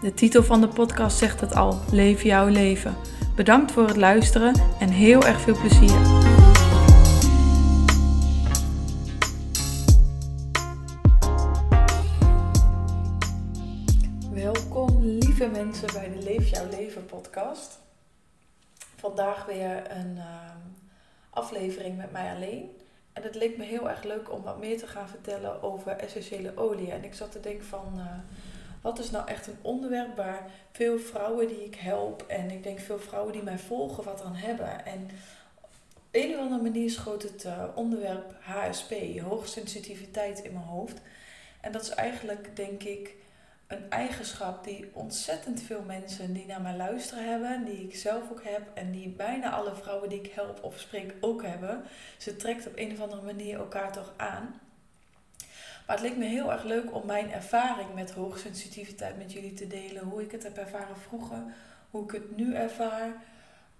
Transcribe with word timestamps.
De 0.00 0.14
titel 0.14 0.42
van 0.42 0.60
de 0.60 0.68
podcast 0.68 1.18
zegt 1.18 1.40
het 1.40 1.54
al: 1.54 1.80
Leef 1.90 2.22
jouw 2.22 2.46
leven. 2.48 2.96
Bedankt 3.36 3.72
voor 3.72 3.86
het 3.86 3.96
luisteren 3.96 4.54
en 4.80 4.88
heel 4.88 5.24
erg 5.24 5.40
veel 5.40 5.58
plezier. 5.60 6.00
Welkom 14.32 15.00
lieve 15.00 15.46
mensen 15.46 15.92
bij 15.92 16.10
de 16.10 16.22
Leef 16.22 16.48
jouw 16.48 16.68
leven 16.70 17.06
podcast. 17.06 17.78
Vandaag 18.96 19.44
weer 19.44 19.90
een 19.90 20.18
ehm, 20.18 20.58
aflevering 21.30 21.96
met 21.96 22.12
mij 22.12 22.34
alleen. 22.34 22.70
En 23.12 23.22
het 23.22 23.34
leek 23.34 23.56
me 23.56 23.64
heel 23.64 23.90
erg 23.90 24.02
leuk 24.02 24.32
om 24.32 24.42
wat 24.42 24.58
meer 24.58 24.78
te 24.78 24.86
gaan 24.86 25.08
vertellen 25.08 25.62
over 25.62 25.92
essentiële 25.92 26.56
olie. 26.56 26.90
En 26.90 27.04
ik 27.04 27.14
zat 27.14 27.32
te 27.32 27.40
denken 27.40 27.66
van, 27.66 27.92
uh, 27.96 28.04
wat 28.80 28.98
is 28.98 29.10
nou 29.10 29.28
echt 29.28 29.46
een 29.46 29.58
onderwerp 29.62 30.16
waar 30.16 30.50
veel 30.72 30.98
vrouwen 30.98 31.48
die 31.48 31.64
ik 31.64 31.74
help 31.74 32.24
en 32.28 32.50
ik 32.50 32.62
denk 32.62 32.78
veel 32.78 32.98
vrouwen 32.98 33.32
die 33.32 33.42
mij 33.42 33.58
volgen 33.58 34.04
wat 34.04 34.22
aan 34.22 34.34
hebben. 34.34 34.84
En 34.84 35.10
op 35.94 36.02
een 36.10 36.34
of 36.34 36.40
andere 36.40 36.62
manier 36.62 36.90
schoot 36.90 37.22
het 37.22 37.44
uh, 37.44 37.64
onderwerp 37.74 38.34
HSP, 38.40 38.92
hoogsensitiviteit, 39.20 40.42
in 40.42 40.52
mijn 40.52 40.64
hoofd. 40.64 41.00
En 41.60 41.72
dat 41.72 41.82
is 41.82 41.90
eigenlijk, 41.90 42.56
denk 42.56 42.82
ik, 42.82 43.14
een 43.66 43.90
eigenschap 43.90 44.64
die 44.64 44.90
ontzettend 44.92 45.62
veel 45.62 45.82
mensen 45.86 46.32
die 46.32 46.46
naar 46.46 46.60
mij 46.60 46.76
luisteren 46.76 47.28
hebben, 47.28 47.64
die 47.64 47.82
ik 47.88 47.96
zelf 47.96 48.30
ook 48.30 48.44
heb 48.44 48.62
en 48.74 48.90
die 48.90 49.08
bijna 49.08 49.50
alle 49.50 49.74
vrouwen 49.74 50.08
die 50.08 50.20
ik 50.20 50.32
help 50.32 50.64
of 50.64 50.78
spreek 50.78 51.14
ook 51.20 51.42
hebben. 51.42 51.82
Ze 52.16 52.36
trekt 52.36 52.66
op 52.66 52.72
een 52.76 52.92
of 52.92 53.00
andere 53.00 53.22
manier 53.22 53.58
elkaar 53.58 53.92
toch 53.92 54.12
aan. 54.16 54.60
Maar 55.86 55.96
het 55.96 56.04
leek 56.04 56.16
me 56.16 56.24
heel 56.24 56.52
erg 56.52 56.62
leuk 56.62 56.94
om 56.94 57.06
mijn 57.06 57.32
ervaring 57.32 57.94
met 57.94 58.10
hoogsensitiviteit 58.10 59.18
met 59.18 59.32
jullie 59.32 59.52
te 59.52 59.66
delen. 59.66 60.04
Hoe 60.04 60.22
ik 60.22 60.30
het 60.30 60.42
heb 60.42 60.56
ervaren 60.56 60.96
vroeger, 60.96 61.42
hoe 61.90 62.04
ik 62.04 62.10
het 62.10 62.36
nu 62.36 62.54
ervaar. 62.54 63.06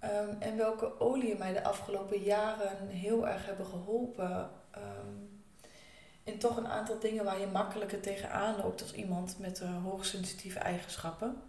Um, 0.03 0.35
en 0.39 0.57
welke 0.57 0.99
oliën 0.99 1.37
mij 1.37 1.53
de 1.53 1.63
afgelopen 1.63 2.19
jaren 2.19 2.87
heel 2.87 3.27
erg 3.27 3.45
hebben 3.45 3.65
geholpen. 3.65 4.49
Um, 4.75 5.41
in 6.23 6.37
toch 6.37 6.57
een 6.57 6.67
aantal 6.67 6.99
dingen 6.99 7.23
waar 7.23 7.39
je 7.39 7.47
makkelijker 7.47 7.99
tegenaan 7.99 8.55
loopt 8.57 8.81
als 8.81 8.93
iemand 8.93 9.35
met 9.39 9.59
hoogsensitieve 9.83 10.59
eigenschappen. 10.59 11.41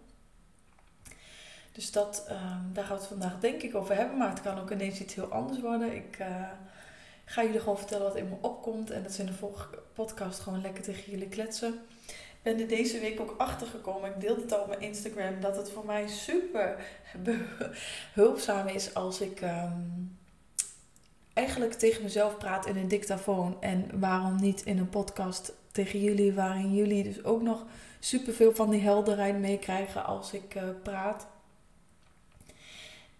Dus 1.71 1.91
dat, 1.91 2.25
um, 2.29 2.73
daar 2.73 2.83
gaan 2.83 2.95
we 2.95 3.01
het 3.01 3.11
vandaag 3.11 3.39
denk 3.39 3.61
ik 3.61 3.75
over 3.75 3.95
hebben. 3.95 4.17
Maar 4.17 4.29
het 4.29 4.41
kan 4.41 4.59
ook 4.59 4.71
ineens 4.71 4.99
iets 4.99 5.15
heel 5.15 5.31
anders 5.31 5.59
worden. 5.59 5.95
Ik 5.95 6.19
uh, 6.19 6.49
ga 7.29 7.43
jullie 7.43 7.59
gewoon 7.59 7.77
vertellen 7.77 8.05
wat 8.05 8.15
in 8.15 8.29
me 8.29 8.35
opkomt. 8.41 8.89
En 8.89 9.03
dat 9.03 9.17
in 9.17 9.25
de 9.25 9.33
volgende 9.33 9.77
podcast 9.93 10.39
gewoon 10.39 10.61
lekker 10.61 10.83
tegen 10.83 11.11
jullie 11.11 11.27
kletsen. 11.27 11.79
Ben 12.41 12.59
er 12.59 12.67
deze 12.67 12.99
week 12.99 13.19
ook 13.19 13.35
achter 13.37 13.67
gekomen. 13.67 14.09
Ik 14.09 14.21
deelde 14.21 14.41
het 14.41 14.53
al 14.53 14.61
op 14.61 14.67
mijn 14.67 14.81
Instagram. 14.81 15.41
Dat 15.41 15.55
het 15.55 15.71
voor 15.71 15.85
mij 15.85 16.07
super 16.07 16.75
behulpzaam 18.13 18.67
is 18.67 18.93
als 18.93 19.21
ik 19.21 19.41
um, 19.41 20.17
eigenlijk 21.33 21.73
tegen 21.73 22.03
mezelf 22.03 22.37
praat 22.37 22.65
in 22.65 22.77
een 22.77 22.87
dictafoon. 22.87 23.61
En 23.61 23.99
waarom 23.99 24.35
niet 24.35 24.63
in 24.63 24.77
een 24.77 24.89
podcast 24.89 25.53
tegen 25.71 26.01
jullie. 26.01 26.33
Waarin 26.33 26.73
jullie 26.75 27.03
dus 27.03 27.23
ook 27.23 27.41
nog 27.41 27.65
superveel 27.99 28.55
van 28.55 28.69
die 28.69 28.81
helderheid 28.81 29.39
meekrijgen 29.39 30.05
als 30.05 30.33
ik 30.33 30.55
uh, 30.55 30.63
praat. 30.83 31.27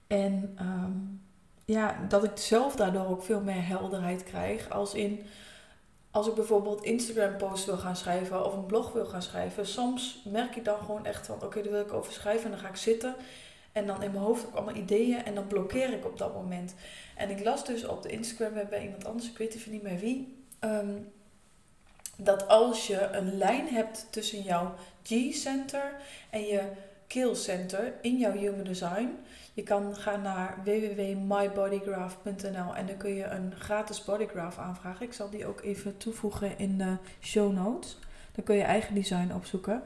En 0.07 0.57
um, 0.61 1.21
ja, 1.69 2.05
dat 2.07 2.23
ik 2.23 2.37
zelf 2.37 2.75
daardoor 2.75 3.05
ook 3.05 3.23
veel 3.23 3.41
meer 3.41 3.67
helderheid 3.67 4.23
krijg. 4.23 4.69
Als 4.69 4.93
in, 4.93 5.25
als 6.11 6.27
ik 6.27 6.33
bijvoorbeeld 6.33 6.83
Instagram 6.83 7.37
posts 7.37 7.65
wil 7.65 7.77
gaan 7.77 7.95
schrijven 7.95 8.45
of 8.45 8.53
een 8.53 8.65
blog 8.65 8.91
wil 8.91 9.05
gaan 9.05 9.21
schrijven. 9.21 9.65
Soms 9.65 10.21
merk 10.25 10.55
ik 10.55 10.65
dan 10.65 10.77
gewoon 10.77 11.05
echt 11.05 11.25
van, 11.25 11.35
oké, 11.35 11.45
okay, 11.45 11.61
daar 11.61 11.71
wil 11.71 11.81
ik 11.81 11.93
over 11.93 12.13
schrijven. 12.13 12.43
En 12.43 12.51
dan 12.51 12.59
ga 12.59 12.67
ik 12.67 12.75
zitten. 12.75 13.15
En 13.71 13.87
dan 13.87 14.03
in 14.03 14.11
mijn 14.11 14.23
hoofd 14.23 14.43
ik 14.43 14.53
allemaal 14.53 14.75
ideeën. 14.75 15.25
En 15.25 15.35
dan 15.35 15.47
blokkeer 15.47 15.93
ik 15.93 16.05
op 16.05 16.17
dat 16.17 16.33
moment. 16.33 16.75
En 17.15 17.29
ik 17.29 17.43
las 17.43 17.65
dus 17.65 17.85
op 17.85 18.01
de 18.01 18.09
Instagram 18.09 18.69
bij 18.69 18.83
iemand 18.83 19.05
anders, 19.05 19.29
ik 19.29 19.37
weet 19.37 19.55
even 19.55 19.71
niet 19.71 19.83
meer 19.83 19.99
wie. 19.99 20.43
Um, 20.59 21.11
dat 22.17 22.47
als 22.47 22.87
je 22.87 23.01
een 23.11 23.37
lijn 23.37 23.67
hebt 23.67 24.07
tussen 24.09 24.41
jouw 24.41 24.73
G-center 25.03 25.93
en 26.29 26.41
je 26.41 26.61
keelcenter 27.09 27.93
in 28.01 28.17
jouw 28.17 28.31
human 28.31 28.63
design 28.63 29.09
je 29.59 29.65
kan 29.65 29.95
gaan 29.95 30.21
naar 30.21 30.57
www.mybodygraph.nl 30.63 32.75
en 32.75 32.85
dan 32.85 32.97
kun 32.97 33.13
je 33.13 33.25
een 33.25 33.53
gratis 33.57 34.03
bodygraph 34.03 34.57
aanvragen. 34.57 35.05
Ik 35.05 35.13
zal 35.13 35.29
die 35.29 35.45
ook 35.45 35.61
even 35.61 35.97
toevoegen 35.97 36.57
in 36.57 36.77
de 36.77 36.95
show 37.21 37.53
notes. 37.53 37.97
Dan 38.35 38.43
kun 38.43 38.55
je 38.55 38.63
eigen 38.63 38.95
design 38.95 39.33
opzoeken. 39.33 39.81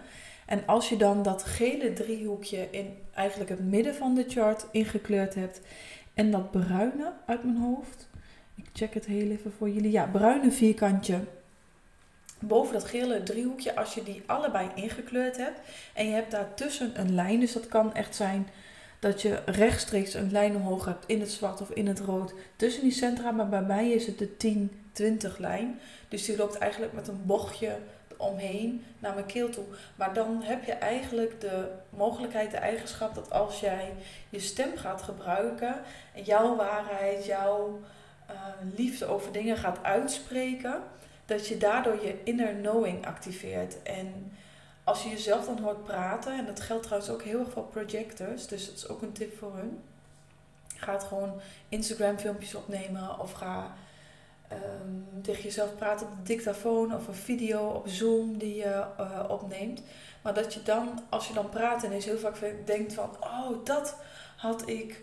En 0.46 0.64
als 0.66 0.90
je 0.90 0.98
dan 0.98 1.24
dat 1.24 1.44
gele 1.44 1.94
driehoekje 1.94 2.68
in 2.72 2.98
eigenlijk 3.14 3.50
het 3.50 3.64
midden 3.64 3.96
van 3.96 4.16
de 4.16 4.26
chart 4.28 4.66
ingekleurd 4.72 5.36
hebt 5.36 5.62
en 6.14 6.32
dat 6.32 6.52
bruine 6.52 7.14
uit 7.26 7.44
mijn 7.44 7.58
hoofd. 7.58 8.10
Ik 8.56 8.66
check 8.74 8.94
het 8.94 9.06
heel 9.06 9.32
even 9.32 9.52
voor 9.58 9.70
jullie. 9.70 9.92
Ja, 9.92 10.06
bruine 10.06 10.52
vierkantje 10.52 11.20
boven 12.48 12.74
dat 12.74 12.86
gele 12.86 13.24
driehoekje, 13.24 13.76
als 13.76 13.94
je 13.94 14.04
die 14.04 14.24
allebei 14.26 14.70
ingekleurd 14.76 15.38
hebt 15.38 15.60
en 15.94 16.08
je 16.08 16.14
hebt 16.14 16.32
daartussen 16.32 17.00
een 17.00 17.16
lijn, 17.16 17.40
dus 17.40 17.54
dat 17.54 17.68
kan 17.68 17.94
echt 17.94 18.16
zijn 18.16 18.48
dat 19.04 19.22
je 19.22 19.42
rechtstreeks 19.46 20.14
een 20.14 20.32
lijn 20.32 20.56
omhoog 20.56 20.86
hebt 20.86 21.06
in 21.08 21.20
het 21.20 21.32
zwart 21.32 21.62
of 21.62 21.70
in 21.70 21.88
het 21.88 22.00
rood 22.00 22.34
tussen 22.56 22.82
die 22.82 22.92
centra. 22.92 23.32
Maar 23.32 23.50
bij 23.50 23.62
mij 23.62 23.90
is 23.90 24.08
het 24.08 24.18
de 24.18 24.70
10-20 25.34 25.38
lijn. 25.38 25.80
Dus 26.08 26.26
die 26.26 26.38
loopt 26.38 26.58
eigenlijk 26.58 26.94
met 26.94 27.08
een 27.08 27.26
bochtje 27.26 27.78
omheen 28.18 28.86
naar 29.00 29.14
mijn 29.14 29.26
keel 29.26 29.50
toe. 29.50 29.64
Maar 29.96 30.14
dan 30.14 30.42
heb 30.44 30.64
je 30.64 30.72
eigenlijk 30.72 31.42
de 31.42 31.68
mogelijkheid, 31.90 32.52
de 32.52 32.58
eigenschap 32.58 33.16
dat 33.16 33.32
als 33.32 33.60
jij 33.60 33.94
je 34.30 34.40
stem 34.40 34.78
gaat 34.78 35.02
gebruiken 35.02 35.76
en 36.16 36.24
jouw 36.24 36.56
waarheid, 36.56 37.26
jouw 37.26 37.80
uh, 38.30 38.36
liefde 38.76 39.06
over 39.06 39.32
dingen 39.32 39.58
gaat 39.58 39.80
uitspreken, 39.82 40.82
dat 41.26 41.48
je 41.48 41.58
daardoor 41.58 42.06
je 42.06 42.24
inner 42.24 42.54
knowing 42.54 43.06
activeert. 43.06 43.84
En 43.84 44.32
als 44.84 45.04
je 45.04 45.10
jezelf 45.10 45.46
dan 45.46 45.60
hoort 45.60 45.84
praten, 45.84 46.38
en 46.38 46.46
dat 46.46 46.62
geldt 46.62 46.84
trouwens 46.84 47.12
ook 47.12 47.24
heel 47.24 47.40
erg 47.40 47.52
voor 47.52 47.64
projectors, 47.64 48.48
dus 48.48 48.66
dat 48.66 48.76
is 48.76 48.88
ook 48.88 49.02
een 49.02 49.12
tip 49.12 49.38
voor 49.38 49.56
hun. 49.56 49.80
Ga 50.76 51.00
gewoon 51.00 51.42
Instagram 51.70 52.18
filmpjes 52.18 52.56
opnemen 52.56 53.20
of 53.20 53.32
ga 53.32 53.74
um, 54.52 55.22
tegen 55.22 55.44
jezelf 55.44 55.76
praten 55.76 56.08
op 56.08 56.14
de 56.16 56.24
dictafoon 56.24 56.96
of 56.96 57.08
een 57.08 57.14
video 57.14 57.68
op 57.68 57.88
Zoom 57.88 58.38
die 58.38 58.56
je 58.56 58.86
uh, 59.00 59.26
opneemt. 59.28 59.82
Maar 60.22 60.34
dat 60.34 60.54
je 60.54 60.64
dan, 60.64 61.04
als 61.10 61.28
je 61.28 61.34
dan 61.34 61.50
praat 61.50 61.84
en 61.84 61.92
eens 61.92 62.06
heel 62.06 62.18
vaak 62.18 62.66
denkt 62.66 62.94
van, 62.94 63.10
oh 63.20 63.66
dat 63.66 63.96
had 64.36 64.70
ik, 64.70 65.02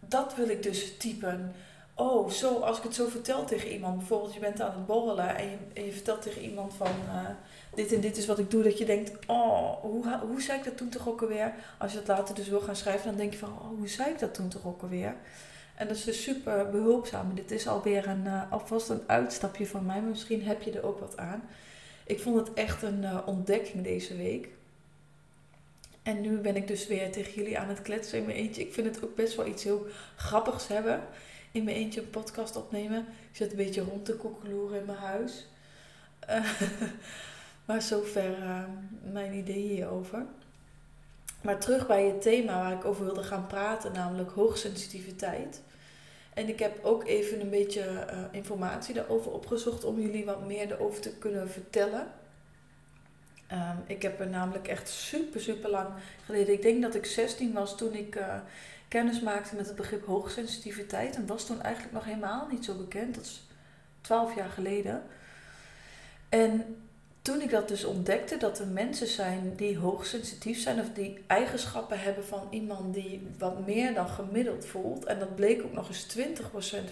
dat 0.00 0.34
wil 0.34 0.48
ik 0.48 0.62
dus 0.62 0.96
typen. 0.96 1.54
Oh, 1.98 2.30
zo, 2.30 2.58
als 2.58 2.76
ik 2.78 2.82
het 2.82 2.94
zo 2.94 3.08
vertel 3.08 3.44
tegen 3.44 3.70
iemand, 3.70 3.98
bijvoorbeeld 3.98 4.34
je 4.34 4.40
bent 4.40 4.60
aan 4.60 4.72
het 4.72 4.86
borrelen 4.86 5.36
en 5.36 5.50
je, 5.74 5.84
je 5.84 5.92
vertelt 5.92 6.22
tegen 6.22 6.42
iemand 6.42 6.74
van... 6.74 6.90
Uh, 7.06 7.28
dit 7.74 7.92
en 7.92 8.00
dit 8.00 8.16
is 8.16 8.26
wat 8.26 8.38
ik 8.38 8.50
doe, 8.50 8.62
dat 8.62 8.78
je 8.78 8.84
denkt, 8.84 9.26
oh, 9.26 9.80
hoe, 9.80 10.18
hoe 10.28 10.42
zei 10.42 10.58
ik 10.58 10.64
dat 10.64 10.76
toen 10.76 10.88
toch 10.88 11.08
ook 11.08 11.22
alweer? 11.22 11.54
Als 11.78 11.92
je 11.92 11.98
het 11.98 12.08
later 12.08 12.34
dus 12.34 12.48
wil 12.48 12.60
gaan 12.60 12.76
schrijven, 12.76 13.06
dan 13.06 13.16
denk 13.16 13.32
je 13.32 13.38
van, 13.38 13.48
oh, 13.48 13.78
hoe 13.78 13.88
zei 13.88 14.10
ik 14.10 14.18
dat 14.18 14.34
toen 14.34 14.48
toch 14.48 14.66
ook 14.66 14.82
alweer? 14.82 15.14
En 15.74 15.88
dat 15.88 15.96
is 15.96 16.04
dus 16.04 16.22
super 16.22 16.70
behulpzaam. 16.70 17.34
Dit 17.34 17.50
is 17.50 17.68
alweer 17.68 18.08
een, 18.08 18.24
uh, 18.24 18.52
alvast 18.52 18.88
een 18.88 19.02
uitstapje 19.06 19.66
van 19.66 19.86
mij, 19.86 20.00
maar 20.00 20.10
misschien 20.10 20.42
heb 20.42 20.62
je 20.62 20.70
er 20.70 20.86
ook 20.86 21.00
wat 21.00 21.16
aan. 21.16 21.42
Ik 22.06 22.20
vond 22.20 22.36
het 22.36 22.54
echt 22.54 22.82
een 22.82 23.02
uh, 23.02 23.18
ontdekking 23.26 23.84
deze 23.84 24.16
week. 24.16 24.48
En 26.02 26.20
nu 26.20 26.38
ben 26.38 26.56
ik 26.56 26.66
dus 26.66 26.86
weer 26.86 27.12
tegen 27.12 27.32
jullie 27.32 27.58
aan 27.58 27.68
het 27.68 27.82
kletsen 27.82 28.18
in 28.18 28.24
mijn 28.24 28.36
eentje. 28.36 28.62
Ik 28.62 28.74
vind 28.74 28.86
het 28.94 29.04
ook 29.04 29.14
best 29.14 29.36
wel 29.36 29.46
iets 29.46 29.64
heel 29.64 29.86
grappigs 30.16 30.68
hebben. 30.68 31.02
In 31.52 31.64
mijn 31.64 31.76
eentje 31.76 32.00
een 32.00 32.10
podcast 32.10 32.56
opnemen. 32.56 32.98
Ik 33.30 33.36
zit 33.36 33.50
een 33.50 33.56
beetje 33.56 33.80
rond 33.80 34.04
te 34.04 34.16
koekeloeren 34.16 34.78
in 34.80 34.86
mijn 34.86 34.98
huis. 34.98 35.46
Maar 37.66 37.82
zover 37.82 38.38
uh, 38.38 38.62
mijn 39.12 39.32
ideeën 39.34 39.68
hierover. 39.68 40.26
Maar 41.42 41.58
terug 41.58 41.86
bij 41.86 42.04
het 42.04 42.22
thema 42.22 42.62
waar 42.62 42.72
ik 42.72 42.84
over 42.84 43.04
wilde 43.04 43.22
gaan 43.22 43.46
praten, 43.46 43.92
namelijk 43.92 44.30
hoogsensitiviteit. 44.30 45.62
En 46.34 46.48
ik 46.48 46.58
heb 46.58 46.84
ook 46.84 47.06
even 47.06 47.40
een 47.40 47.50
beetje 47.50 48.06
uh, 48.12 48.18
informatie 48.30 48.94
daarover 48.94 49.32
opgezocht 49.32 49.84
om 49.84 50.00
jullie 50.00 50.24
wat 50.24 50.46
meer 50.46 50.72
erover 50.72 51.00
te 51.00 51.16
kunnen 51.16 51.50
vertellen. 51.50 52.06
Ehm, 53.46 53.76
ik 53.86 54.02
heb 54.02 54.20
er 54.20 54.28
namelijk 54.28 54.68
echt 54.68 54.88
super, 54.88 55.40
super 55.40 55.70
lang 55.70 55.88
geleden. 56.24 56.54
Ik 56.54 56.62
denk 56.62 56.82
dat 56.82 56.94
ik 56.94 57.06
16 57.06 57.52
was 57.52 57.76
toen 57.76 57.94
ik 57.94 58.16
uh, 58.16 58.34
kennis 58.88 59.20
maakte 59.20 59.56
met 59.56 59.66
het 59.66 59.76
begrip 59.76 60.06
hoogsensitiviteit. 60.06 61.16
En 61.16 61.26
was 61.26 61.46
toen 61.46 61.62
eigenlijk 61.62 61.94
nog 61.94 62.04
helemaal 62.04 62.46
niet 62.50 62.64
zo 62.64 62.74
bekend. 62.74 63.14
Dat 63.14 63.24
is 63.24 63.42
12 64.00 64.34
jaar 64.34 64.48
geleden. 64.48 65.02
En 66.28 66.76
toen 67.22 67.40
ik 67.40 67.50
dat 67.50 67.68
dus 67.68 67.84
ontdekte, 67.84 68.36
dat 68.36 68.58
er 68.58 68.66
mensen 68.66 69.06
zijn 69.06 69.52
die 69.56 69.78
hoogsensitief 69.78 70.60
zijn 70.60 70.80
of 70.80 70.86
die 70.94 71.24
eigenschappen 71.26 72.00
hebben 72.00 72.24
van 72.24 72.46
iemand 72.50 72.94
die 72.94 73.26
wat 73.38 73.66
meer 73.66 73.94
dan 73.94 74.08
gemiddeld 74.08 74.66
voelt. 74.66 75.04
En 75.04 75.18
dat 75.18 75.34
bleek 75.34 75.62
ook 75.62 75.72
nog 75.72 75.88
eens 75.88 76.16
20% 76.18 76.20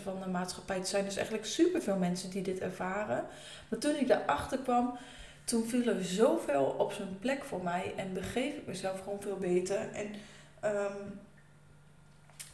van 0.03 0.21
de 0.23 0.29
maatschappij 0.31 0.81
te 0.81 0.89
zijn. 0.89 1.05
Dus 1.05 1.17
eigenlijk 1.17 1.47
superveel 1.47 1.97
mensen 1.97 2.31
die 2.31 2.43
dit 2.43 2.59
ervaren. 2.59 3.25
Maar 3.69 3.79
toen 3.79 3.95
ik 3.97 4.09
daarachter 4.09 4.59
kwam, 4.59 4.99
toen 5.45 5.67
viel 5.69 5.87
er 5.87 6.05
zoveel 6.05 6.75
op 6.79 6.93
zijn 6.93 7.19
plek 7.19 7.45
voor 7.45 7.63
mij 7.63 7.93
en 7.97 8.13
begreep 8.13 8.57
ik 8.57 8.67
mezelf 8.67 8.99
gewoon 8.99 9.23
veel 9.23 9.39
beter. 9.39 9.93
En 9.93 10.15
ehm, 10.61 11.03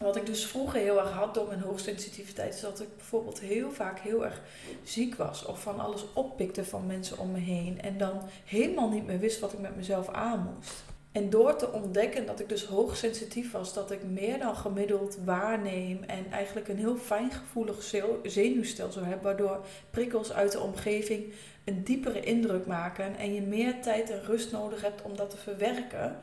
wat 0.04 0.16
ik 0.16 0.26
dus 0.26 0.46
vroeger 0.46 0.80
heel 0.80 0.98
erg 0.98 1.10
had 1.10 1.34
door 1.34 1.46
mijn 1.46 1.60
hoogsensitiviteit, 1.60 2.54
is 2.54 2.60
dat 2.60 2.80
ik 2.80 2.96
bijvoorbeeld 2.96 3.40
heel 3.40 3.72
vaak 3.72 3.98
heel 3.98 4.24
erg 4.24 4.40
ziek 4.82 5.14
was 5.14 5.44
of 5.44 5.62
van 5.62 5.80
alles 5.80 6.04
oppikte 6.12 6.64
van 6.64 6.86
mensen 6.86 7.18
om 7.18 7.30
me 7.30 7.38
heen 7.38 7.80
en 7.80 7.98
dan 7.98 8.22
helemaal 8.44 8.88
niet 8.88 9.06
meer 9.06 9.18
wist 9.18 9.40
wat 9.40 9.52
ik 9.52 9.58
met 9.58 9.76
mezelf 9.76 10.08
aan 10.08 10.52
moest. 10.54 10.84
En 11.12 11.30
door 11.30 11.56
te 11.56 11.72
ontdekken 11.72 12.26
dat 12.26 12.40
ik 12.40 12.48
dus 12.48 12.64
hoogsensitief 12.64 13.52
was, 13.52 13.74
dat 13.74 13.90
ik 13.90 14.02
meer 14.02 14.38
dan 14.38 14.56
gemiddeld 14.56 15.18
waarneem 15.24 16.02
en 16.02 16.32
eigenlijk 16.32 16.68
een 16.68 16.78
heel 16.78 16.96
fijngevoelig 16.96 17.94
zenuwstelsel 18.22 19.04
heb, 19.04 19.22
waardoor 19.22 19.64
prikkels 19.90 20.32
uit 20.32 20.52
de 20.52 20.60
omgeving 20.60 21.32
een 21.64 21.84
diepere 21.84 22.20
indruk 22.20 22.66
maken 22.66 23.16
en 23.16 23.34
je 23.34 23.42
meer 23.42 23.82
tijd 23.82 24.10
en 24.10 24.24
rust 24.24 24.52
nodig 24.52 24.82
hebt 24.82 25.02
om 25.02 25.16
dat 25.16 25.30
te 25.30 25.36
verwerken. 25.36 26.20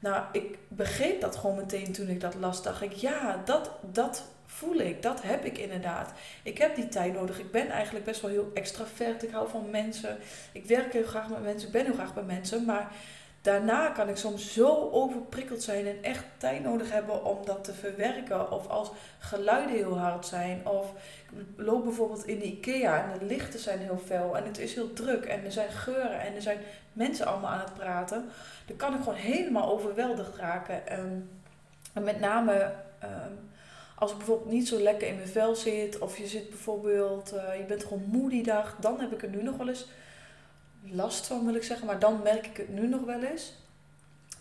Nou, 0.00 0.24
ik 0.32 0.58
begreep 0.68 1.20
dat 1.20 1.36
gewoon 1.36 1.56
meteen 1.56 1.92
toen 1.92 2.08
ik 2.08 2.20
dat 2.20 2.34
las. 2.34 2.62
Dacht 2.62 2.82
ik, 2.82 2.92
ja, 2.92 3.42
dat, 3.44 3.70
dat 3.92 4.24
voel 4.46 4.74
ik. 4.74 5.02
Dat 5.02 5.22
heb 5.22 5.44
ik 5.44 5.58
inderdaad. 5.58 6.12
Ik 6.42 6.58
heb 6.58 6.74
die 6.74 6.88
tijd 6.88 7.12
nodig. 7.12 7.38
Ik 7.38 7.50
ben 7.50 7.68
eigenlijk 7.68 8.04
best 8.04 8.20
wel 8.20 8.30
heel 8.30 8.50
extravert. 8.54 9.22
Ik 9.22 9.30
hou 9.30 9.48
van 9.48 9.70
mensen. 9.70 10.18
Ik 10.52 10.66
werk 10.66 10.92
heel 10.92 11.04
graag 11.04 11.28
met 11.28 11.42
mensen. 11.42 11.66
Ik 11.66 11.72
ben 11.72 11.84
heel 11.84 11.94
graag 11.94 12.14
bij 12.14 12.22
mensen. 12.22 12.64
Maar 12.64 12.92
daarna 13.40 13.88
kan 13.88 14.08
ik 14.08 14.16
soms 14.16 14.52
zo 14.52 14.90
overprikkeld 14.90 15.62
zijn 15.62 15.86
en 15.86 16.02
echt 16.02 16.24
tijd 16.36 16.62
nodig 16.62 16.92
hebben 16.92 17.24
om 17.24 17.38
dat 17.44 17.64
te 17.64 17.72
verwerken. 17.72 18.52
Of 18.52 18.68
als 18.68 18.90
geluiden 19.18 19.76
heel 19.76 19.98
hard 19.98 20.26
zijn. 20.26 20.66
Of 20.66 20.92
ik 21.30 21.36
loop 21.56 21.84
bijvoorbeeld 21.84 22.26
in 22.26 22.38
de 22.38 22.44
IKEA 22.44 23.12
en 23.12 23.18
de 23.18 23.24
lichten 23.24 23.60
zijn 23.60 23.78
heel 23.78 24.00
fel 24.04 24.36
en 24.36 24.44
het 24.44 24.58
is 24.58 24.74
heel 24.74 24.92
druk 24.92 25.24
en 25.24 25.44
er 25.44 25.52
zijn 25.52 25.70
geuren 25.70 26.20
en 26.20 26.34
er 26.34 26.42
zijn 26.42 26.58
mensen 26.92 27.26
allemaal 27.26 27.50
aan 27.50 27.64
het 27.64 27.74
praten. 27.74 28.28
Dan 28.66 28.76
kan 28.76 28.94
ik 28.94 29.02
gewoon 29.02 29.18
helemaal 29.18 29.68
overweldigd 29.68 30.36
raken. 30.36 30.86
Ehm, 30.86 31.18
en 31.92 32.04
met 32.04 32.20
name 32.20 32.72
ehm, 32.98 33.32
als 33.94 34.10
ik 34.10 34.16
bijvoorbeeld 34.16 34.50
niet 34.50 34.68
zo 34.68 34.78
lekker 34.78 35.08
in 35.08 35.16
mijn 35.16 35.28
vel 35.28 35.54
zit 35.54 35.98
of 35.98 36.18
je 36.18 36.26
zit 36.26 36.48
bijvoorbeeld, 36.48 37.34
uh, 37.34 37.56
je 37.56 37.64
bent 37.64 37.82
gewoon 37.82 38.04
moe 38.06 38.30
die 38.30 38.42
dag, 38.42 38.76
dan 38.80 39.00
heb 39.00 39.12
ik 39.12 39.22
er 39.22 39.28
nu 39.28 39.42
nog 39.42 39.56
wel 39.56 39.68
eens 39.68 39.86
last 40.82 41.26
van, 41.26 41.44
wil 41.44 41.54
ik 41.54 41.62
zeggen. 41.62 41.86
Maar 41.86 41.98
dan 41.98 42.22
merk 42.22 42.46
ik 42.46 42.56
het 42.56 42.68
nu 42.68 42.88
nog 42.88 43.04
wel 43.04 43.22
eens. 43.22 43.52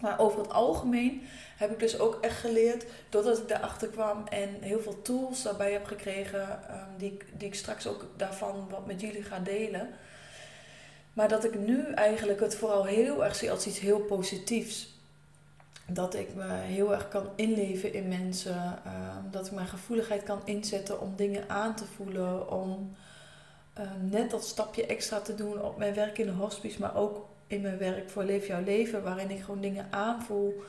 Maar 0.01 0.19
over 0.19 0.39
het 0.39 0.51
algemeen 0.51 1.21
heb 1.57 1.71
ik 1.71 1.79
dus 1.79 1.99
ook 1.99 2.17
echt 2.21 2.37
geleerd, 2.37 2.85
doordat 3.09 3.37
ik 3.37 3.47
daarachter 3.47 3.87
kwam 3.87 4.27
en 4.27 4.49
heel 4.59 4.79
veel 4.79 5.01
tools 5.01 5.41
daarbij 5.43 5.71
heb 5.71 5.85
gekregen, 5.85 6.41
um, 6.41 6.97
die, 6.97 7.17
die 7.37 7.47
ik 7.47 7.55
straks 7.55 7.87
ook 7.87 8.05
daarvan 8.15 8.67
wat 8.69 8.85
met 8.85 9.01
jullie 9.01 9.23
ga 9.23 9.39
delen. 9.39 9.89
Maar 11.13 11.27
dat 11.27 11.43
ik 11.43 11.59
nu 11.59 11.93
eigenlijk 11.93 12.39
het 12.39 12.55
vooral 12.55 12.85
heel 12.85 13.23
erg 13.23 13.35
zie 13.35 13.51
als 13.51 13.67
iets 13.67 13.79
heel 13.79 13.99
positiefs. 13.99 14.97
Dat 15.85 16.15
ik 16.15 16.35
me 16.35 16.53
heel 16.53 16.93
erg 16.93 17.07
kan 17.07 17.29
inleven 17.35 17.93
in 17.93 18.07
mensen. 18.07 18.79
Um, 18.87 19.31
dat 19.31 19.45
ik 19.45 19.51
mijn 19.51 19.67
gevoeligheid 19.67 20.23
kan 20.23 20.41
inzetten 20.45 21.01
om 21.01 21.13
dingen 21.15 21.49
aan 21.49 21.75
te 21.75 21.85
voelen. 21.95 22.51
Om 22.51 22.95
um, 23.79 24.09
net 24.09 24.31
dat 24.31 24.45
stapje 24.45 24.85
extra 24.85 25.19
te 25.19 25.35
doen 25.35 25.61
op 25.61 25.77
mijn 25.77 25.93
werk 25.93 26.17
in 26.17 26.25
de 26.25 26.31
hospice, 26.31 26.79
maar 26.79 26.95
ook 26.95 27.27
in 27.47 27.61
mijn 27.61 27.77
werk 27.77 28.09
voor 28.09 28.23
Leef 28.23 28.47
jouw 28.47 28.63
leven, 28.63 29.03
waarin 29.03 29.29
ik 29.29 29.41
gewoon 29.41 29.61
dingen 29.61 29.87
aanvoel. 29.89 30.63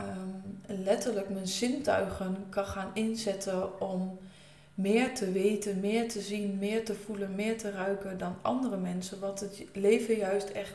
Um, 0.00 0.60
letterlijk 0.66 1.28
mijn 1.28 1.48
zintuigen 1.48 2.46
kan 2.48 2.66
gaan 2.66 2.90
inzetten 2.94 3.80
om 3.80 4.18
meer 4.74 5.14
te 5.14 5.32
weten, 5.32 5.80
meer 5.80 6.08
te 6.08 6.20
zien, 6.20 6.58
meer 6.58 6.84
te 6.84 6.94
voelen, 6.94 7.34
meer 7.34 7.58
te 7.58 7.70
ruiken 7.70 8.18
dan 8.18 8.36
andere 8.42 8.76
mensen. 8.76 9.20
Wat 9.20 9.40
het 9.40 9.64
leven 9.72 10.16
juist 10.16 10.48
echt 10.48 10.74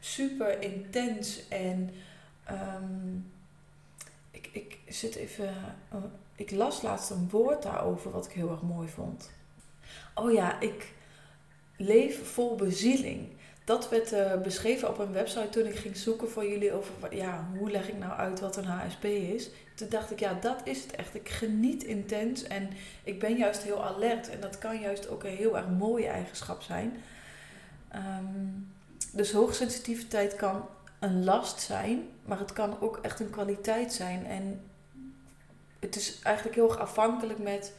super 0.00 0.62
intens 0.62 1.48
en 1.48 1.90
um, 2.50 3.32
ik, 4.30 4.48
ik 4.52 4.78
zit 4.88 5.14
even. 5.14 5.54
Uh, 5.94 6.00
ik 6.36 6.50
las 6.50 6.82
laatst 6.82 7.10
een 7.10 7.28
woord 7.30 7.62
daarover 7.62 8.10
wat 8.10 8.24
ik 8.24 8.32
heel 8.32 8.50
erg 8.50 8.62
mooi 8.62 8.88
vond. 8.88 9.30
Oh 10.14 10.32
ja, 10.32 10.60
ik 10.60 10.92
leef 11.76 12.32
vol 12.32 12.54
bezieling. 12.54 13.28
Dat 13.64 13.88
werd 13.88 14.12
uh, 14.12 14.40
beschreven 14.40 14.88
op 14.88 14.98
een 14.98 15.12
website 15.12 15.48
toen 15.48 15.66
ik 15.66 15.76
ging 15.76 15.96
zoeken 15.96 16.30
voor 16.30 16.48
jullie 16.48 16.72
over 16.72 16.92
ja, 17.10 17.48
hoe 17.58 17.70
leg 17.70 17.88
ik 17.88 17.98
nou 17.98 18.12
uit 18.12 18.40
wat 18.40 18.56
een 18.56 18.64
HSP 18.64 19.04
is. 19.04 19.50
Toen 19.74 19.88
dacht 19.88 20.10
ik, 20.10 20.20
ja, 20.20 20.38
dat 20.40 20.60
is 20.64 20.82
het 20.82 20.96
echt. 20.96 21.14
Ik 21.14 21.28
geniet 21.28 21.82
intens 21.82 22.42
en 22.42 22.70
ik 23.04 23.18
ben 23.18 23.36
juist 23.36 23.62
heel 23.62 23.84
alert. 23.84 24.30
En 24.30 24.40
dat 24.40 24.58
kan 24.58 24.80
juist 24.80 25.08
ook 25.08 25.24
een 25.24 25.36
heel 25.36 25.56
erg 25.56 25.68
mooie 25.68 26.06
eigenschap 26.06 26.62
zijn. 26.62 27.02
Um, 27.94 28.72
dus 29.12 29.32
hoogsensitiviteit 29.32 30.36
kan 30.36 30.68
een 31.00 31.24
last 31.24 31.60
zijn, 31.60 32.08
maar 32.24 32.38
het 32.38 32.52
kan 32.52 32.80
ook 32.80 32.98
echt 33.02 33.20
een 33.20 33.30
kwaliteit 33.30 33.92
zijn. 33.92 34.26
En 34.26 34.60
het 35.80 35.96
is 35.96 36.18
eigenlijk 36.22 36.56
heel 36.56 36.68
erg 36.68 36.78
afhankelijk 36.78 37.38
met 37.38 37.72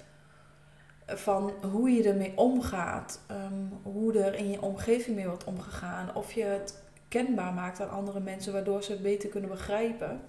van 1.08 1.54
hoe 1.72 1.90
je 1.90 2.10
ermee 2.10 2.34
omgaat, 2.36 3.20
um, 3.32 3.80
hoe 3.84 4.20
er 4.24 4.36
in 4.36 4.52
je 4.52 4.62
omgeving 4.62 5.16
mee 5.16 5.28
wordt 5.28 5.44
omgegaan, 5.44 6.16
of 6.16 6.32
je 6.32 6.44
het 6.44 6.84
kenbaar 7.08 7.54
maakt 7.54 7.82
aan 7.82 7.90
andere 7.90 8.20
mensen 8.20 8.54
waardoor 8.54 8.84
ze 8.84 8.92
het 8.92 9.02
beter 9.02 9.30
kunnen 9.30 9.50
begrijpen. 9.50 10.22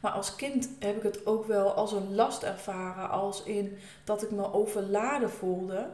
Maar 0.00 0.12
als 0.12 0.34
kind 0.36 0.68
heb 0.78 0.96
ik 0.96 1.02
het 1.02 1.26
ook 1.26 1.46
wel 1.46 1.72
als 1.72 1.92
een 1.92 2.14
last 2.14 2.42
ervaren, 2.42 3.10
als 3.10 3.42
in 3.42 3.78
dat 4.04 4.22
ik 4.22 4.30
me 4.30 4.52
overladen 4.52 5.30
voelde. 5.30 5.86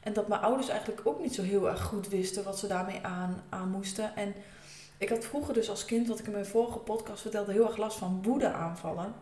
En 0.00 0.12
dat 0.12 0.28
mijn 0.28 0.40
ouders 0.40 0.68
eigenlijk 0.68 1.00
ook 1.04 1.20
niet 1.20 1.34
zo 1.34 1.42
heel 1.42 1.68
erg 1.68 1.82
goed 1.82 2.08
wisten 2.08 2.44
wat 2.44 2.58
ze 2.58 2.66
daarmee 2.66 2.98
aan, 3.02 3.42
aan 3.48 3.70
moesten. 3.70 4.16
En 4.16 4.34
ik 4.98 5.08
had 5.08 5.24
vroeger 5.24 5.54
dus 5.54 5.70
als 5.70 5.84
kind, 5.84 6.08
wat 6.08 6.18
ik 6.18 6.26
in 6.26 6.32
mijn 6.32 6.46
vorige 6.46 6.78
podcast 6.78 7.20
vertelde, 7.20 7.52
heel 7.52 7.66
erg 7.66 7.76
last 7.76 7.98
van 7.98 8.22
woedeaanvallen. 8.22 9.14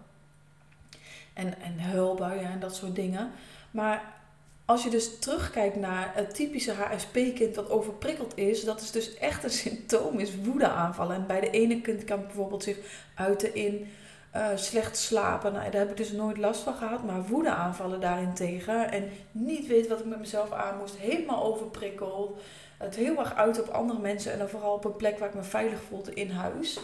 En, 1.35 1.61
en 1.61 1.79
huilbuien 1.79 2.51
en 2.51 2.61
dat 2.61 2.75
soort 2.75 2.95
dingen. 2.95 3.31
Maar 3.71 4.17
als 4.65 4.83
je 4.83 4.91
dus 4.91 5.19
terugkijkt 5.19 5.77
naar 5.77 6.11
het 6.15 6.35
typische 6.35 6.73
HSP-kind 6.73 7.57
wat 7.57 7.71
overprikkeld 7.71 8.37
is, 8.37 8.65
dat 8.65 8.81
is 8.81 8.91
dus 8.91 9.15
echt 9.15 9.45
een 9.45 9.51
symptoom, 9.67 10.19
is 10.19 10.37
woedeaanvallen. 10.43 11.17
En 11.17 11.27
bij 11.27 11.41
de 11.41 11.51
ene 11.51 11.81
kind 11.81 12.05
kan 12.05 12.23
bijvoorbeeld 12.23 12.63
zich 12.63 12.79
uiten 13.15 13.55
in 13.55 13.89
uh, 14.37 14.47
slecht 14.55 14.97
slapen. 14.97 15.53
Nou, 15.53 15.71
daar 15.71 15.81
heb 15.81 15.91
ik 15.91 15.97
dus 15.97 16.13
nooit 16.13 16.37
last 16.37 16.61
van 16.61 16.75
gehad, 16.75 17.05
maar 17.05 17.27
woedeaanvallen 17.27 18.01
daarin 18.01 18.35
tegen. 18.35 18.91
En 18.91 19.11
niet 19.33 19.67
weten 19.67 19.91
wat 19.91 20.01
ik 20.01 20.07
met 20.07 20.19
mezelf 20.19 20.53
aan 20.53 20.79
moest, 20.79 20.97
helemaal 20.97 21.45
overprikkeld. 21.45 22.41
Het 22.79 22.95
heel 22.95 23.19
erg 23.19 23.35
uit 23.35 23.61
op 23.61 23.69
andere 23.69 24.01
mensen 24.01 24.33
en 24.33 24.39
dan 24.39 24.49
vooral 24.49 24.75
op 24.75 24.85
een 24.85 24.97
plek 24.97 25.19
waar 25.19 25.29
ik 25.29 25.35
me 25.35 25.43
veilig 25.43 25.81
voelde 25.89 26.15
in 26.15 26.31
huis. 26.31 26.81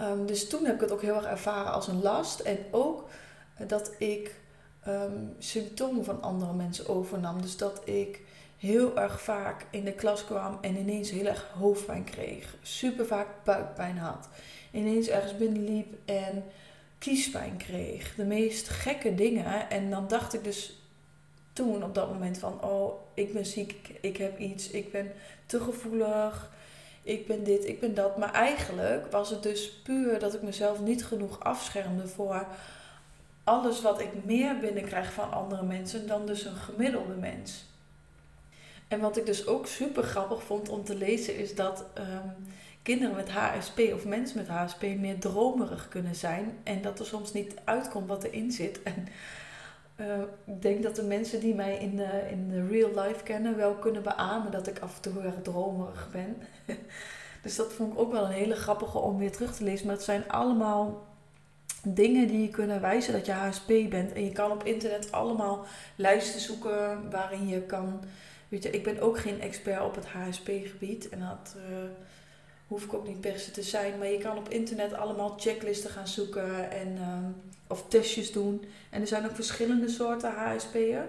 Um, 0.00 0.26
dus 0.26 0.48
toen 0.48 0.64
heb 0.64 0.74
ik 0.74 0.80
het 0.80 0.92
ook 0.92 1.02
heel 1.02 1.16
erg 1.16 1.24
ervaren 1.24 1.72
als 1.72 1.88
een 1.88 2.02
last. 2.02 2.40
En 2.40 2.58
ook 2.70 3.08
dat 3.66 3.94
ik 3.98 4.34
um, 4.88 5.34
symptomen 5.38 6.04
van 6.04 6.22
andere 6.22 6.52
mensen 6.52 6.88
overnam. 6.88 7.42
Dus 7.42 7.56
dat 7.56 7.80
ik 7.84 8.20
heel 8.58 8.98
erg 8.98 9.20
vaak 9.20 9.66
in 9.70 9.84
de 9.84 9.92
klas 9.92 10.24
kwam 10.24 10.58
en 10.60 10.76
ineens 10.76 11.10
heel 11.10 11.26
erg 11.26 11.50
hoofdpijn 11.58 12.04
kreeg. 12.04 12.56
Super 12.62 13.06
vaak 13.06 13.28
buikpijn 13.44 13.98
had. 13.98 14.28
Ineens 14.70 15.08
ergens 15.08 15.36
binnenliep 15.36 15.94
en 16.04 16.44
kiespijn 16.98 17.56
kreeg. 17.56 18.14
De 18.14 18.24
meest 18.24 18.68
gekke 18.68 19.14
dingen. 19.14 19.70
En 19.70 19.90
dan 19.90 20.08
dacht 20.08 20.34
ik 20.34 20.44
dus 20.44 20.80
toen 21.52 21.84
op 21.84 21.94
dat 21.94 22.12
moment 22.12 22.38
van... 22.38 22.62
Oh, 22.62 22.92
ik 23.14 23.32
ben 23.32 23.46
ziek, 23.46 23.90
ik 24.00 24.16
heb 24.16 24.38
iets, 24.38 24.70
ik 24.70 24.92
ben 24.92 25.12
te 25.46 25.60
gevoelig... 25.60 26.54
Ik 27.02 27.26
ben 27.26 27.44
dit, 27.44 27.66
ik 27.66 27.80
ben 27.80 27.94
dat. 27.94 28.16
Maar 28.16 28.32
eigenlijk 28.32 29.06
was 29.10 29.30
het 29.30 29.42
dus 29.42 29.70
puur 29.70 30.18
dat 30.18 30.34
ik 30.34 30.42
mezelf 30.42 30.80
niet 30.80 31.04
genoeg 31.04 31.40
afschermde 31.40 32.08
voor 32.08 32.46
alles 33.46 33.82
wat 33.82 34.00
ik 34.00 34.24
meer 34.24 34.58
binnenkrijg 34.58 35.12
van 35.12 35.32
andere 35.32 35.62
mensen 35.62 36.06
dan 36.06 36.26
dus 36.26 36.44
een 36.44 36.56
gemiddelde 36.56 37.14
mens. 37.14 37.64
En 38.88 39.00
wat 39.00 39.16
ik 39.16 39.26
dus 39.26 39.46
ook 39.46 39.66
super 39.66 40.02
grappig 40.02 40.42
vond 40.42 40.68
om 40.68 40.84
te 40.84 40.94
lezen 40.94 41.36
is 41.36 41.54
dat 41.54 41.84
um, 41.98 42.46
kinderen 42.82 43.16
met 43.16 43.30
HSP 43.30 43.78
of 43.94 44.04
mensen 44.04 44.38
met 44.38 44.48
HSP 44.48 44.82
meer 44.82 45.18
dromerig 45.18 45.88
kunnen 45.88 46.14
zijn 46.14 46.58
en 46.62 46.82
dat 46.82 46.98
er 46.98 47.06
soms 47.06 47.32
niet 47.32 47.54
uitkomt 47.64 48.08
wat 48.08 48.24
erin 48.24 48.52
zit. 48.52 48.82
En 48.82 49.08
eh, 49.96 50.20
ik 50.44 50.62
denk 50.62 50.82
dat 50.82 50.96
de 50.96 51.04
mensen 51.04 51.40
die 51.40 51.54
mij 51.54 51.76
in 51.76 51.96
de, 51.96 52.26
in 52.30 52.48
de 52.48 52.66
real 52.66 52.90
life 53.02 53.22
kennen 53.22 53.56
wel 53.56 53.74
kunnen 53.74 54.02
beamen 54.02 54.52
dat 54.52 54.66
ik 54.66 54.78
af 54.78 54.96
en 54.96 55.02
toe 55.02 55.22
erg 55.22 55.34
dromerig 55.42 56.08
ben. 56.12 56.36
dus 57.42 57.56
dat 57.56 57.72
vond 57.72 57.92
ik 57.92 57.98
ook 57.98 58.12
wel 58.12 58.24
een 58.24 58.30
hele 58.30 58.56
grappige 58.56 58.98
om 58.98 59.18
weer 59.18 59.32
terug 59.32 59.56
te 59.56 59.64
lezen. 59.64 59.86
Maar 59.86 59.96
het 59.96 60.04
zijn 60.04 60.28
allemaal 60.28 61.06
dingen 61.94 62.28
die 62.28 62.42
je 62.42 62.48
kunnen 62.48 62.80
wijzen 62.80 63.12
dat 63.12 63.26
je 63.26 63.32
HSP 63.32 63.66
bent. 63.66 64.12
En 64.12 64.24
je 64.24 64.32
kan 64.32 64.50
op 64.50 64.64
internet 64.64 65.12
allemaal 65.12 65.64
lijsten 65.96 66.40
zoeken 66.40 67.10
waarin 67.10 67.48
je 67.48 67.60
kan. 67.60 68.00
Weet 68.48 68.62
je, 68.62 68.70
ik 68.70 68.82
ben 68.82 69.00
ook 69.00 69.18
geen 69.18 69.40
expert 69.40 69.84
op 69.84 69.94
het 69.94 70.06
HSP-gebied. 70.06 71.08
En 71.08 71.20
dat 71.20 71.56
uh, 71.56 71.62
hoef 72.66 72.84
ik 72.84 72.94
ook 72.94 73.06
niet 73.06 73.20
per 73.20 73.38
se 73.38 73.50
te 73.50 73.62
zijn. 73.62 73.98
Maar 73.98 74.08
je 74.08 74.18
kan 74.18 74.36
op 74.36 74.48
internet 74.48 74.92
allemaal 74.92 75.34
checklisten 75.38 75.90
gaan 75.90 76.08
zoeken 76.08 76.70
en, 76.70 76.96
uh, 76.96 77.18
of 77.66 77.84
testjes 77.88 78.32
doen. 78.32 78.64
En 78.90 79.00
er 79.00 79.06
zijn 79.06 79.24
ook 79.24 79.34
verschillende 79.34 79.88
soorten 79.88 80.32
HSP'en. 80.32 81.08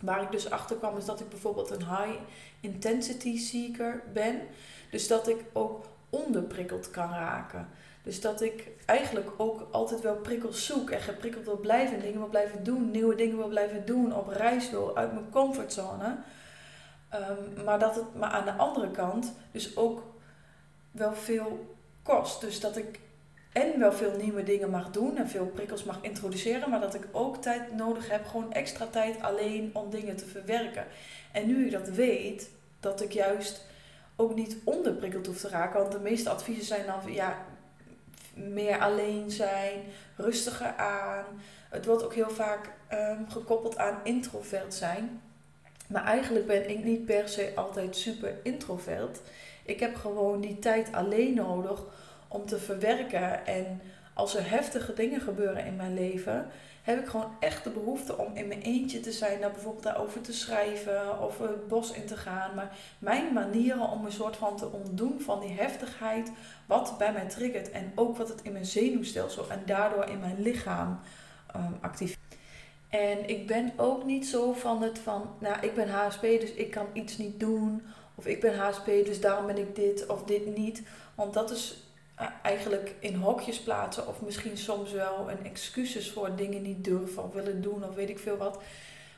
Waar 0.00 0.22
ik 0.22 0.30
dus 0.30 0.50
achter 0.50 0.76
kwam 0.76 0.96
is 0.96 1.04
dat 1.04 1.20
ik 1.20 1.28
bijvoorbeeld 1.28 1.70
een 1.70 1.86
high 1.86 2.18
intensity 2.60 3.38
seeker 3.38 4.02
ben. 4.12 4.40
Dus 4.90 5.08
dat 5.08 5.28
ik 5.28 5.44
ook 5.52 5.84
onderprikkeld 6.10 6.90
kan 6.90 7.10
raken. 7.10 7.68
Dus 8.02 8.20
dat 8.20 8.40
ik 8.40 8.68
eigenlijk 8.84 9.30
ook 9.36 9.66
altijd 9.70 10.00
wel 10.00 10.16
prikkels 10.16 10.66
zoek 10.66 10.90
en 10.90 11.00
geprikkeld 11.00 11.44
wil 11.44 11.56
blijven. 11.56 12.00
Dingen 12.00 12.18
wil 12.18 12.28
blijven 12.28 12.64
doen, 12.64 12.90
nieuwe 12.90 13.14
dingen 13.14 13.36
wil 13.36 13.48
blijven 13.48 13.86
doen, 13.86 14.16
op 14.16 14.28
reis 14.28 14.70
wil, 14.70 14.96
uit 14.96 15.12
mijn 15.12 15.30
comfortzone. 15.30 16.16
Um, 17.14 17.64
maar, 17.64 17.78
dat 17.78 17.94
het, 17.94 18.14
maar 18.14 18.30
aan 18.30 18.44
de 18.44 18.52
andere 18.52 18.90
kant 18.90 19.32
dus 19.52 19.76
ook 19.76 20.02
wel 20.90 21.14
veel 21.14 21.76
kost. 22.02 22.40
Dus 22.40 22.60
dat 22.60 22.76
ik 22.76 23.00
en 23.52 23.78
wel 23.78 23.92
veel 23.92 24.16
nieuwe 24.16 24.42
dingen 24.42 24.70
mag 24.70 24.90
doen 24.90 25.16
en 25.16 25.28
veel 25.28 25.46
prikkels 25.46 25.84
mag 25.84 25.98
introduceren, 26.00 26.70
maar 26.70 26.80
dat 26.80 26.94
ik 26.94 27.06
ook 27.12 27.36
tijd 27.36 27.76
nodig 27.76 28.10
heb, 28.10 28.26
gewoon 28.26 28.52
extra 28.52 28.86
tijd 28.86 29.22
alleen 29.22 29.70
om 29.72 29.90
dingen 29.90 30.16
te 30.16 30.26
verwerken. 30.26 30.86
En 31.32 31.46
nu 31.46 31.64
ik 31.64 31.72
dat 31.72 31.88
weet, 31.88 32.50
dat 32.80 33.00
ik 33.00 33.12
juist 33.12 33.64
ook 34.16 34.34
niet 34.34 34.56
onderprikkeld 34.64 35.26
hoef 35.26 35.40
te 35.40 35.48
raken, 35.48 35.80
want 35.80 35.92
de 35.92 35.98
meeste 35.98 36.30
adviezen 36.30 36.64
zijn 36.64 36.86
dan, 36.86 37.12
ja, 37.12 37.44
meer 38.34 38.78
alleen 38.78 39.30
zijn, 39.30 39.82
rustiger 40.16 40.76
aan. 40.76 41.24
Het 41.68 41.86
wordt 41.86 42.04
ook 42.04 42.14
heel 42.14 42.30
vaak 42.30 42.70
um, 42.92 43.30
gekoppeld 43.30 43.78
aan 43.78 43.98
introvert 44.04 44.74
zijn. 44.74 45.20
Maar 45.86 46.04
eigenlijk 46.04 46.46
ben 46.46 46.70
ik 46.70 46.84
niet 46.84 47.04
per 47.04 47.28
se 47.28 47.52
altijd 47.54 47.96
super 47.96 48.34
introvert. 48.42 49.20
Ik 49.64 49.80
heb 49.80 49.94
gewoon 49.94 50.40
die 50.40 50.58
tijd 50.58 50.92
alleen 50.92 51.34
nodig 51.34 51.82
om 52.28 52.46
te 52.46 52.58
verwerken. 52.58 53.46
En 53.46 53.80
als 54.14 54.36
er 54.36 54.50
heftige 54.50 54.92
dingen 54.92 55.20
gebeuren 55.20 55.64
in 55.64 55.76
mijn 55.76 55.94
leven, 55.94 56.46
heb 56.82 56.98
ik 56.98 57.08
gewoon 57.08 57.32
echt 57.40 57.64
de 57.64 57.70
behoefte 57.70 58.18
om 58.18 58.34
in 58.34 58.48
mijn 58.48 58.62
eentje 58.62 59.00
te 59.00 59.12
zijn, 59.12 59.40
daar 59.40 59.50
bijvoorbeeld 59.50 59.84
daarover 59.84 60.20
te 60.20 60.32
schrijven 60.32 61.20
of 61.20 61.38
het 61.38 61.68
bos 61.68 61.92
in 61.92 62.06
te 62.06 62.16
gaan. 62.16 62.54
Maar 62.54 62.76
mijn 62.98 63.32
manieren 63.32 63.88
om 63.88 64.04
een 64.04 64.12
soort 64.12 64.36
van 64.36 64.56
te 64.56 64.70
ontdoen 64.70 65.20
van 65.20 65.40
die 65.40 65.50
heftigheid, 65.50 66.32
wat 66.66 66.94
bij 66.98 67.12
mij 67.12 67.28
triggert 67.28 67.70
en 67.70 67.92
ook 67.94 68.16
wat 68.16 68.28
het 68.28 68.42
in 68.42 68.52
mijn 68.52 68.66
zenuwstelsel 68.66 69.50
en 69.50 69.62
daardoor 69.66 70.04
in 70.04 70.20
mijn 70.20 70.42
lichaam 70.42 71.00
um, 71.56 71.78
actief. 71.80 72.18
En 72.88 73.28
ik 73.28 73.46
ben 73.46 73.72
ook 73.76 74.04
niet 74.04 74.26
zo 74.26 74.52
van 74.52 74.82
het 74.82 74.98
van, 74.98 75.30
nou 75.38 75.56
ik 75.60 75.74
ben 75.74 75.88
HSP 75.88 76.20
dus 76.20 76.52
ik 76.52 76.70
kan 76.70 76.86
iets 76.92 77.18
niet 77.18 77.40
doen. 77.40 77.82
Of 78.14 78.26
ik 78.26 78.40
ben 78.40 78.58
HSP 78.58 78.86
dus 78.86 79.20
daarom 79.20 79.46
ben 79.46 79.58
ik 79.58 79.74
dit 79.74 80.06
of 80.06 80.22
dit 80.22 80.56
niet. 80.56 80.82
Want 81.14 81.34
dat 81.34 81.50
is 81.50 81.91
eigenlijk 82.42 82.94
in 82.98 83.14
hokjes 83.14 83.60
plaatsen 83.60 84.08
of 84.08 84.20
misschien 84.20 84.56
soms 84.56 84.92
wel 84.92 85.30
een 85.30 85.44
excuses 85.44 86.10
voor 86.10 86.36
dingen 86.36 86.62
niet 86.62 86.84
durven 86.84 87.22
of 87.22 87.32
willen 87.32 87.62
doen 87.62 87.84
of 87.84 87.94
weet 87.94 88.10
ik 88.10 88.18
veel 88.18 88.36
wat. 88.36 88.62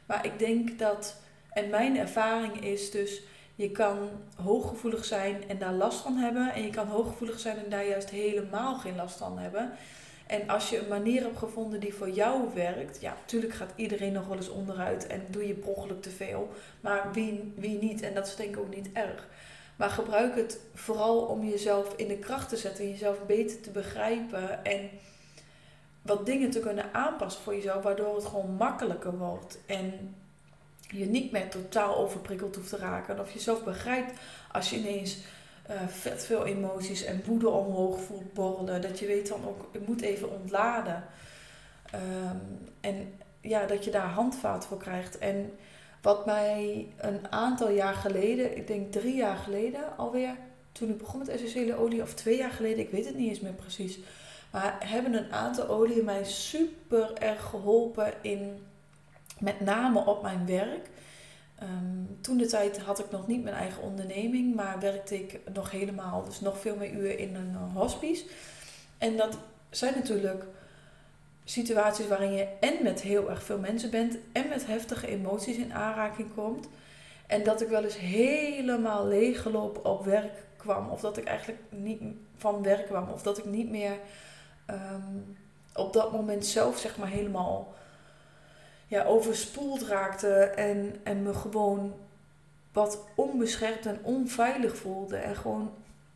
Maar 0.07 0.25
ik 0.25 0.39
denk 0.39 0.79
dat, 0.79 1.17
en 1.51 1.71
mijn 1.71 1.99
ervaring 1.99 2.65
is 2.65 2.91
dus, 2.91 3.23
je 3.55 3.71
kan 3.71 4.11
hooggevoelig 4.43 5.05
zijn 5.05 5.49
en 5.49 5.59
daar 5.59 5.73
last 5.73 6.01
van 6.01 6.17
hebben. 6.17 6.53
En 6.53 6.63
je 6.63 6.71
kan 6.71 6.87
hooggevoelig 6.87 7.39
zijn 7.39 7.57
en 7.57 7.71
daar 7.71 7.87
juist 7.87 8.11
helemaal 8.11 8.75
geen 8.75 8.97
last 8.97 9.17
van 9.17 9.39
hebben. 9.39 9.73
En 10.27 10.49
als 10.49 10.71
je 10.71 10.79
een 10.79 10.89
manier 10.89 11.23
hebt 11.23 11.39
gevonden 11.39 11.81
die 11.81 11.95
voor 11.95 12.11
jou 12.11 12.55
werkt, 12.55 13.01
ja, 13.01 13.15
natuurlijk 13.21 13.55
gaat 13.55 13.73
iedereen 13.77 14.13
nog 14.13 14.27
wel 14.27 14.37
eens 14.37 14.49
onderuit 14.49 15.07
en 15.07 15.27
doe 15.31 15.47
je 15.47 15.55
per 15.55 16.01
te 16.01 16.11
veel. 16.11 16.53
Maar 16.81 17.13
wie, 17.13 17.53
wie 17.57 17.79
niet? 17.79 18.03
En 18.03 18.15
dat 18.15 18.27
is 18.27 18.37
denk 18.37 18.51
ik 18.51 18.61
ook 18.61 18.75
niet 18.75 18.93
erg. 18.93 19.29
Maar 19.77 19.91
gebruik 19.91 20.37
het 20.37 20.61
vooral 20.75 21.21
om 21.21 21.45
jezelf 21.45 21.95
in 21.97 22.09
de 22.09 22.19
kracht 22.19 22.49
te 22.49 22.57
zetten, 22.57 22.91
jezelf 22.91 23.27
beter 23.27 23.61
te 23.61 23.71
begrijpen 23.71 24.65
en 24.65 24.91
wat 26.03 26.27
dingen 26.27 26.51
te 26.51 26.61
kunnen 26.61 26.95
aanpassen 26.95 27.43
voor 27.43 27.55
jezelf, 27.55 27.83
waardoor 27.83 28.15
het 28.15 28.25
gewoon 28.25 28.51
makkelijker 28.51 29.19
wordt. 29.19 29.59
En 29.67 30.15
je 30.89 31.07
niet 31.07 31.33
meer 31.33 31.49
totaal 31.49 31.97
overprikkeld 31.97 32.57
hoeft 32.57 32.69
te 32.69 32.77
raken. 32.77 33.21
Of 33.21 33.33
jezelf 33.33 33.65
begrijpt 33.65 34.21
als 34.53 34.71
je 34.71 34.77
ineens 34.77 35.19
uh, 35.71 35.89
vet 35.89 36.25
veel 36.25 36.45
emoties 36.45 37.05
en 37.05 37.23
woede 37.27 37.49
omhoog 37.49 38.01
voelt 38.01 38.33
borrelen. 38.33 38.83
Dat 38.83 38.99
je 38.99 39.07
weet 39.07 39.29
dan 39.29 39.47
ook, 39.47 39.69
ik 39.73 39.87
moet 39.87 40.01
even 40.01 40.31
ontladen. 40.31 41.05
Um, 41.95 42.59
en 42.81 43.19
ja, 43.41 43.67
dat 43.67 43.85
je 43.85 43.91
daar 43.91 44.09
handvaat 44.09 44.67
voor 44.67 44.79
krijgt. 44.79 45.19
En 45.19 45.53
wat 46.05 46.27
mij 46.27 46.87
een 46.97 47.33
aantal 47.33 47.71
jaar 47.71 47.95
geleden, 47.95 48.57
ik 48.57 48.67
denk 48.67 48.93
drie 48.93 49.15
jaar 49.15 49.37
geleden 49.37 49.97
alweer, 49.97 50.37
toen 50.73 50.89
ik 50.89 50.99
begon 50.99 51.19
met 51.19 51.29
essentiële 51.29 51.75
olie, 51.75 52.03
of 52.03 52.15
twee 52.15 52.37
jaar 52.37 52.51
geleden, 52.51 52.79
ik 52.79 52.91
weet 52.91 53.05
het 53.05 53.17
niet 53.17 53.29
eens 53.29 53.41
meer 53.41 53.53
precies. 53.53 53.99
Maar 54.51 54.77
hebben 54.79 55.15
een 55.15 55.33
aantal 55.33 55.69
oliën 55.69 56.05
mij 56.05 56.25
super 56.25 57.13
erg 57.13 57.43
geholpen 57.43 58.13
in, 58.21 58.63
met 59.39 59.61
name 59.61 60.07
op 60.07 60.23
mijn 60.23 60.47
werk. 60.47 60.89
Um, 61.63 62.19
toen 62.21 62.37
de 62.37 62.47
tijd 62.47 62.79
had 62.79 62.99
ik 62.99 63.11
nog 63.11 63.27
niet 63.27 63.43
mijn 63.43 63.57
eigen 63.57 63.83
onderneming, 63.83 64.55
maar 64.55 64.81
werkte 64.81 65.15
ik 65.15 65.41
nog 65.53 65.71
helemaal, 65.71 66.25
dus 66.25 66.41
nog 66.41 66.61
veel 66.61 66.77
meer 66.77 66.93
uren 66.93 67.19
in 67.19 67.35
een 67.35 67.55
hospice. 67.55 68.25
En 68.99 69.17
dat 69.17 69.39
zijn 69.71 69.95
natuurlijk 69.95 70.45
situaties 71.45 72.09
waarin 72.09 72.33
je 72.33 72.47
en 72.61 72.83
met 72.83 73.01
heel 73.01 73.31
erg 73.31 73.43
veel 73.43 73.59
mensen 73.59 73.91
bent 73.91 74.17
en 74.33 74.49
met 74.49 74.67
heftige 74.67 75.07
emoties 75.07 75.57
in 75.57 75.75
aanraking 75.75 76.35
komt. 76.35 76.69
En 77.27 77.43
dat 77.43 77.61
ik 77.61 77.69
wel 77.69 77.85
eens 77.85 77.99
helemaal 77.99 79.07
leeggelopen 79.07 79.85
op 79.85 80.05
werk 80.05 80.47
kwam. 80.57 80.89
Of 80.89 81.01
dat 81.01 81.17
ik 81.17 81.25
eigenlijk 81.25 81.61
niet 81.69 82.03
van 82.37 82.63
werk 82.63 82.87
kwam. 82.87 83.09
Of 83.09 83.23
dat 83.23 83.39
ik 83.39 83.45
niet 83.45 83.71
meer 83.71 83.99
um, 84.71 85.37
op 85.75 85.93
dat 85.93 86.13
moment 86.13 86.47
zelf 86.47 86.79
zeg 86.79 86.97
maar 86.97 87.09
helemaal 87.09 87.75
ja, 88.87 89.05
overspoeld 89.05 89.83
raakte. 89.83 90.35
En, 90.45 90.97
en 91.03 91.23
me 91.23 91.35
gewoon 91.35 91.95
wat 92.73 93.05
onbeschermd 93.15 93.87
en 93.87 93.99
onveilig 94.03 94.77
voelde. 94.77 95.17
En 95.17 95.37
gewoon 95.37 95.73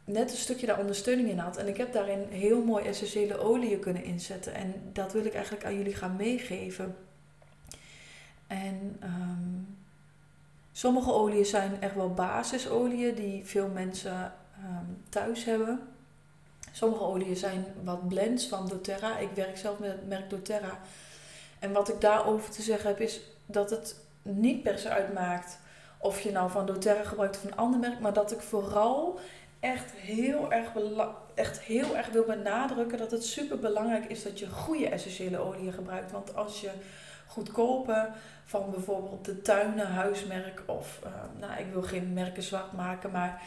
net 0.09 0.31
een 0.31 0.37
stukje 0.37 0.67
daar 0.67 0.79
ondersteuning 0.79 1.29
in 1.29 1.39
had. 1.39 1.57
En 1.57 1.69
ik 1.69 1.77
heb 1.77 1.93
daarin 1.93 2.27
heel 2.29 2.65
mooi 2.65 2.85
essentiële 2.85 3.39
oliën 3.39 3.81
kunnen 3.81 4.05
inzetten. 4.05 4.55
En 4.55 4.75
dat 4.93 5.13
wil 5.13 5.25
ik 5.25 5.35
eigenlijk 5.35 5.65
aan 5.65 5.77
jullie 5.77 5.95
gaan 5.95 6.17
meegeven. 6.17 6.97
En 8.47 9.01
um, 9.03 9.77
sommige 10.73 11.13
oliën 11.13 11.47
zijn 11.47 11.81
echt 11.81 11.95
wel 11.95 12.15
basisolieën 12.15 13.15
die 13.15 13.45
veel 13.45 13.69
mensen 13.69 14.33
um, 14.65 15.03
thuis 15.09 15.45
hebben. 15.45 15.81
Sommige 16.73 17.03
oliën 17.03 17.37
zijn 17.37 17.65
wat 17.85 18.09
blends 18.09 18.47
van 18.47 18.69
doTERRA. 18.69 19.19
Ik 19.19 19.31
werk 19.35 19.57
zelf 19.57 19.79
met 19.79 19.91
het 19.91 20.09
merk 20.09 20.31
doTERRA. 20.31 20.79
En 21.59 21.73
wat 21.73 21.89
ik 21.89 22.01
daarover 22.01 22.51
te 22.51 22.63
zeggen 22.63 22.89
heb 22.89 23.01
is 23.01 23.21
dat 23.47 23.71
het 23.71 23.97
niet 24.23 24.63
per 24.63 24.79
se 24.79 24.89
uitmaakt 24.89 25.59
of 25.99 26.21
je 26.21 26.31
nou 26.31 26.51
van 26.51 26.67
doTERRA 26.67 27.03
gebruikt 27.03 27.37
of 27.37 27.45
een 27.45 27.57
ander 27.57 27.81
merk. 27.81 28.01
Maar 28.01 28.13
dat 28.13 28.33
ik 28.33 28.41
vooral 28.41 29.21
echt 29.61 29.91
heel 29.93 30.53
erg, 30.53 30.69
echt 31.35 31.61
heel 31.61 31.97
erg 31.97 32.09
wil 32.09 32.25
benadrukken 32.25 32.99
dat 32.99 33.11
het 33.11 33.25
super 33.25 33.59
belangrijk 33.59 34.05
is 34.05 34.23
dat 34.23 34.39
je 34.39 34.49
goede 34.49 34.89
essentiële 34.89 35.39
oliën 35.39 35.73
gebruikt. 35.73 36.11
Want 36.11 36.35
als 36.35 36.61
je 36.61 36.71
goedkope 37.27 38.09
van 38.45 38.71
bijvoorbeeld 38.71 39.25
de 39.25 39.43
tuinen 39.43 39.87
huismerk 39.87 40.63
of, 40.67 41.01
uh, 41.05 41.11
nou 41.41 41.61
ik 41.61 41.67
wil 41.73 41.83
geen 41.83 42.13
merken 42.13 42.43
zwart 42.43 42.73
maken, 42.73 43.11
maar 43.11 43.43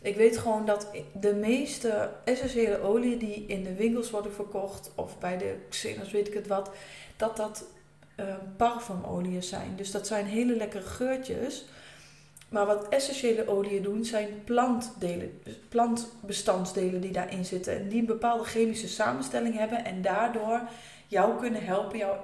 ik 0.00 0.16
weet 0.16 0.38
gewoon 0.38 0.66
dat 0.66 0.90
de 1.12 1.34
meeste 1.34 2.10
essentiële 2.24 2.80
oliën 2.80 3.18
die 3.18 3.46
in 3.46 3.64
de 3.64 3.74
winkels 3.74 4.10
worden 4.10 4.32
verkocht 4.32 4.90
of 4.94 5.18
bij 5.18 5.38
de 5.38 5.56
Xenos 5.68 6.10
weet 6.10 6.28
ik 6.28 6.34
het 6.34 6.46
wat, 6.46 6.70
dat 7.16 7.36
dat 7.36 7.64
uh, 8.20 8.34
parfumolieën 8.56 9.42
zijn. 9.42 9.76
Dus 9.76 9.90
dat 9.90 10.06
zijn 10.06 10.26
hele 10.26 10.56
lekkere 10.56 10.82
geurtjes. 10.82 11.64
Maar 12.48 12.66
wat 12.66 12.88
essentiële 12.88 13.48
oliën 13.48 13.82
doen, 13.82 14.04
zijn 14.04 14.28
plantdelen, 14.44 15.40
plantbestandsdelen 15.68 17.00
die 17.00 17.12
daarin 17.12 17.44
zitten. 17.44 17.76
En 17.76 17.88
die 17.88 18.00
een 18.00 18.06
bepaalde 18.06 18.44
chemische 18.44 18.88
samenstelling 18.88 19.54
hebben 19.54 19.84
en 19.84 20.02
daardoor 20.02 20.60
jou 21.06 21.38
kunnen 21.38 21.64
helpen, 21.64 21.98
jou 21.98 22.16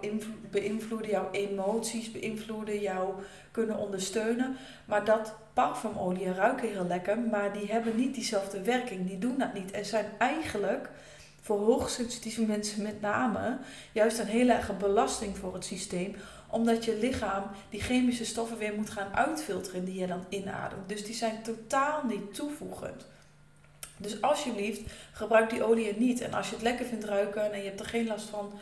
beïnvloeden, 0.50 1.10
jouw 1.10 1.28
emoties 1.30 2.10
beïnvloeden, 2.10 2.80
jou 2.80 3.14
kunnen 3.50 3.78
ondersteunen. 3.78 4.56
Maar 4.84 5.04
dat 5.04 5.34
parfumolie 5.52 6.32
ruiken 6.32 6.68
heel 6.68 6.86
lekker, 6.86 7.18
maar 7.18 7.52
die 7.52 7.72
hebben 7.72 7.96
niet 7.96 8.14
diezelfde 8.14 8.62
werking, 8.62 9.06
die 9.06 9.18
doen 9.18 9.38
dat 9.38 9.54
niet. 9.54 9.70
En 9.70 9.84
zijn 9.84 10.06
eigenlijk 10.18 10.90
voor 11.40 11.58
hoogsensitieve 11.58 12.42
mensen 12.42 12.82
met 12.82 13.00
name 13.00 13.58
juist 13.92 14.18
een 14.18 14.26
hele 14.26 14.52
erge 14.52 14.72
belasting 14.72 15.38
voor 15.38 15.54
het 15.54 15.64
systeem. 15.64 16.16
Omdat 16.54 16.84
je 16.84 16.96
lichaam 16.96 17.44
die 17.70 17.80
chemische 17.80 18.24
stoffen 18.24 18.58
weer 18.58 18.74
moet 18.74 18.90
gaan 18.90 19.14
uitfilteren 19.14 19.84
die 19.84 20.00
je 20.00 20.06
dan 20.06 20.24
inademt. 20.28 20.88
Dus 20.88 21.04
die 21.04 21.14
zijn 21.14 21.42
totaal 21.42 22.02
niet 22.06 22.34
toevoegend. 22.34 23.06
Dus 23.96 24.20
alsjeblieft, 24.20 24.80
gebruik 25.12 25.50
die 25.50 25.64
olie 25.64 25.96
niet. 25.96 26.20
En 26.20 26.34
als 26.34 26.48
je 26.48 26.54
het 26.54 26.64
lekker 26.64 26.86
vindt 26.86 27.04
ruiken 27.04 27.52
en 27.52 27.58
je 27.58 27.68
hebt 27.68 27.80
er 27.80 27.86
geen 27.86 28.06
last 28.06 28.28
van, 28.28 28.52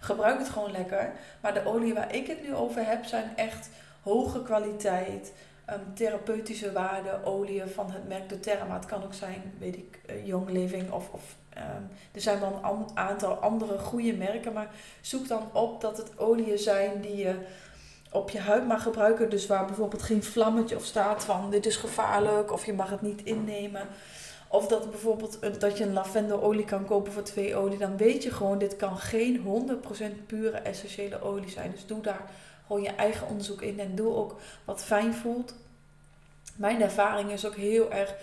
gebruik 0.00 0.38
het 0.38 0.48
gewoon 0.48 0.70
lekker. 0.70 1.12
Maar 1.40 1.54
de 1.54 1.66
olie 1.66 1.94
waar 1.94 2.14
ik 2.14 2.26
het 2.26 2.42
nu 2.42 2.54
over 2.54 2.86
heb, 2.86 3.04
zijn 3.04 3.36
echt 3.36 3.68
hoge 4.02 4.42
kwaliteit, 4.42 5.32
um, 5.70 5.94
therapeutische 5.94 6.72
waarde, 6.72 7.24
oliën 7.24 7.68
van 7.68 7.90
het 7.90 8.08
merk 8.08 8.28
doTERRA. 8.28 8.64
Maar 8.64 8.78
het 8.78 8.88
kan 8.88 9.04
ook 9.04 9.14
zijn, 9.14 9.54
weet 9.58 9.76
ik, 9.76 10.00
uh, 10.10 10.26
Young 10.26 10.50
Living 10.50 10.90
of, 10.90 11.08
of 11.10 11.36
um, 11.56 11.88
er 12.12 12.20
zijn 12.20 12.40
wel 12.40 12.60
een 12.62 12.96
aantal 12.96 13.34
andere 13.34 13.78
goede 13.78 14.12
merken. 14.12 14.52
Maar 14.52 14.70
zoek 15.00 15.28
dan 15.28 15.48
op 15.52 15.80
dat 15.80 15.96
het 15.96 16.18
oliën 16.18 16.58
zijn 16.58 17.00
die 17.00 17.16
je 17.16 17.34
op 18.10 18.30
je 18.30 18.38
huid 18.38 18.66
mag 18.66 18.82
gebruiken. 18.82 19.30
Dus 19.30 19.46
waar 19.46 19.66
bijvoorbeeld 19.66 20.02
geen 20.02 20.22
vlammetje 20.22 20.76
of 20.76 20.84
staat 20.84 21.24
van 21.24 21.50
dit 21.50 21.66
is 21.66 21.76
gevaarlijk 21.76 22.52
of 22.52 22.66
je 22.66 22.72
mag 22.72 22.90
het 22.90 23.02
niet 23.02 23.22
innemen. 23.24 23.86
Of 24.48 24.66
dat 24.66 24.90
bijvoorbeeld 24.90 25.60
dat 25.60 25.78
je 25.78 25.84
een 25.84 25.92
lavendelolie 25.92 26.64
kan 26.64 26.84
kopen 26.84 27.12
voor 27.12 27.22
twee 27.22 27.56
olie. 27.56 27.78
Dan 27.78 27.96
weet 27.96 28.22
je 28.22 28.30
gewoon, 28.30 28.58
dit 28.58 28.76
kan 28.76 28.96
geen 28.96 29.44
100% 30.22 30.26
pure 30.26 30.56
essentiële 30.56 31.22
olie 31.22 31.50
zijn. 31.50 31.70
Dus 31.70 31.86
doe 31.86 32.00
daar 32.00 32.30
gewoon 32.66 32.82
je 32.82 32.90
eigen 32.90 33.26
onderzoek 33.26 33.62
in. 33.62 33.80
En 33.80 33.94
doe 33.94 34.14
ook 34.14 34.40
wat 34.64 34.84
fijn 34.84 35.14
voelt. 35.14 35.54
Mijn 36.56 36.82
ervaring 36.82 37.30
is 37.30 37.46
ook 37.46 37.56
heel 37.56 37.92
erg 37.92 38.14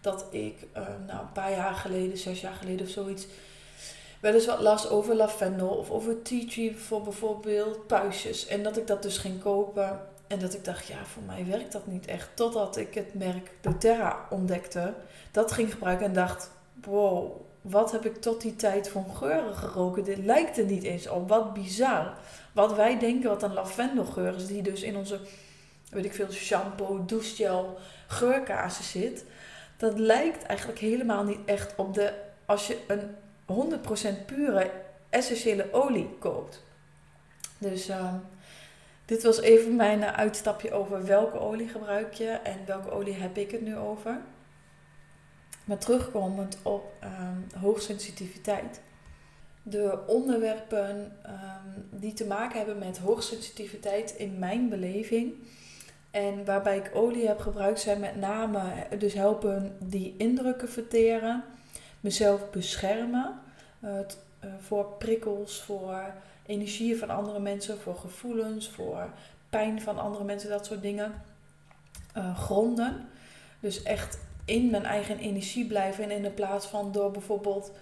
dat 0.00 0.26
ik 0.30 0.66
uh, 0.76 0.82
nou, 1.06 1.20
een 1.20 1.32
paar 1.32 1.50
jaar 1.50 1.74
geleden, 1.74 2.18
zes 2.18 2.40
jaar 2.40 2.54
geleden 2.54 2.86
of 2.86 2.92
zoiets, 2.92 3.26
wel 4.20 4.34
eens 4.34 4.46
wat 4.46 4.60
last 4.60 4.90
over 4.90 5.14
lavendel 5.14 5.68
of 5.68 5.90
over 5.90 6.22
tea 6.22 6.46
tree 6.48 6.76
voor 6.76 7.02
bijvoorbeeld 7.02 7.86
puistjes. 7.86 8.46
En 8.46 8.62
dat 8.62 8.76
ik 8.76 8.86
dat 8.86 9.02
dus 9.02 9.18
ging 9.18 9.42
kopen. 9.42 10.00
En 10.26 10.38
dat 10.38 10.54
ik 10.54 10.64
dacht, 10.64 10.86
ja, 10.86 11.04
voor 11.04 11.22
mij 11.22 11.46
werkt 11.46 11.72
dat 11.72 11.86
niet 11.86 12.06
echt. 12.06 12.28
Totdat 12.34 12.76
ik 12.76 12.94
het 12.94 13.14
merk 13.14 13.50
doTERRA 13.60 14.26
ontdekte. 14.30 14.94
Dat 15.30 15.52
ging 15.52 15.72
gebruiken 15.72 16.06
en 16.06 16.12
dacht, 16.12 16.50
wow, 16.84 17.40
wat 17.60 17.92
heb 17.92 18.04
ik 18.04 18.20
tot 18.20 18.40
die 18.40 18.56
tijd 18.56 18.88
van 18.88 19.06
geuren 19.14 19.54
geroken? 19.54 20.04
Dit 20.04 20.18
lijkt 20.18 20.58
er 20.58 20.64
niet 20.64 20.82
eens 20.82 21.08
op. 21.08 21.28
Wat 21.28 21.52
bizar. 21.52 22.14
Wat 22.54 22.74
wij 22.74 22.98
denken 22.98 23.28
wat 23.28 23.42
een 23.42 23.52
lavendelgeur 23.52 24.34
is, 24.34 24.46
die 24.46 24.62
dus 24.62 24.82
in 24.82 24.96
onze, 24.96 25.20
weet 25.90 26.04
ik 26.04 26.14
veel, 26.14 26.30
shampoo, 26.30 27.04
douchegel, 27.04 27.78
geurkazen 28.06 28.84
zit. 28.84 29.24
Dat 29.76 29.98
lijkt 29.98 30.42
eigenlijk 30.42 30.78
helemaal 30.78 31.24
niet 31.24 31.38
echt 31.44 31.74
op 31.76 31.94
de, 31.94 32.12
als 32.46 32.66
je 32.66 32.78
een 32.86 33.14
100% 34.22 34.24
pure 34.26 34.70
essentiële 35.10 35.72
olie 35.72 36.16
koopt. 36.18 36.62
Dus 37.58 37.88
uh, 37.88 38.14
dit 39.04 39.22
was 39.22 39.40
even 39.40 39.76
mijn 39.76 40.04
uitstapje 40.04 40.72
over 40.72 41.04
welke 41.06 41.38
olie 41.38 41.68
gebruik 41.68 42.14
je 42.14 42.28
en 42.28 42.58
welke 42.66 42.90
olie 42.90 43.14
heb 43.14 43.36
ik 43.36 43.50
het 43.50 43.60
nu 43.60 43.76
over. 43.76 44.20
Maar 45.64 45.78
terugkomend 45.78 46.58
op 46.62 46.92
um, 47.04 47.60
hoogsensitiviteit. 47.60 48.80
De 49.66 49.98
onderwerpen 50.06 51.12
um, 51.26 51.88
die 51.90 52.12
te 52.12 52.26
maken 52.26 52.56
hebben 52.56 52.78
met 52.78 52.98
hoogsensitiviteit 52.98 54.14
in 54.16 54.38
mijn 54.38 54.68
beleving 54.68 55.34
en 56.10 56.44
waarbij 56.44 56.76
ik 56.76 56.90
olie 56.94 57.26
heb 57.26 57.40
gebruikt 57.40 57.80
zijn 57.80 58.00
met 58.00 58.16
name 58.16 58.62
dus 58.98 59.14
helpen 59.14 59.76
die 59.78 60.14
indrukken 60.18 60.68
verteren, 60.68 61.44
mezelf 62.00 62.50
beschermen 62.50 63.40
uh, 63.80 63.90
voor 64.60 64.84
prikkels, 64.98 65.62
voor 65.62 66.12
energieën 66.46 66.98
van 66.98 67.10
andere 67.10 67.40
mensen, 67.40 67.78
voor 67.78 67.96
gevoelens, 67.96 68.68
voor 68.68 69.08
pijn 69.50 69.82
van 69.82 69.98
andere 69.98 70.24
mensen, 70.24 70.50
dat 70.50 70.66
soort 70.66 70.82
dingen. 70.82 71.12
Uh, 72.16 72.38
gronden. 72.38 73.08
Dus 73.60 73.82
echt 73.82 74.18
in 74.44 74.70
mijn 74.70 74.84
eigen 74.84 75.18
energie 75.18 75.66
blijven 75.66 76.04
en 76.04 76.10
in 76.10 76.22
de 76.22 76.30
plaats 76.30 76.66
van 76.66 76.92
door 76.92 77.10
bijvoorbeeld 77.10 77.72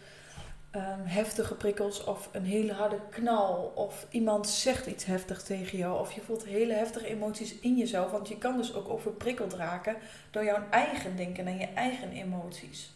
um, 0.76 1.04
heftige 1.04 1.54
prikkels 1.54 2.04
of 2.04 2.28
een 2.32 2.44
hele 2.44 2.72
harde 2.72 2.98
knal 3.10 3.72
of 3.74 4.06
iemand 4.10 4.48
zegt 4.48 4.86
iets 4.86 5.04
heftigs 5.04 5.42
tegen 5.42 5.78
jou 5.78 6.00
of 6.00 6.12
je 6.12 6.20
voelt 6.20 6.44
hele 6.44 6.72
heftige 6.72 7.06
emoties 7.06 7.58
in 7.58 7.76
jezelf, 7.76 8.10
want 8.10 8.28
je 8.28 8.38
kan 8.38 8.56
dus 8.56 8.74
ook 8.74 8.88
overprikkeld 8.88 9.52
raken 9.52 9.96
door 10.30 10.44
jouw 10.44 10.62
eigen 10.70 11.16
denken 11.16 11.46
en 11.46 11.58
je 11.58 11.68
eigen 11.74 12.10
emoties. 12.10 12.92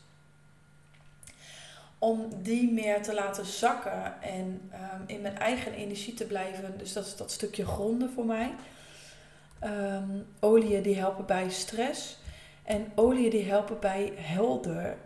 Om 1.98 2.28
die 2.42 2.72
meer 2.72 3.02
te 3.02 3.14
laten 3.14 3.46
zakken 3.46 4.22
en 4.22 4.70
um, 4.72 5.02
in 5.06 5.20
mijn 5.20 5.38
eigen 5.38 5.72
energie 5.72 6.14
te 6.14 6.26
blijven, 6.26 6.78
dus 6.78 6.92
dat 6.92 7.06
is 7.06 7.16
dat 7.16 7.30
stukje 7.30 7.66
gronden 7.66 8.10
voor 8.10 8.26
mij. 8.26 8.54
Um, 9.64 10.26
oliën 10.40 10.82
die 10.82 10.96
helpen 10.96 11.26
bij 11.26 11.50
stress 11.50 12.18
en 12.62 12.92
oliën 12.94 13.30
die 13.30 13.44
helpen 13.44 13.80
bij 13.80 14.12
helder 14.16 14.96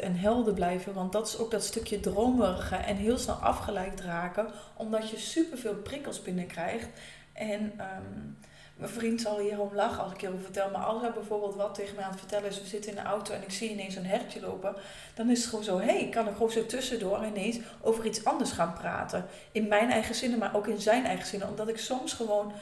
en 0.00 0.16
helder 0.16 0.54
blijven. 0.54 0.94
Want 0.94 1.12
dat 1.12 1.26
is 1.26 1.38
ook 1.38 1.50
dat 1.50 1.64
stukje 1.64 2.00
dromerige 2.00 2.76
en 2.76 2.96
heel 2.96 3.18
snel 3.18 3.34
afgeleid 3.34 4.00
raken. 4.00 4.46
Omdat 4.76 5.10
je 5.10 5.18
superveel 5.18 5.74
prikkels 5.74 6.22
binnenkrijgt. 6.22 6.88
En 7.32 7.62
um, 7.62 8.36
mijn 8.76 8.90
vriend 8.90 9.20
zal 9.20 9.38
hierom 9.38 9.74
lachen 9.74 10.02
als 10.02 10.12
ik 10.12 10.20
hierover 10.20 10.44
vertel. 10.44 10.70
Maar 10.70 10.84
als 10.84 11.02
hij 11.02 11.12
bijvoorbeeld 11.12 11.54
wat 11.54 11.74
tegen 11.74 11.94
mij 11.94 12.04
aan 12.04 12.10
het 12.10 12.18
vertellen 12.18 12.48
is. 12.48 12.60
We 12.60 12.66
zitten 12.66 12.90
in 12.90 12.96
de 12.96 13.02
auto 13.02 13.34
en 13.34 13.42
ik 13.42 13.50
zie 13.50 13.70
ineens 13.70 13.96
een 13.96 14.06
hertje 14.06 14.40
lopen. 14.40 14.76
Dan 15.14 15.30
is 15.30 15.38
het 15.38 15.48
gewoon 15.48 15.64
zo. 15.64 15.78
Hé, 15.78 15.98
hey, 15.98 16.08
kan 16.08 16.26
ik 16.26 16.32
gewoon 16.32 16.50
zo 16.50 16.66
tussendoor 16.66 17.26
ineens 17.26 17.58
over 17.80 18.06
iets 18.06 18.24
anders 18.24 18.50
gaan 18.50 18.72
praten. 18.72 19.26
In 19.52 19.68
mijn 19.68 19.90
eigen 19.90 20.14
zinnen, 20.14 20.38
maar 20.38 20.56
ook 20.56 20.66
in 20.66 20.80
zijn 20.80 21.04
eigen 21.04 21.26
zinnen. 21.26 21.48
Omdat 21.48 21.68
ik 21.68 21.78
soms 21.78 22.12
gewoon... 22.12 22.52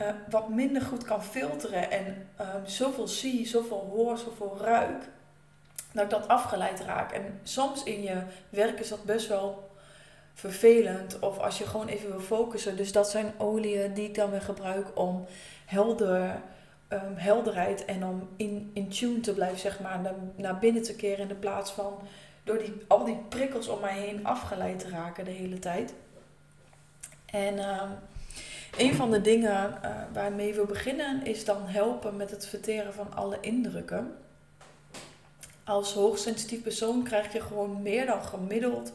Uh, 0.00 0.06
wat 0.30 0.48
minder 0.48 0.82
goed 0.82 1.04
kan 1.04 1.24
filteren 1.24 1.90
en 1.90 2.28
uh, 2.40 2.46
zoveel 2.64 3.08
zie, 3.08 3.46
zoveel 3.46 3.90
hoor, 3.92 4.18
zoveel 4.18 4.58
ruik 4.60 5.08
dat 5.92 6.04
ik 6.04 6.10
dat 6.10 6.28
afgeleid 6.28 6.80
raak. 6.80 7.12
En 7.12 7.40
soms 7.42 7.82
in 7.82 8.02
je 8.02 8.22
werk 8.48 8.80
is 8.80 8.88
dat 8.88 9.04
best 9.04 9.28
wel 9.28 9.70
vervelend. 10.34 11.18
Of 11.18 11.38
als 11.38 11.58
je 11.58 11.66
gewoon 11.66 11.88
even 11.88 12.10
wil 12.10 12.20
focussen. 12.20 12.76
Dus 12.76 12.92
dat 12.92 13.10
zijn 13.10 13.32
oliën 13.38 13.94
die 13.94 14.08
ik 14.08 14.14
dan 14.14 14.30
weer 14.30 14.42
gebruik 14.42 14.86
om 14.94 15.26
helder, 15.66 16.40
um, 16.88 17.14
helderheid 17.16 17.84
en 17.84 18.04
om 18.04 18.28
in, 18.36 18.70
in 18.74 18.88
tune 18.88 19.20
te 19.20 19.34
blijven, 19.34 19.58
zeg 19.58 19.80
maar, 19.80 20.00
naar, 20.36 20.58
binnen 20.58 20.82
te 20.82 20.96
keren. 20.96 21.18
In 21.18 21.28
de 21.28 21.34
plaats 21.34 21.70
van 21.70 21.98
door 22.44 22.58
die, 22.58 22.72
al 22.88 23.04
die 23.04 23.18
prikkels 23.28 23.68
om 23.68 23.80
mij 23.80 23.98
heen 23.98 24.24
afgeleid 24.24 24.78
te 24.78 24.88
raken 24.88 25.24
de 25.24 25.30
hele 25.30 25.58
tijd. 25.58 25.94
En 27.26 27.54
uh, 27.54 27.82
een 28.76 28.94
van 28.94 29.10
de 29.10 29.20
dingen 29.20 29.78
uh, 29.84 29.90
waarmee 30.12 30.54
we 30.54 30.64
beginnen 30.64 31.24
is 31.24 31.44
dan 31.44 31.66
helpen 31.66 32.16
met 32.16 32.30
het 32.30 32.46
verteren 32.46 32.94
van 32.94 33.14
alle 33.14 33.38
indrukken 33.40 34.14
als 35.64 35.92
hoogsensitief 35.92 36.62
persoon 36.62 37.02
krijg 37.02 37.32
je 37.32 37.40
gewoon 37.40 37.82
meer 37.82 38.06
dan 38.06 38.24
gemiddeld 38.24 38.92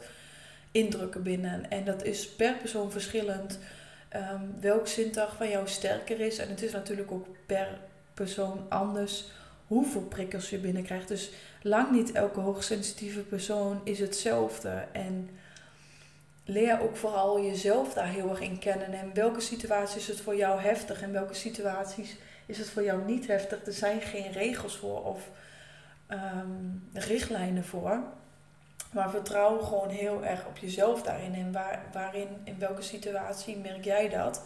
indrukken 0.71 1.23
binnen. 1.23 1.69
En 1.69 1.85
dat 1.85 2.03
is 2.03 2.29
per 2.29 2.53
persoon 2.53 2.91
verschillend 2.91 3.59
um, 4.15 4.55
welk 4.59 4.87
zintuig 4.87 5.35
van 5.35 5.49
jou 5.49 5.67
sterker 5.67 6.19
is. 6.19 6.37
En 6.37 6.49
het 6.49 6.61
is 6.61 6.71
natuurlijk 6.71 7.11
ook 7.11 7.27
per 7.45 7.67
persoon 8.13 8.65
anders 8.69 9.25
hoeveel 9.67 10.01
prikkels 10.01 10.49
je 10.49 10.57
binnenkrijgt. 10.57 11.07
Dus 11.07 11.31
lang 11.61 11.91
niet 11.91 12.11
elke 12.11 12.39
hoogsensitieve 12.39 13.19
persoon 13.19 13.81
is 13.83 13.99
hetzelfde. 13.99 14.85
En 14.91 15.29
leer 16.45 16.81
ook 16.81 16.95
vooral 16.95 17.41
jezelf 17.41 17.93
daar 17.93 18.07
heel 18.07 18.29
erg 18.29 18.39
in 18.39 18.59
kennen. 18.59 18.93
En 18.93 19.13
welke 19.13 19.41
situaties 19.41 20.01
is 20.01 20.07
het 20.07 20.21
voor 20.21 20.35
jou 20.35 20.61
heftig 20.61 21.01
en 21.01 21.11
welke 21.11 21.33
situaties 21.33 22.15
is 22.45 22.57
het 22.57 22.69
voor 22.69 22.83
jou 22.83 23.05
niet 23.05 23.27
heftig. 23.27 23.65
Er 23.65 23.73
zijn 23.73 24.01
geen 24.01 24.31
regels 24.31 24.77
voor 24.77 25.03
of 25.03 25.29
um, 26.09 26.89
richtlijnen 26.93 27.65
voor. 27.65 28.03
Maar 28.91 29.09
vertrouw 29.09 29.59
gewoon 29.59 29.89
heel 29.89 30.25
erg 30.25 30.45
op 30.45 30.57
jezelf 30.57 31.01
daarin. 31.01 31.33
En 31.33 31.51
waar, 31.51 31.83
waarin, 31.93 32.27
in 32.43 32.59
welke 32.59 32.81
situatie 32.81 33.57
merk 33.57 33.83
jij 33.83 34.09
dat? 34.09 34.41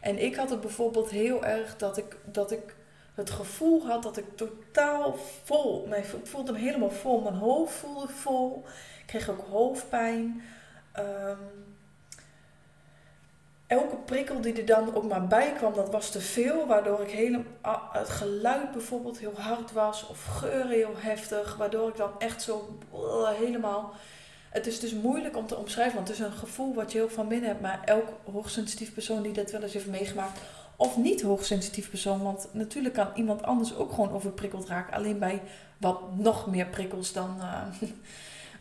En 0.00 0.22
ik 0.22 0.36
had 0.36 0.50
het 0.50 0.60
bijvoorbeeld 0.60 1.10
heel 1.10 1.44
erg 1.44 1.76
dat 1.76 1.96
ik, 1.96 2.16
dat 2.24 2.50
ik 2.50 2.76
het 3.14 3.30
gevoel 3.30 3.86
had 3.86 4.02
dat 4.02 4.16
ik 4.16 4.36
totaal 4.36 5.16
vol. 5.44 5.86
Mijn, 5.86 6.02
ik 6.02 6.26
voelde 6.26 6.52
me 6.52 6.58
helemaal 6.58 6.90
vol. 6.90 7.20
Mijn 7.20 7.34
hoofd 7.34 7.74
voelde 7.74 8.08
vol. 8.08 8.64
Ik 9.00 9.06
kreeg 9.06 9.28
ook 9.28 9.46
hoofdpijn. 9.50 10.42
Um, 10.98 11.67
elke 13.68 13.96
prikkel 13.96 14.40
die 14.40 14.52
er 14.52 14.66
dan 14.66 14.94
ook 14.94 15.08
maar 15.08 15.26
bij 15.26 15.52
kwam, 15.52 15.74
dat 15.74 15.90
was 15.90 16.10
te 16.10 16.20
veel. 16.20 16.66
Waardoor 16.66 17.00
ik 17.00 17.10
helemaal, 17.10 17.88
het 17.92 18.08
geluid 18.08 18.72
bijvoorbeeld 18.72 19.18
heel 19.18 19.34
hard 19.38 19.72
was. 19.72 20.06
Of 20.06 20.24
geuren 20.24 20.70
heel 20.70 20.94
heftig. 20.96 21.56
Waardoor 21.56 21.88
ik 21.88 21.96
dan 21.96 22.10
echt 22.18 22.42
zo 22.42 22.78
helemaal... 23.38 23.94
Het 24.48 24.66
is 24.66 24.80
dus 24.80 24.94
moeilijk 24.94 25.36
om 25.36 25.46
te 25.46 25.56
omschrijven. 25.56 25.94
Want 25.94 26.08
het 26.08 26.18
is 26.18 26.24
een 26.24 26.32
gevoel 26.32 26.74
wat 26.74 26.92
je 26.92 26.98
heel 26.98 27.08
van 27.08 27.28
binnen 27.28 27.48
hebt. 27.48 27.60
Maar 27.60 27.80
elk 27.84 28.08
hoogsensitief 28.32 28.94
persoon 28.94 29.22
die 29.22 29.32
dat 29.32 29.50
wel 29.50 29.62
eens 29.62 29.72
heeft 29.72 29.86
meegemaakt... 29.86 30.40
Of 30.76 30.96
niet 30.96 31.22
hoogsensitief 31.22 31.90
persoon. 31.90 32.22
Want 32.22 32.48
natuurlijk 32.52 32.94
kan 32.94 33.08
iemand 33.14 33.42
anders 33.42 33.76
ook 33.76 33.90
gewoon 33.90 34.12
overprikkeld 34.12 34.68
raken. 34.68 34.94
Alleen 34.94 35.18
bij 35.18 35.42
wat 35.78 36.16
nog 36.16 36.46
meer 36.46 36.66
prikkels 36.66 37.12
dan... 37.12 37.36
Uh, 37.38 37.62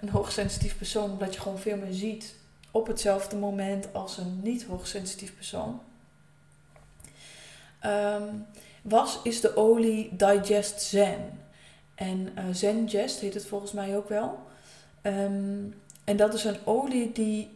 een 0.02 0.10
hoogsensitief 0.10 0.78
persoon, 0.78 1.12
omdat 1.12 1.34
je 1.34 1.40
gewoon 1.40 1.60
veel 1.60 1.78
meer 1.78 1.94
ziet 1.94 2.36
op 2.78 2.88
hetzelfde 2.88 3.36
moment 3.36 3.94
als 3.94 4.18
een 4.18 4.40
niet 4.44 4.66
hoogsensitief 4.66 5.36
persoon. 5.36 5.82
Um, 7.86 8.46
was 8.82 9.20
is 9.24 9.42
de 9.42 9.56
olie 9.56 10.16
Digest 10.16 10.82
Zen. 10.82 11.40
En 11.96 12.20
uh, 12.38 12.44
Zengest 12.52 13.20
heet 13.20 13.34
het 13.34 13.46
volgens 13.46 13.72
mij 13.72 13.98
ook 13.98 14.10
wel. 14.10 14.40
Ehm, 15.02 15.64
en 16.04 16.18
dat 16.18 16.34
is 16.34 16.44
een 16.44 16.66
olie 16.66 17.12
die 17.12 17.50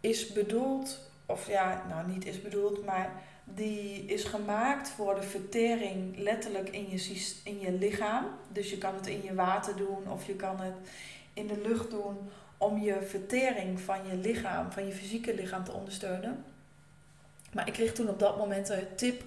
is 0.00 0.32
bedoeld, 0.32 1.00
of 1.26 1.48
ja, 1.48 1.84
nou 1.88 2.08
niet 2.08 2.26
is 2.26 2.42
bedoeld, 2.42 2.84
maar 2.84 3.22
die 3.44 4.04
is 4.04 4.24
gemaakt 4.24 4.88
voor 4.88 5.14
de 5.14 5.22
vertering 5.22 6.18
letterlijk 6.18 6.68
in 6.68 6.90
je, 6.90 7.32
in 7.44 7.60
je 7.60 7.72
lichaam. 7.72 8.24
Dus 8.52 8.70
je 8.70 8.78
kan 8.78 8.94
het 8.94 9.06
in 9.06 9.22
je 9.22 9.34
water 9.34 9.76
doen 9.76 10.10
of 10.10 10.26
je 10.26 10.34
kan 10.34 10.60
het 10.60 10.74
in 11.32 11.46
de 11.46 11.60
lucht 11.62 11.90
doen 11.90 12.16
om 12.58 12.78
je 12.78 13.02
vertering 13.02 13.80
van 13.80 13.98
je 14.06 14.16
lichaam, 14.16 14.72
van 14.72 14.86
je 14.86 14.92
fysieke 14.92 15.34
lichaam 15.34 15.64
te 15.64 15.72
ondersteunen. 15.72 16.44
Maar 17.52 17.66
ik 17.66 17.72
kreeg 17.72 17.92
toen 17.92 18.08
op 18.08 18.18
dat 18.18 18.36
moment 18.36 18.68
een 18.68 18.86
tip 18.96 19.22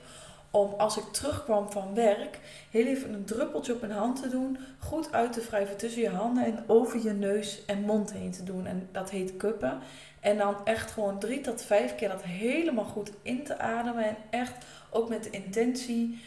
om 0.51 0.73
als 0.77 0.97
ik 0.97 1.03
terugkwam 1.03 1.71
van 1.71 1.93
werk, 1.93 2.39
heel 2.71 2.85
even 2.85 3.13
een 3.13 3.25
druppeltje 3.25 3.73
op 3.73 3.81
mijn 3.81 3.93
hand 3.93 4.21
te 4.21 4.29
doen, 4.29 4.57
goed 4.79 5.11
uit 5.11 5.33
te 5.33 5.41
wrijven 5.41 5.77
tussen 5.77 6.01
je 6.01 6.09
handen 6.09 6.45
en 6.45 6.63
over 6.67 7.03
je 7.03 7.11
neus 7.11 7.65
en 7.65 7.81
mond 7.81 8.13
heen 8.13 8.31
te 8.31 8.43
doen. 8.43 8.65
En 8.65 8.89
dat 8.91 9.09
heet 9.09 9.37
kuppen. 9.37 9.79
En 10.19 10.37
dan 10.37 10.55
echt 10.63 10.91
gewoon 10.91 11.19
drie 11.19 11.41
tot 11.41 11.61
vijf 11.61 11.95
keer 11.95 12.09
dat 12.09 12.23
helemaal 12.23 12.85
goed 12.85 13.11
in 13.21 13.43
te 13.43 13.59
ademen. 13.59 14.03
En 14.03 14.15
echt 14.29 14.65
ook 14.89 15.09
met 15.09 15.23
de 15.23 15.29
intentie, 15.29 16.21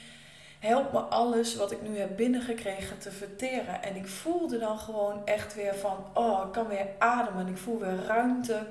help 0.61 0.93
me 0.93 0.99
alles 0.99 1.57
wat 1.57 1.73
ik 1.73 1.83
nu 1.83 1.99
heb 1.99 2.17
binnengekregen 2.17 2.99
te 2.99 3.11
verteren. 3.11 3.83
En 3.83 3.97
ik 3.97 4.09
voelde 4.09 4.59
dan 4.59 4.79
gewoon 4.79 5.27
echt 5.27 5.55
weer 5.55 5.75
van, 5.75 6.05
oh, 6.15 6.45
ik 6.47 6.53
kan 6.53 6.67
weer 6.67 6.87
ademen. 6.99 7.47
Ik 7.47 7.57
voel 7.57 7.79
weer 7.79 8.05
ruimte 8.07 8.67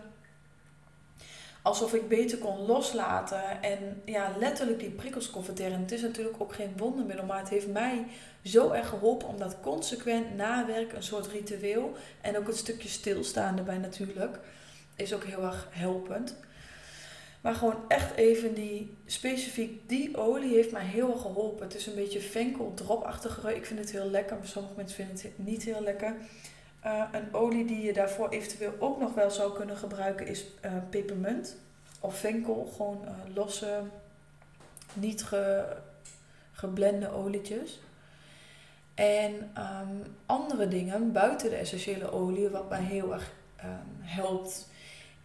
alsof 1.61 1.93
ik 1.93 2.07
beter 2.07 2.37
kon 2.37 2.65
loslaten 2.65 3.61
en 3.61 4.01
ja, 4.05 4.31
letterlijk 4.39 4.79
die 4.79 4.89
prikkels 4.89 5.29
kon 5.29 5.43
verteren. 5.43 5.79
Het 5.79 5.91
is 5.91 6.01
natuurlijk 6.01 6.41
ook 6.41 6.53
geen 6.53 6.73
wondermiddel, 6.77 7.25
maar 7.25 7.39
het 7.39 7.49
heeft 7.49 7.67
mij 7.67 8.05
zo 8.43 8.71
erg 8.71 8.89
geholpen 8.89 9.27
om 9.27 9.37
dat 9.37 9.59
consequent 9.61 10.35
na 10.35 10.65
werk, 10.65 10.93
een 10.93 11.03
soort 11.03 11.27
ritueel 11.27 11.95
en 12.21 12.37
ook 12.37 12.47
een 12.47 12.53
stukje 12.53 12.89
stilstaan 12.89 13.57
erbij 13.57 13.77
natuurlijk, 13.77 14.39
is 14.95 15.13
ook 15.13 15.23
heel 15.23 15.43
erg 15.43 15.67
helpend. 15.71 16.35
Maar 17.41 17.55
gewoon 17.55 17.83
echt 17.87 18.15
even 18.15 18.53
die, 18.53 18.97
specifiek 19.05 19.89
die 19.89 20.17
olie 20.17 20.53
heeft 20.53 20.71
mij 20.71 20.85
heel 20.85 21.11
erg 21.11 21.21
geholpen. 21.21 21.65
Het 21.65 21.75
is 21.75 21.87
een 21.87 21.95
beetje 21.95 22.21
venkel 22.21 22.73
dropachtige 22.73 23.55
Ik 23.55 23.65
vind 23.65 23.79
het 23.79 23.91
heel 23.91 24.09
lekker, 24.09 24.37
maar 24.37 24.47
sommige 24.47 24.73
mensen 24.75 24.95
vinden 24.95 25.15
het 25.15 25.31
niet 25.35 25.63
heel 25.63 25.81
lekker. 25.81 26.15
Uh, 26.85 27.03
een 27.11 27.33
olie 27.33 27.65
die 27.65 27.81
je 27.81 27.93
daarvoor 27.93 28.29
eventueel 28.29 28.73
ook 28.79 28.99
nog 28.99 29.13
wel 29.13 29.31
zou 29.31 29.53
kunnen 29.53 29.77
gebruiken 29.77 30.27
is 30.27 30.45
uh, 30.65 30.71
pepermunt 30.89 31.57
of 31.99 32.17
venkel. 32.17 32.71
Gewoon 32.75 33.01
uh, 33.03 33.35
losse, 33.35 33.81
niet 34.93 35.23
ge, 35.23 35.65
geblende 36.51 37.11
olietjes. 37.11 37.79
En 38.93 39.33
um, 39.33 40.03
andere 40.25 40.67
dingen 40.67 41.11
buiten 41.11 41.49
de 41.49 41.55
essentiële 41.55 42.11
olie, 42.11 42.49
wat 42.49 42.69
mij 42.69 42.81
heel 42.81 43.13
erg 43.13 43.31
um, 43.63 43.97
helpt, 44.01 44.67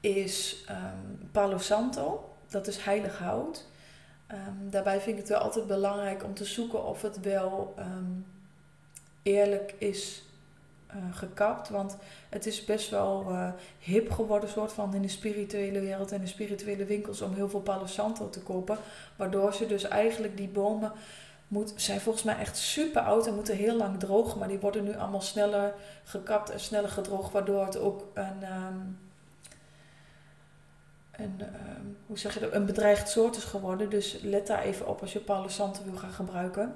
is 0.04 0.64
um, 0.70 1.28
Palo 1.32 1.58
Santo. 1.58 2.34
Dat 2.48 2.66
is 2.66 2.76
heilig 2.84 3.18
hout. 3.18 3.66
daarbij 4.70 5.00
vind 5.00 5.16
ik 5.16 5.22
het 5.22 5.28
wel 5.28 5.38
altijd 5.38 5.66
belangrijk 5.66 6.24
om 6.24 6.34
te 6.34 6.44
zoeken 6.44 6.84
of 6.84 7.02
het 7.02 7.20
wel 7.20 7.74
eerlijk 9.22 9.74
is 9.78 10.22
uh, 10.88 11.16
gekapt. 11.16 11.68
Want 11.68 11.96
het 12.28 12.46
is 12.46 12.64
best 12.64 12.90
wel 12.90 13.26
uh, 13.28 13.48
hip 13.78 14.10
geworden, 14.10 14.48
soort 14.48 14.72
van 14.72 14.94
in 14.94 15.02
de 15.02 15.08
spirituele 15.08 15.80
wereld 15.80 16.12
en 16.12 16.20
de 16.20 16.26
spirituele 16.26 16.84
winkels 16.84 17.20
om 17.20 17.34
heel 17.34 17.48
veel 17.48 17.60
Palo 17.60 17.86
Santo 17.86 18.30
te 18.30 18.40
kopen. 18.40 18.78
Waardoor 19.16 19.54
ze 19.54 19.66
dus 19.66 19.84
eigenlijk 19.84 20.36
die 20.36 20.48
bomen 20.48 20.92
moet, 21.48 21.72
zijn 21.76 22.00
volgens 22.00 22.24
mij 22.24 22.36
echt 22.38 22.56
super 22.56 23.02
oud 23.02 23.26
en 23.26 23.34
moeten 23.34 23.56
heel 23.56 23.76
lang 23.76 23.98
drogen. 23.98 24.38
Maar 24.38 24.48
die 24.48 24.58
worden 24.58 24.84
nu 24.84 24.96
allemaal 24.96 25.20
sneller 25.20 25.74
gekapt 26.04 26.50
en 26.50 26.60
sneller 26.60 26.90
gedroogd. 26.90 27.32
Waardoor 27.32 27.64
het 27.64 27.78
ook 27.78 28.06
een, 28.14 28.42
een, 31.16 31.40
um, 31.40 31.96
hoe 32.06 32.18
zeg 32.18 32.34
je 32.34 32.40
dat, 32.40 32.52
een 32.52 32.66
bedreigd 32.66 33.08
soort 33.08 33.36
is 33.36 33.44
geworden. 33.44 33.90
Dus 33.90 34.18
let 34.22 34.46
daar 34.46 34.62
even 34.62 34.88
op 34.88 35.00
als 35.00 35.12
je 35.12 35.18
Palo 35.18 35.48
Santo 35.48 35.84
wil 35.84 35.96
gaan 35.96 36.12
gebruiken. 36.12 36.74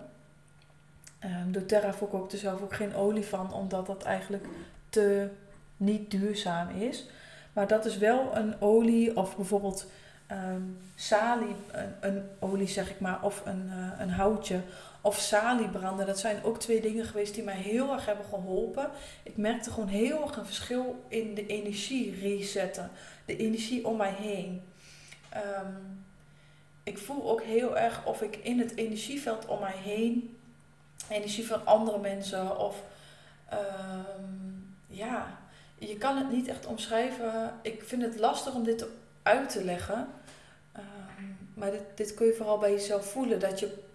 Um, 1.25 1.53
doTERRA 1.53 1.95
verkoopt 1.95 2.33
er 2.33 2.39
zelf 2.39 2.63
ook 2.63 2.75
geen 2.75 2.95
olie 2.95 3.27
van, 3.27 3.53
omdat 3.53 3.87
dat 3.87 4.03
eigenlijk 4.03 4.47
te 4.89 5.29
niet 5.77 6.11
duurzaam 6.11 6.69
is. 6.69 7.07
Maar 7.53 7.67
dat 7.67 7.85
is 7.85 7.99
wel 7.99 8.37
een 8.37 8.61
olie 8.61 9.17
of 9.17 9.37
bijvoorbeeld 9.37 9.87
um, 10.33 10.79
salie, 10.95 11.57
een, 11.73 11.93
een, 12.01 12.23
olie 12.39 12.69
zeg 12.69 12.91
ik 12.91 13.01
maar, 13.01 13.23
of 13.23 13.43
een, 13.45 13.67
uh, 13.67 14.01
een 14.01 14.11
houtje 14.11 14.61
of 15.01 15.19
saliebranden. 15.19 16.07
Dat 16.07 16.19
zijn 16.19 16.43
ook 16.43 16.59
twee 16.59 16.81
dingen 16.81 17.05
geweest 17.05 17.35
die 17.35 17.43
mij 17.43 17.57
heel 17.57 17.93
erg 17.93 18.07
hebben 18.07 18.25
geholpen. 18.25 18.91
Ik 19.23 19.37
merkte 19.37 19.71
gewoon 19.71 19.89
heel 19.89 20.23
erg 20.23 20.37
een 20.37 20.47
verschil 20.47 21.05
in 21.09 21.35
de 21.35 21.47
energie 21.47 22.21
resetten, 22.21 22.91
de 23.25 23.37
energie 23.37 23.87
om 23.87 23.97
mij 23.97 24.13
heen. 24.13 24.63
Um, 25.35 26.07
ik 26.83 26.99
voel 26.99 27.31
ook 27.31 27.43
heel 27.43 27.79
erg 27.79 28.05
of 28.05 28.23
ik 28.23 28.37
in 28.37 28.59
het 28.59 28.77
energieveld 28.77 29.47
om 29.47 29.61
mij 29.61 29.77
heen 29.77 30.37
energie 31.09 31.47
van 31.47 31.67
andere 31.67 31.99
mensen. 31.99 32.59
Of 32.59 32.83
um, 33.53 34.77
ja, 34.87 35.39
je 35.79 35.97
kan 35.97 36.17
het 36.17 36.31
niet 36.31 36.49
echt 36.49 36.67
omschrijven. 36.67 37.53
Ik 37.63 37.83
vind 37.83 38.03
het 38.03 38.19
lastig 38.19 38.55
om 38.55 38.65
dit 38.65 38.87
uit 39.23 39.49
te 39.49 39.65
leggen. 39.65 40.09
Um, 40.77 41.39
maar 41.55 41.71
dit, 41.71 41.83
dit 41.95 42.15
kun 42.15 42.27
je 42.27 42.35
vooral 42.35 42.59
bij 42.59 42.73
jezelf 42.73 43.11
voelen. 43.11 43.41
Dat 43.41 43.61
je 43.61 43.87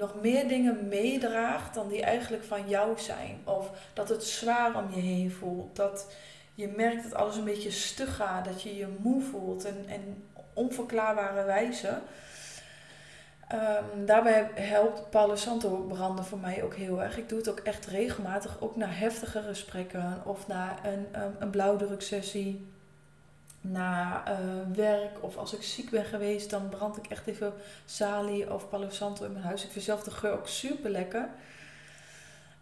nog 0.00 0.14
meer 0.20 0.48
dingen 0.48 0.88
meedraagt 0.88 1.74
dan 1.74 1.88
die 1.88 2.02
eigenlijk 2.02 2.44
van 2.44 2.68
jou 2.68 2.98
zijn. 2.98 3.40
Of 3.44 3.70
dat 3.92 4.08
het 4.08 4.24
zwaar 4.24 4.76
om 4.76 4.94
je 4.94 5.00
heen 5.00 5.30
voelt. 5.30 5.76
Dat 5.76 6.12
je 6.54 6.68
merkt 6.76 7.02
dat 7.02 7.14
alles 7.14 7.36
een 7.36 7.44
beetje 7.44 7.70
stug 7.70 8.16
gaat. 8.16 8.44
Dat 8.44 8.62
je 8.62 8.76
je 8.76 8.88
moe 8.98 9.22
voelt. 9.22 9.64
En, 9.64 9.84
en 9.88 10.24
onverklaarbare 10.52 11.44
wijze. 11.44 11.98
Um, 13.52 14.06
daarbij 14.06 14.50
helpt 14.54 15.10
Palo 15.10 15.36
Santo 15.36 15.76
branden 15.76 16.24
voor 16.24 16.38
mij 16.38 16.62
ook 16.62 16.74
heel 16.74 17.02
erg. 17.02 17.18
Ik 17.18 17.28
doe 17.28 17.38
het 17.38 17.50
ook 17.50 17.58
echt 17.58 17.86
regelmatig, 17.86 18.56
ook 18.60 18.76
na 18.76 18.86
heftige 18.86 19.42
gesprekken 19.42 20.22
of 20.24 20.46
na 20.46 20.76
een, 20.84 21.22
um, 21.22 21.36
een 21.38 21.50
blauwdruksessie, 21.50 22.66
na 23.60 24.22
uh, 24.28 24.36
werk 24.74 25.22
of 25.22 25.36
als 25.36 25.54
ik 25.54 25.62
ziek 25.62 25.90
ben 25.90 26.04
geweest, 26.04 26.50
dan 26.50 26.68
brand 26.68 26.96
ik 26.96 27.06
echt 27.06 27.26
even 27.26 27.52
salie 27.84 28.52
of 28.52 28.68
Palo 28.68 28.90
Santo 28.90 29.24
in 29.24 29.32
mijn 29.32 29.44
huis. 29.44 29.64
Ik 29.64 29.70
vind 29.70 29.84
zelf 29.84 30.02
de 30.02 30.10
geur 30.10 30.32
ook 30.32 30.48
super 30.48 30.90
lekker. 30.90 31.28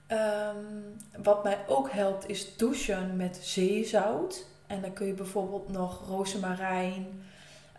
Um, 0.09 0.97
wat 1.23 1.45
mij 1.45 1.59
ook 1.67 1.91
helpt 1.91 2.29
is 2.29 2.57
douchen 2.57 3.17
met 3.17 3.39
zeezout. 3.43 4.47
En 4.67 4.81
dan 4.81 4.93
kun 4.93 5.07
je 5.07 5.13
bijvoorbeeld 5.13 5.69
nog 5.69 6.07
rozemarijn, 6.07 7.23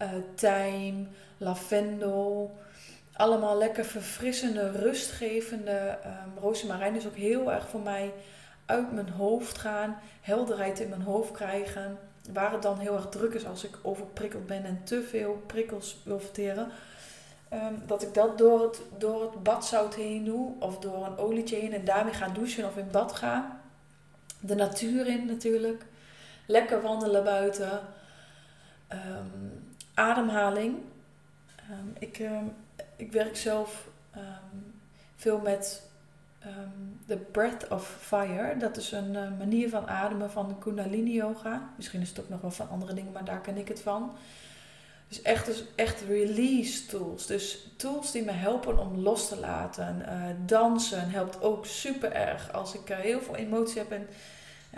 uh, 0.02 0.10
tijm, 0.36 1.08
lavendel 1.38 2.58
allemaal 3.14 3.58
lekker 3.58 3.86
verfrissende, 3.86 4.72
rustgevende. 4.72 5.98
Um, 6.06 6.42
rozemarijn 6.42 6.96
is 6.96 7.08
ook 7.08 7.16
heel 7.16 7.52
erg 7.52 7.70
voor 7.70 7.82
mij 7.82 8.14
uit 8.66 8.92
mijn 8.92 9.10
hoofd 9.10 9.58
gaan, 9.58 10.00
helderheid 10.22 10.80
in 10.80 10.90
mijn 10.90 11.02
hoofd 11.02 11.32
krijgen. 11.32 11.98
Waar 12.34 12.52
het 12.52 12.62
dan 12.62 12.78
heel 12.78 12.96
erg 12.96 13.10
druk 13.10 13.34
is 13.34 13.46
als 13.46 13.64
ik 13.64 13.78
overprikkeld 13.82 14.48
ben 14.48 14.66
en 14.66 14.82
te 14.84 15.04
veel 15.04 15.44
prikkels 15.46 15.98
wil 16.04 16.20
verteren. 16.20 16.72
Um, 17.54 17.82
dat 17.86 18.02
ik 18.02 18.14
dat 18.14 18.38
door 18.38 18.62
het, 18.62 18.82
door 18.98 19.22
het 19.22 19.44
badzout 19.44 19.96
heen 19.96 20.26
doe 20.26 20.54
of 20.60 20.80
door 20.80 21.06
een 21.06 21.18
olietje 21.18 21.56
heen 21.56 21.74
en 21.74 21.86
daarmee 21.86 22.14
ga 22.14 22.28
douchen 22.28 22.66
of 22.66 22.78
in 22.78 22.92
bad 22.92 23.14
ga. 23.14 23.60
De 24.40 24.56
natuur 24.56 25.08
in 25.08 25.26
natuurlijk. 25.26 25.86
Lekker 26.46 26.82
wandelen 26.82 27.24
buiten. 27.24 27.80
Um, 28.92 29.76
ademhaling. 29.94 30.78
Um, 31.72 31.94
ik, 32.00 32.24
ik 32.96 33.12
werk 33.12 33.38
zelf 33.38 33.88
ehm, 34.12 34.58
veel 35.16 35.40
met 35.40 35.89
de 37.06 37.18
Breath 37.18 37.68
of 37.68 37.98
Fire. 38.00 38.58
Dat 38.58 38.78
is 38.78 38.92
een 38.92 39.14
uh, 39.14 39.38
manier 39.38 39.70
van 39.70 39.88
ademen 39.88 40.32
van 40.32 40.48
de 40.48 40.58
Kundalini 40.58 41.14
Yoga. 41.14 41.74
Misschien 41.78 42.02
is 42.02 42.10
het 42.10 42.20
ook 42.20 42.30
nog 42.30 42.42
wel 42.42 42.52
van 42.52 42.70
andere 42.70 42.94
dingen, 42.94 43.12
maar 43.12 43.26
daar 43.26 43.42
ken 43.42 43.58
ik 43.58 43.68
het 43.68 43.82
van. 43.82 44.12
Dus 45.08 45.22
echt, 45.22 45.46
dus 45.46 45.64
echt 45.76 46.02
release 46.08 46.86
tools. 46.86 47.26
Dus 47.26 47.68
tools 47.78 48.12
die 48.12 48.24
me 48.24 48.32
helpen 48.32 48.78
om 48.78 48.98
los 48.98 49.28
te 49.28 49.40
laten. 49.40 50.02
Uh, 50.02 50.24
dansen 50.46 51.10
helpt 51.10 51.42
ook 51.42 51.66
super 51.66 52.12
erg. 52.12 52.54
Als 52.54 52.74
ik 52.74 52.90
uh, 52.90 52.98
heel 52.98 53.22
veel 53.22 53.36
emotie 53.36 53.78
heb 53.78 53.92
en 53.92 54.08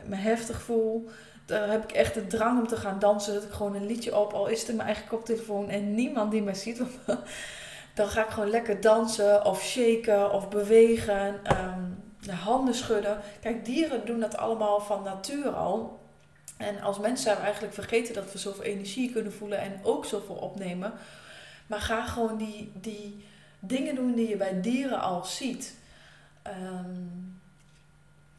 me 0.03 0.15
heftig 0.15 0.61
voel, 0.61 1.09
dan 1.45 1.69
heb 1.69 1.83
ik 1.83 1.91
echt 1.91 2.13
de 2.13 2.27
drang 2.27 2.59
om 2.59 2.67
te 2.67 2.77
gaan 2.77 2.99
dansen. 2.99 3.33
Dat 3.33 3.43
ik 3.43 3.51
gewoon 3.51 3.75
een 3.75 3.85
liedje 3.85 4.17
op, 4.17 4.33
al 4.33 4.47
is 4.47 4.59
het 4.59 4.69
in 4.69 4.75
mijn 4.75 4.87
eigen 4.87 5.07
koptelefoon 5.07 5.69
en 5.69 5.95
niemand 5.95 6.31
die 6.31 6.41
mij 6.41 6.53
ziet 6.53 6.81
dan 8.01 8.09
ga 8.09 8.23
ik 8.23 8.29
gewoon 8.29 8.49
lekker 8.49 8.81
dansen 8.81 9.45
of 9.45 9.63
shaken 9.63 10.31
of 10.31 10.49
bewegen. 10.49 11.39
Um, 11.57 12.03
de 12.21 12.31
handen 12.33 12.73
schudden. 12.73 13.19
Kijk, 13.41 13.65
dieren 13.65 14.05
doen 14.05 14.19
dat 14.19 14.37
allemaal 14.37 14.79
van 14.79 15.03
nature 15.03 15.49
al. 15.49 15.99
En 16.57 16.81
als 16.81 16.99
mensen 16.99 17.23
zijn 17.23 17.37
we 17.37 17.43
eigenlijk 17.43 17.73
vergeten 17.73 18.13
dat 18.13 18.31
we 18.31 18.37
zoveel 18.37 18.63
energie 18.63 19.11
kunnen 19.11 19.33
voelen 19.33 19.59
en 19.59 19.79
ook 19.83 20.05
zoveel 20.05 20.35
opnemen. 20.35 20.93
Maar 21.67 21.81
ga 21.81 22.05
gewoon 22.05 22.37
die, 22.37 22.71
die 22.73 23.25
dingen 23.59 23.95
doen 23.95 24.15
die 24.15 24.29
je 24.29 24.37
bij 24.37 24.61
dieren 24.61 25.01
al 25.01 25.25
ziet. 25.25 25.75
Ehm, 26.41 26.95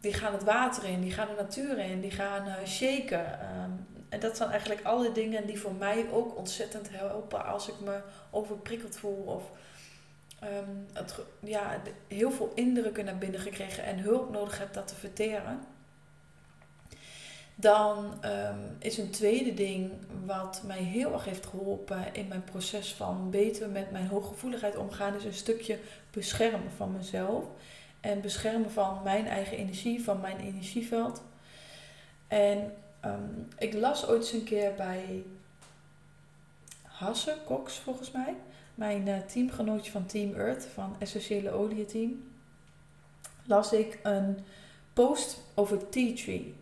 die 0.01 0.13
gaan 0.13 0.33
het 0.33 0.45
water 0.45 0.85
in, 0.85 1.01
die 1.01 1.13
gaan 1.13 1.29
de 1.29 1.43
natuur 1.43 1.79
in, 1.79 2.01
die 2.01 2.11
gaan 2.11 2.47
uh, 2.47 2.55
shaken. 2.67 3.41
Ehm, 3.41 3.71
en 4.13 4.21
dat 4.21 4.37
zijn 4.37 4.51
eigenlijk 4.51 4.85
alle 4.85 5.13
dingen 5.13 5.47
die 5.47 5.61
voor 5.61 5.75
mij 5.75 6.07
ook 6.13 6.37
ontzettend 6.37 6.89
helpen 6.91 7.45
als 7.47 7.69
ik 7.69 7.81
me 7.81 8.01
overprikkeld 8.31 8.97
voel 8.97 9.23
of 9.25 9.43
um, 10.43 10.87
het, 10.93 11.15
ja, 11.41 11.83
heel 12.09 12.31
veel 12.31 12.53
indrukken 12.55 13.05
naar 13.05 13.19
binnen 13.19 13.41
gekregen 13.41 13.85
en 13.85 13.99
hulp 13.99 14.31
nodig 14.31 14.59
heb 14.59 14.73
dat 14.73 14.89
te 14.89 14.95
verteren. 14.95 15.61
Dan 17.55 18.25
um, 18.25 18.77
is 18.79 18.99
een 18.99 19.11
tweede 19.11 19.55
ding 19.55 19.91
wat 20.25 20.63
mij 20.67 20.83
heel 20.83 21.13
erg 21.13 21.25
heeft 21.25 21.47
geholpen 21.47 22.15
in 22.15 22.29
mijn 22.29 22.45
proces 22.45 22.93
van 22.93 23.31
beter 23.31 23.69
met 23.69 23.91
mijn 23.91 24.07
hooggevoeligheid 24.07 24.77
omgaan, 24.77 25.15
is 25.15 25.25
een 25.25 25.33
stukje 25.33 25.79
beschermen 26.11 26.71
van 26.77 26.93
mezelf. 26.93 27.45
En 28.01 28.21
beschermen 28.21 28.71
van 28.71 29.01
mijn 29.03 29.27
eigen 29.27 29.57
energie, 29.57 30.05
van 30.05 30.21
mijn 30.21 30.39
energieveld. 30.39 31.23
En 32.29 32.73
um, 33.05 33.49
ik 33.59 33.75
las 33.75 34.07
ooit 34.07 34.21
eens 34.21 34.33
een 34.33 34.45
keer 34.45 34.75
bij 34.75 35.23
Hasse 36.83 37.37
Cox, 37.47 37.79
volgens 37.79 38.11
mij, 38.11 38.35
mijn 38.75 39.07
uh, 39.07 39.19
teamgenootje 39.19 39.91
van 39.91 40.07
Team 40.07 40.35
Earth, 40.35 40.67
van 40.75 40.97
Essentiële 40.99 41.51
Olie 41.51 41.85
Team, 41.85 42.23
las 43.47 43.73
ik 43.73 43.99
een 44.03 44.39
post 44.93 45.41
over 45.55 45.89
tea 45.89 46.15
tree. 46.15 46.55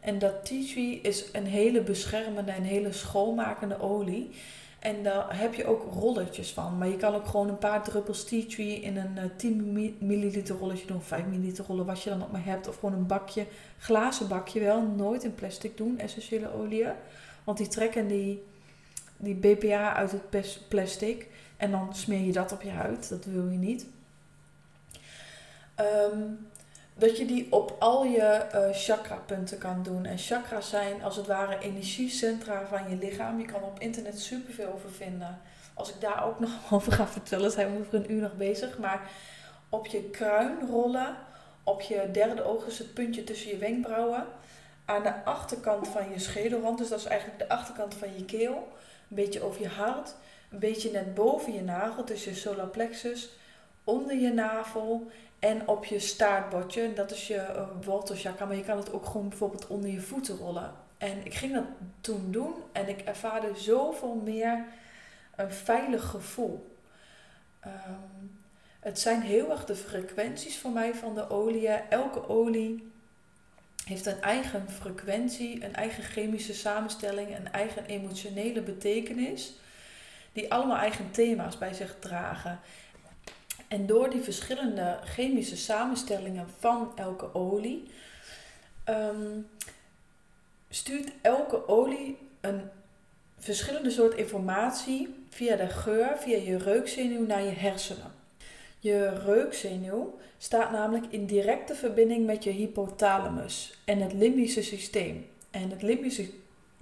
En 0.00 0.18
dat 0.18 0.44
tea 0.44 0.64
tree 0.66 1.00
is 1.00 1.24
een 1.32 1.46
hele 1.46 1.82
beschermende 1.82 2.52
en 2.52 2.62
hele 2.62 2.92
schoonmakende 2.92 3.80
olie. 3.80 4.30
En 4.78 5.02
daar 5.02 5.38
heb 5.38 5.54
je 5.54 5.66
ook 5.66 5.92
rolletjes 5.92 6.52
van. 6.52 6.78
Maar 6.78 6.88
je 6.88 6.96
kan 6.96 7.14
ook 7.14 7.26
gewoon 7.26 7.48
een 7.48 7.58
paar 7.58 7.82
druppels 7.84 8.24
tea 8.24 8.42
tree 8.48 8.80
in 8.80 8.96
een 8.96 9.16
uh, 9.16 9.24
eh, 9.24 9.30
10 9.36 9.96
milliliter 9.98 10.56
rolletje 10.56 10.86
doen. 10.86 11.02
5 11.02 11.24
milliliter 11.26 11.64
rollen, 11.64 11.86
wat 11.86 12.02
je 12.02 12.10
dan 12.10 12.22
ook 12.22 12.30
maar 12.32 12.44
hebt. 12.44 12.68
Of 12.68 12.78
gewoon 12.78 12.94
een 12.94 13.06
bakje, 13.06 13.46
glazen 13.78 14.28
bakje 14.28 14.60
wel. 14.60 14.82
Nooit 14.82 15.24
in 15.24 15.34
plastic 15.34 15.76
doen, 15.76 15.98
essentiële 15.98 16.54
olie. 16.54 16.86
Want 17.44 17.58
die 17.58 17.68
trekken 17.68 18.08
die, 18.08 18.42
die 19.16 19.34
BPA 19.34 19.94
uit 19.94 20.12
het 20.12 20.68
plastic. 20.68 21.28
En 21.56 21.70
dan 21.70 21.94
smeer 21.94 22.24
je 22.24 22.32
dat 22.32 22.52
op 22.52 22.62
je 22.62 22.70
huid. 22.70 23.08
Dat 23.08 23.24
wil 23.24 23.48
je 23.48 23.58
niet. 23.58 23.86
Um, 25.80 26.48
dat 26.98 27.18
je 27.18 27.26
die 27.26 27.52
op 27.52 27.76
al 27.78 28.04
je 28.04 28.46
uh, 28.54 28.68
chakra-punten 28.72 29.58
kan 29.58 29.82
doen. 29.82 30.04
En 30.04 30.18
chakras 30.18 30.68
zijn 30.68 31.02
als 31.02 31.16
het 31.16 31.26
ware 31.26 31.58
energiecentra 31.58 32.66
van 32.66 32.90
je 32.90 32.96
lichaam. 32.96 33.40
Je 33.40 33.46
kan 33.46 33.62
op 33.62 33.80
internet 33.80 34.20
superveel 34.20 34.72
over 34.72 34.90
vinden. 34.90 35.40
Als 35.74 35.88
ik 35.88 36.00
daar 36.00 36.24
ook 36.24 36.40
nog 36.48 36.50
over 36.70 36.92
ga 36.92 37.06
vertellen, 37.06 37.50
zijn 37.50 37.72
we 37.72 37.78
over 37.78 37.94
een 37.94 38.12
uur 38.12 38.22
nog 38.22 38.36
bezig. 38.36 38.78
Maar 38.78 39.10
op 39.68 39.86
je 39.86 40.02
kruin 40.02 40.68
rollen, 40.70 41.16
op 41.62 41.80
je 41.80 42.08
derde 42.12 42.42
oog, 42.44 42.64
dus 42.64 42.78
het 42.78 42.94
puntje 42.94 43.24
tussen 43.24 43.50
je 43.50 43.56
wenkbrauwen. 43.56 44.26
Aan 44.84 45.02
de 45.02 45.24
achterkant 45.24 45.88
van 45.88 46.10
je 46.10 46.18
schedelrand, 46.18 46.78
dus 46.78 46.88
dat 46.88 46.98
is 46.98 47.06
eigenlijk 47.06 47.38
de 47.38 47.48
achterkant 47.48 47.94
van 47.94 48.08
je 48.16 48.24
keel. 48.24 48.68
Een 49.08 49.16
beetje 49.16 49.42
over 49.42 49.60
je 49.60 49.68
hart. 49.68 50.14
Een 50.50 50.58
beetje 50.58 50.90
net 50.90 51.14
boven 51.14 51.52
je 51.52 51.62
nagel, 51.62 52.04
dus 52.04 52.24
je 52.24 52.34
solar 52.34 52.66
plexus. 52.66 53.28
Onder 53.84 54.16
je 54.16 54.32
navel 54.32 55.10
en 55.38 55.68
op 55.68 55.84
je 55.84 55.98
staartbordje. 55.98 56.92
Dat 56.92 57.10
is 57.10 57.26
je 57.26 57.34
uh. 57.34 58.38
Maar 58.38 58.56
je 58.56 58.64
kan 58.64 58.76
het 58.76 58.92
ook 58.92 59.06
gewoon 59.06 59.28
bijvoorbeeld 59.28 59.66
onder 59.66 59.90
je 59.90 60.00
voeten 60.00 60.36
rollen. 60.36 60.74
En 60.98 61.24
ik 61.26 61.34
ging 61.34 61.54
dat 61.54 61.64
toen 62.00 62.30
doen. 62.30 62.54
En 62.72 62.88
ik 62.88 63.00
ervaarde 63.00 63.52
zoveel 63.56 64.14
meer 64.24 64.64
een 65.36 65.52
veilig 65.52 66.04
gevoel. 66.04 66.76
Ehm, 67.60 68.26
het 68.80 68.98
zijn 68.98 69.22
heel 69.22 69.50
erg 69.50 69.64
de 69.64 69.74
frequenties 69.74 70.58
voor 70.58 70.70
mij 70.70 70.94
van 70.94 71.14
de 71.14 71.30
olie. 71.30 71.68
Elke 71.68 72.28
olie 72.28 72.92
heeft 73.84 74.06
een 74.06 74.20
eigen 74.20 74.66
frequentie, 74.70 75.64
een 75.64 75.74
eigen 75.74 76.02
chemische 76.02 76.54
samenstelling, 76.54 77.36
een 77.36 77.52
eigen 77.52 77.84
emotionele 77.84 78.60
betekenis. 78.60 79.52
Die 80.32 80.52
allemaal 80.52 80.76
eigen 80.76 81.10
thema's 81.10 81.58
bij 81.58 81.72
zich 81.74 81.96
dragen. 81.98 82.60
En 83.68 83.86
door 83.86 84.10
die 84.10 84.20
verschillende 84.20 84.98
chemische 85.04 85.56
samenstellingen 85.56 86.46
van 86.58 86.92
elke 86.96 87.34
olie, 87.34 87.90
um, 88.88 89.48
stuurt 90.70 91.12
elke 91.20 91.68
olie 91.68 92.18
een 92.40 92.60
verschillende 93.38 93.90
soort 93.90 94.14
informatie 94.14 95.14
via 95.30 95.56
de 95.56 95.68
geur, 95.68 96.16
via 96.18 96.36
je 96.36 96.58
reukzenuw 96.58 97.26
naar 97.26 97.42
je 97.42 97.50
hersenen. 97.50 98.12
Je 98.80 99.08
reukzenuw 99.24 100.18
staat 100.38 100.70
namelijk 100.70 101.06
in 101.08 101.26
directe 101.26 101.74
verbinding 101.74 102.26
met 102.26 102.44
je 102.44 102.50
hypothalamus 102.50 103.78
en 103.84 104.00
het 104.00 104.12
limbische 104.12 104.62
systeem. 104.62 105.26
En 105.50 105.70
het 105.70 105.82
limbische 105.82 106.30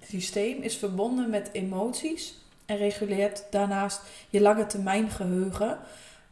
systeem 0.02 0.62
is 0.62 0.76
verbonden 0.76 1.30
met 1.30 1.48
emoties 1.52 2.34
en 2.66 2.76
reguleert 2.76 3.44
daarnaast 3.50 4.00
je 4.30 4.40
lange 4.40 4.66
termijn 4.66 5.10
geheugen 5.10 5.78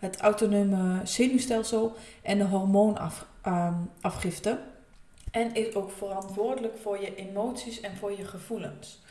het 0.05 0.21
autonome 0.21 1.01
zenuwstelsel 1.05 1.97
en 2.23 2.39
de 2.39 2.45
hormoonafgifte. 2.45 4.51
Um, 4.51 4.59
en 5.31 5.55
is 5.55 5.75
ook 5.75 5.91
verantwoordelijk 5.91 6.79
voor 6.79 7.01
je 7.01 7.15
emoties 7.15 7.81
en 7.81 7.97
voor 7.97 8.17
je 8.17 8.25
gevoelens. 8.25 9.03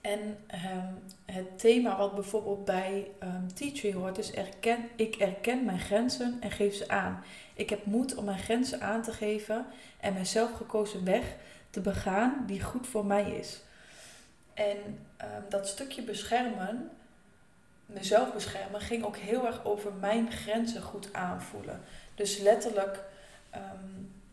En 0.00 0.20
um, 0.20 0.98
het 1.24 1.58
thema 1.58 1.96
wat 1.96 2.14
bijvoorbeeld 2.14 2.64
bij 2.64 3.10
um, 3.22 3.54
Teacher 3.54 3.94
hoort 3.94 4.18
is 4.18 4.32
erken, 4.32 4.88
ik 4.96 5.16
erken 5.16 5.64
mijn 5.64 5.80
grenzen 5.80 6.36
en 6.40 6.50
geef 6.50 6.74
ze 6.74 6.88
aan. 6.88 7.22
Ik 7.54 7.70
heb 7.70 7.86
moed 7.86 8.14
om 8.14 8.24
mijn 8.24 8.38
grenzen 8.38 8.80
aan 8.80 9.02
te 9.02 9.12
geven 9.12 9.66
en 10.00 10.12
mijn 10.12 10.26
zelfgekozen 10.26 11.04
weg 11.04 11.36
te 11.70 11.80
begaan 11.80 12.44
die 12.46 12.62
goed 12.62 12.86
voor 12.86 13.06
mij 13.06 13.30
is. 13.30 13.62
En 14.54 14.76
dat 15.48 15.68
stukje 15.68 16.02
beschermen 16.02 16.90
mezelf 17.86 18.32
beschermen 18.32 18.80
ging 18.80 19.04
ook 19.04 19.16
heel 19.16 19.46
erg 19.46 19.64
over 19.64 19.92
mijn 19.92 20.32
grenzen 20.32 20.82
goed 20.82 21.12
aanvoelen. 21.12 21.80
Dus 22.14 22.38
letterlijk 22.38 23.04
ehm, 23.50 23.62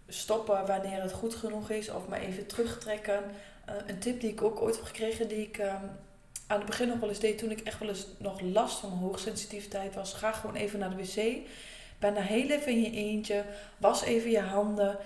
stoppen 0.07 0.65
wanneer 0.65 1.01
het 1.01 1.11
goed 1.11 1.35
genoeg 1.35 1.69
is 1.69 1.89
of 1.89 2.07
maar 2.07 2.19
even 2.19 2.47
terugtrekken. 2.47 3.23
Uh, 3.69 3.75
een 3.87 3.99
tip 3.99 4.19
die 4.19 4.31
ik 4.31 4.41
ook 4.41 4.61
ooit 4.61 4.75
heb 4.75 4.85
gekregen, 4.85 5.27
die 5.27 5.41
ik 5.47 5.57
um, 5.57 5.91
aan 6.47 6.57
het 6.57 6.65
begin 6.65 6.87
nog 6.87 6.99
wel 6.99 7.09
eens 7.09 7.19
deed 7.19 7.37
toen 7.37 7.51
ik 7.51 7.59
echt 7.59 7.79
wel 7.79 7.89
eens 7.89 8.07
nog 8.17 8.41
last 8.41 8.79
van 8.79 8.89
hoogsensitiviteit 8.89 9.95
was. 9.95 10.13
Ga 10.13 10.31
gewoon 10.31 10.55
even 10.55 10.79
naar 10.79 10.89
de 10.89 10.95
wc. 10.95 11.47
Ben 11.99 12.13
daar 12.13 12.23
heel 12.23 12.49
even 12.49 12.71
in 12.71 12.81
je 12.81 12.91
eentje. 12.91 13.43
Was 13.77 14.03
even 14.03 14.31
je 14.31 14.39
handen. 14.39 14.97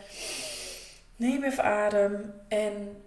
Neem 1.16 1.44
even 1.44 1.64
adem. 1.64 2.34
En 2.48 3.04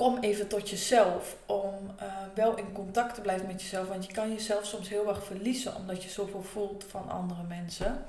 kom 0.00 0.18
even 0.20 0.48
tot 0.48 0.70
jezelf 0.70 1.36
om 1.46 1.74
uh, 2.02 2.06
wel 2.34 2.56
in 2.56 2.72
contact 2.72 3.14
te 3.14 3.20
blijven 3.20 3.46
met 3.46 3.62
jezelf. 3.62 3.88
Want 3.88 4.06
je 4.06 4.12
kan 4.12 4.32
jezelf 4.32 4.66
soms 4.66 4.88
heel 4.88 5.08
erg 5.08 5.24
verliezen 5.24 5.76
omdat 5.76 6.02
je 6.02 6.08
zoveel 6.08 6.42
voelt 6.42 6.84
van 6.84 7.10
andere 7.10 7.42
mensen. 7.42 8.04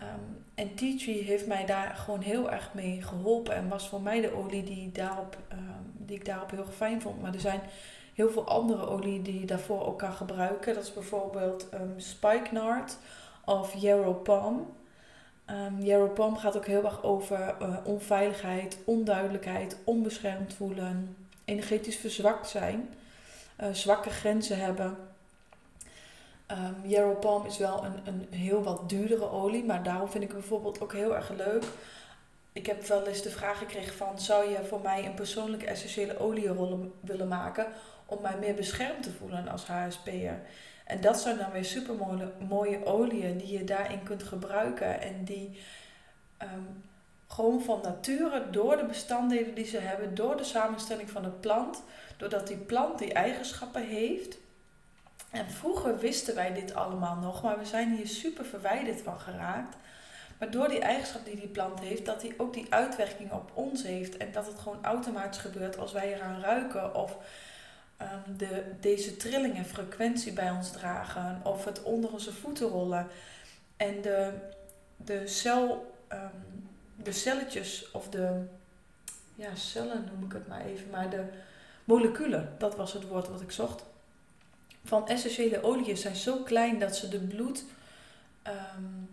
Um, 0.00 0.44
en 0.54 0.74
Tea 0.74 0.96
Tree 0.96 1.22
heeft 1.22 1.46
mij 1.46 1.66
daar 1.66 1.96
gewoon 1.96 2.20
heel 2.20 2.50
erg 2.50 2.74
mee 2.74 3.02
geholpen. 3.02 3.54
En 3.54 3.68
was 3.68 3.88
voor 3.88 4.00
mij 4.00 4.20
de 4.20 4.34
olie 4.34 4.62
die, 4.62 4.92
daarop, 4.92 5.36
um, 5.52 5.92
die 5.92 6.16
ik 6.16 6.24
daarop 6.24 6.50
heel 6.50 6.66
fijn 6.76 7.00
vond. 7.00 7.22
Maar 7.22 7.34
er 7.34 7.40
zijn 7.40 7.60
heel 8.14 8.30
veel 8.30 8.48
andere 8.48 8.86
olie 8.86 9.22
die 9.22 9.40
je 9.40 9.46
daarvoor 9.46 9.86
ook 9.86 9.98
kan 9.98 10.12
gebruiken. 10.12 10.74
Dat 10.74 10.82
is 10.82 10.92
bijvoorbeeld 10.92 11.68
um, 11.74 11.94
Spikenard 11.96 12.96
of 13.44 13.74
Yarrow 13.74 14.22
Palm. 14.22 14.74
Um, 15.50 16.12
Palm 16.14 16.36
gaat 16.36 16.56
ook 16.56 16.66
heel 16.66 16.84
erg 16.84 17.02
over 17.02 17.54
uh, 17.62 17.76
onveiligheid, 17.84 18.78
onduidelijkheid, 18.84 19.76
onbeschermd 19.84 20.54
voelen, 20.54 21.16
energetisch 21.44 21.96
verzwakt 21.96 22.48
zijn, 22.48 22.88
uh, 23.60 23.66
zwakke 23.72 24.10
grenzen 24.10 24.58
hebben. 24.58 24.96
Um, 26.86 27.18
Palm 27.20 27.46
is 27.46 27.58
wel 27.58 27.84
een, 27.84 28.00
een 28.04 28.26
heel 28.30 28.62
wat 28.62 28.88
duurdere 28.88 29.30
olie, 29.30 29.64
maar 29.64 29.82
daarom 29.82 30.08
vind 30.08 30.24
ik 30.24 30.30
het 30.30 30.38
bijvoorbeeld 30.38 30.80
ook 30.80 30.92
heel 30.92 31.16
erg 31.16 31.30
leuk. 31.30 31.64
Ik 32.52 32.66
heb 32.66 32.86
wel 32.86 33.06
eens 33.06 33.22
de 33.22 33.30
vraag 33.30 33.58
gekregen 33.58 33.94
van, 33.94 34.20
zou 34.20 34.50
je 34.50 34.64
voor 34.64 34.80
mij 34.80 35.06
een 35.06 35.14
persoonlijke 35.14 35.66
essentiële 35.66 36.18
olierol 36.18 36.92
willen 37.00 37.28
maken 37.28 37.66
om 38.06 38.22
mij 38.22 38.36
meer 38.40 38.54
beschermd 38.54 39.02
te 39.02 39.12
voelen 39.12 39.48
als 39.48 39.66
HSP'er? 39.66 40.40
En 40.84 41.00
dat 41.00 41.20
zijn 41.20 41.38
dan 41.38 41.50
weer 41.50 41.64
super 41.64 41.94
mooie, 42.48 42.84
oliën 42.84 43.38
die 43.38 43.58
je 43.58 43.64
daarin 43.64 44.02
kunt 44.02 44.22
gebruiken. 44.22 45.00
En 45.00 45.24
die 45.24 45.60
ehm, 46.36 46.62
gewoon 47.28 47.62
van 47.62 47.80
nature, 47.82 48.50
door 48.50 48.76
de 48.76 48.84
bestanddelen 48.84 49.54
die 49.54 49.66
ze 49.66 49.78
hebben, 49.78 50.14
door 50.14 50.36
de 50.36 50.44
samenstelling 50.44 51.10
van 51.10 51.22
de 51.22 51.30
plant, 51.30 51.82
doordat 52.16 52.46
die 52.46 52.56
plant 52.56 52.98
die 52.98 53.12
eigenschappen 53.12 53.86
heeft. 53.86 54.38
En 55.30 55.50
vroeger 55.50 55.98
wisten 55.98 56.34
wij 56.34 56.52
dit 56.52 56.74
allemaal 56.74 57.16
nog, 57.16 57.42
maar 57.42 57.58
we 57.58 57.64
zijn 57.64 57.96
hier 57.96 58.06
super 58.06 58.44
verwijderd 58.44 59.00
van 59.00 59.20
geraakt. 59.20 59.76
Maar 60.38 60.50
door 60.50 60.68
die 60.68 60.80
eigenschap 60.80 61.24
die 61.24 61.36
die 61.36 61.48
plant 61.48 61.80
heeft, 61.80 62.06
dat 62.06 62.20
die 62.20 62.34
ook 62.36 62.54
die 62.54 62.66
uitwerking 62.68 63.32
op 63.32 63.50
ons 63.54 63.82
heeft. 63.82 64.16
En 64.16 64.32
dat 64.32 64.46
het 64.46 64.58
gewoon 64.58 64.84
automatisch 64.84 65.40
gebeurt 65.40 65.78
als 65.78 65.92
wij 65.92 66.14
eraan 66.14 66.40
ruiken 66.40 66.94
of 66.94 67.16
um, 68.12 68.36
de, 68.36 68.62
deze 68.80 69.16
trilling 69.16 69.56
en 69.56 69.64
frequentie 69.64 70.32
bij 70.32 70.50
ons 70.50 70.70
dragen. 70.70 71.40
Of 71.44 71.64
het 71.64 71.82
onder 71.82 72.12
onze 72.12 72.32
voeten 72.32 72.68
rollen. 72.68 73.06
En 73.76 74.02
de, 74.02 74.32
de, 74.96 75.26
cel, 75.26 75.94
um, 76.12 76.68
de 76.96 77.12
celletjes 77.12 77.90
of 77.90 78.08
de 78.08 78.44
ja, 79.34 79.54
cellen 79.54 80.04
noem 80.12 80.24
ik 80.24 80.32
het 80.32 80.48
maar 80.48 80.64
even, 80.64 80.90
maar 80.90 81.10
de 81.10 81.24
moleculen, 81.84 82.54
dat 82.58 82.76
was 82.76 82.92
het 82.92 83.08
woord 83.08 83.28
wat 83.28 83.40
ik 83.40 83.50
zocht, 83.50 83.84
van 84.84 85.08
essentiële 85.08 85.62
oliën 85.62 85.96
zijn 85.96 86.16
zo 86.16 86.36
klein 86.36 86.78
dat 86.78 86.96
ze 86.96 87.08
de 87.08 87.18
bloed, 87.18 87.64
um, 88.46 89.08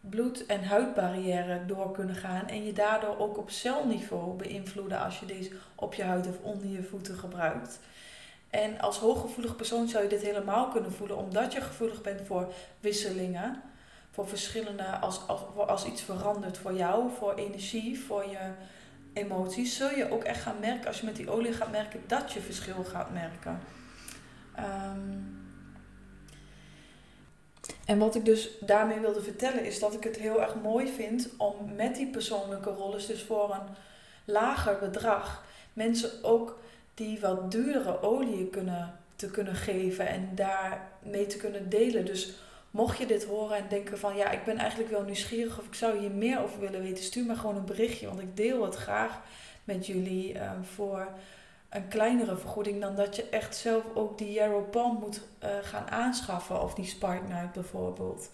bloed- 0.00 0.46
en 0.46 0.64
huidbarrière 0.64 1.66
door 1.66 1.92
kunnen 1.92 2.14
gaan 2.14 2.48
en 2.48 2.64
je 2.64 2.72
daardoor 2.72 3.18
ook 3.18 3.38
op 3.38 3.50
celniveau 3.50 4.36
beïnvloeden 4.36 5.00
als 5.00 5.20
je 5.20 5.26
deze 5.26 5.50
op 5.74 5.94
je 5.94 6.02
huid 6.02 6.26
of 6.26 6.38
onder 6.42 6.66
je 6.66 6.82
voeten 6.82 7.16
gebruikt. 7.16 7.78
En 8.50 8.80
als 8.80 8.98
hooggevoelig 8.98 9.56
persoon 9.56 9.88
zou 9.88 10.02
je 10.02 10.08
dit 10.08 10.22
helemaal 10.22 10.68
kunnen 10.68 10.92
voelen, 10.92 11.16
omdat 11.16 11.52
je 11.52 11.60
gevoelig 11.60 12.00
bent 12.00 12.20
voor 12.26 12.52
wisselingen, 12.80 13.62
voor 14.10 14.28
verschillende, 14.28 14.84
als, 14.84 15.20
als, 15.26 15.40
als 15.56 15.84
iets 15.84 16.02
verandert 16.02 16.58
voor 16.58 16.74
jou, 16.74 17.10
voor 17.18 17.34
energie, 17.34 18.00
voor 18.00 18.24
je 18.26 18.50
emoties, 19.12 19.76
zul 19.76 19.90
je 19.90 20.10
ook 20.10 20.24
echt 20.24 20.42
gaan 20.42 20.60
merken, 20.60 20.86
als 20.86 21.00
je 21.00 21.06
met 21.06 21.16
die 21.16 21.30
olie 21.30 21.52
gaat 21.52 21.70
merken, 21.70 22.02
dat 22.06 22.32
je 22.32 22.40
verschil 22.40 22.84
gaat 22.84 23.12
merken. 23.12 23.60
Ehm, 24.54 25.12
en 27.84 27.98
wat 27.98 28.14
ik 28.14 28.24
dus 28.24 28.50
daarmee 28.60 28.98
wilde 28.98 29.22
vertellen 29.22 29.64
is 29.64 29.78
dat 29.78 29.94
ik 29.94 30.04
het 30.04 30.16
heel 30.16 30.42
erg 30.42 30.54
mooi 30.54 30.92
vind 30.92 31.28
om 31.36 31.74
met 31.76 31.94
die 31.94 32.06
persoonlijke 32.10 32.70
rollen, 32.70 33.06
dus 33.06 33.22
voor 33.22 33.54
een 33.54 33.74
lager 34.24 34.78
bedrag, 34.78 35.44
mensen 35.72 36.24
ook 36.24 36.58
die 36.98 37.20
wat 37.20 37.50
duurdere 37.50 38.02
olie 38.02 38.46
kunnen, 38.46 38.98
te 39.16 39.30
kunnen 39.30 39.54
geven 39.54 40.08
en 40.08 40.30
daarmee 40.34 41.26
te 41.26 41.36
kunnen 41.36 41.68
delen. 41.68 42.04
Dus 42.04 42.34
mocht 42.70 42.98
je 42.98 43.06
dit 43.06 43.24
horen 43.24 43.56
en 43.56 43.68
denken 43.68 43.98
van 43.98 44.16
ja, 44.16 44.30
ik 44.30 44.44
ben 44.44 44.56
eigenlijk 44.56 44.90
wel 44.90 45.02
nieuwsgierig 45.02 45.58
of 45.58 45.66
ik 45.66 45.74
zou 45.74 45.98
hier 45.98 46.10
meer 46.10 46.42
over 46.42 46.60
willen 46.60 46.82
weten, 46.82 47.04
stuur 47.04 47.24
me 47.24 47.36
gewoon 47.36 47.56
een 47.56 47.64
berichtje, 47.64 48.06
want 48.06 48.20
ik 48.20 48.36
deel 48.36 48.64
het 48.64 48.74
graag 48.74 49.20
met 49.64 49.86
jullie 49.86 50.34
uh, 50.34 50.50
voor 50.62 51.08
een 51.68 51.88
kleinere 51.88 52.36
vergoeding 52.36 52.80
dan 52.80 52.96
dat 52.96 53.16
je 53.16 53.28
echt 53.28 53.56
zelf 53.56 53.84
ook 53.94 54.18
die 54.18 54.32
Yarrow 54.32 54.70
Palm 54.70 54.98
moet 54.98 55.20
uh, 55.44 55.48
gaan 55.62 55.90
aanschaffen 55.90 56.62
of 56.62 56.74
die 56.74 56.84
Spark 56.84 57.28
Night 57.28 57.52
bijvoorbeeld. 57.52 58.30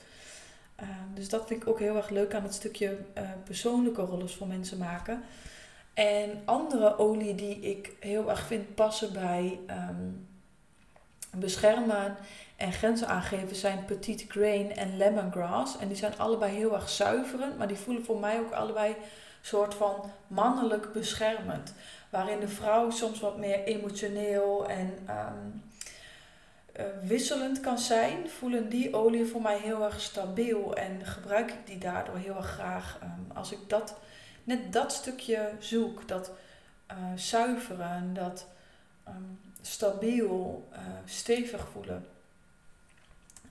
Uh, 0.83 0.89
dus 1.15 1.29
dat 1.29 1.47
vind 1.47 1.63
ik 1.63 1.69
ook 1.69 1.79
heel 1.79 1.97
erg 1.97 2.09
leuk 2.09 2.35
aan 2.35 2.43
het 2.43 2.55
stukje 2.55 2.99
uh, 3.19 3.23
persoonlijke 3.45 4.03
rollen 4.03 4.31
voor 4.31 4.47
mensen 4.47 4.79
maken. 4.79 5.23
En 5.95 6.43
andere 6.45 6.99
olie 6.99 7.35
die 7.35 7.61
ik 7.61 7.93
heel 8.01 8.31
erg 8.31 8.47
vind 8.47 8.75
passen 8.75 9.13
bij 9.13 9.59
um, 9.71 10.29
beschermen 11.31 12.17
en 12.57 12.73
grenzen 12.73 13.09
aangeven 13.09 13.57
zijn 13.57 13.85
Petite 13.85 14.25
Grain 14.29 14.77
en 14.77 14.97
Lemongrass. 14.97 15.79
En 15.79 15.89
die 15.89 15.97
zijn 15.97 16.19
allebei 16.19 16.57
heel 16.57 16.75
erg 16.75 16.89
zuiverend, 16.89 17.59
maar 17.59 17.69
die 17.69 17.77
voelen 17.77 18.05
voor 18.05 18.19
mij 18.19 18.39
ook 18.39 18.53
allebei 18.53 18.97
soort 19.41 19.75
van 19.75 20.11
mannelijk 20.27 20.93
beschermend. 20.93 21.75
Waarin 22.11 22.41
de 22.41 22.49
vrouw 22.49 22.91
soms 22.91 23.21
wat 23.21 23.39
meer 23.39 23.65
emotioneel 23.65 24.69
en 24.69 24.99
um, 25.09 25.63
uh, 26.81 26.85
wisselend 27.03 27.61
kan 27.61 27.79
zijn, 27.79 28.31
voelen 28.31 28.69
die 28.69 28.95
oliën 28.95 29.29
voor 29.29 29.43
mij 29.43 29.59
heel 29.59 29.85
erg 29.85 30.01
stabiel 30.01 30.75
en 30.77 31.07
gebruik 31.07 31.51
ik 31.51 31.67
die 31.67 31.79
daardoor 31.79 32.17
heel 32.17 32.37
erg 32.37 32.51
graag. 32.51 32.99
Um, 33.03 33.37
als 33.37 33.53
ik 33.53 33.59
dat, 33.69 33.97
net 34.45 34.73
dat 34.73 34.93
stukje 34.93 35.51
zoek, 35.59 36.09
dat 36.09 36.31
uh, 36.91 36.97
zuiveren, 37.15 38.15
dat 38.15 38.47
um, 39.09 39.41
stabiel, 39.61 40.69
uh, 40.73 40.79
stevig 41.05 41.69
voelen. 41.73 42.07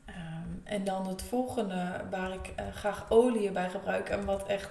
Um, 0.08 0.62
en 0.64 0.84
dan 0.84 1.08
het 1.08 1.22
volgende 1.22 2.02
waar 2.10 2.34
ik 2.34 2.52
uh, 2.60 2.76
graag 2.76 3.06
olie 3.10 3.52
bij 3.52 3.70
gebruik 3.70 4.10
en 4.10 4.26
wat 4.26 4.48
echt 4.48 4.70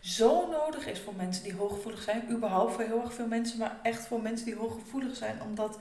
zo 0.00 0.50
nodig 0.50 0.86
is 0.86 1.00
voor 1.00 1.14
mensen 1.14 1.44
die 1.44 1.54
hooggevoelig 1.54 2.02
zijn. 2.02 2.30
Überhaupt 2.30 2.72
voor 2.72 2.84
heel 2.84 3.00
erg 3.00 3.12
veel 3.12 3.26
mensen, 3.26 3.58
maar 3.58 3.76
echt 3.82 4.06
voor 4.06 4.22
mensen 4.22 4.46
die 4.46 4.56
hooggevoelig 4.56 5.16
zijn. 5.16 5.42
Omdat 5.42 5.78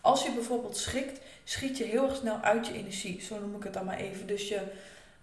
als 0.00 0.22
je 0.22 0.32
bijvoorbeeld 0.32 0.76
schrikt, 0.76 1.20
schiet 1.44 1.78
je 1.78 1.84
heel 1.84 2.08
erg 2.08 2.16
snel 2.16 2.40
uit 2.40 2.66
je 2.66 2.72
energie. 2.72 3.20
Zo 3.20 3.40
noem 3.40 3.56
ik 3.56 3.62
het 3.62 3.72
dan 3.72 3.84
maar 3.84 3.96
even. 3.96 4.26
Dus 4.26 4.48
je 4.48 4.62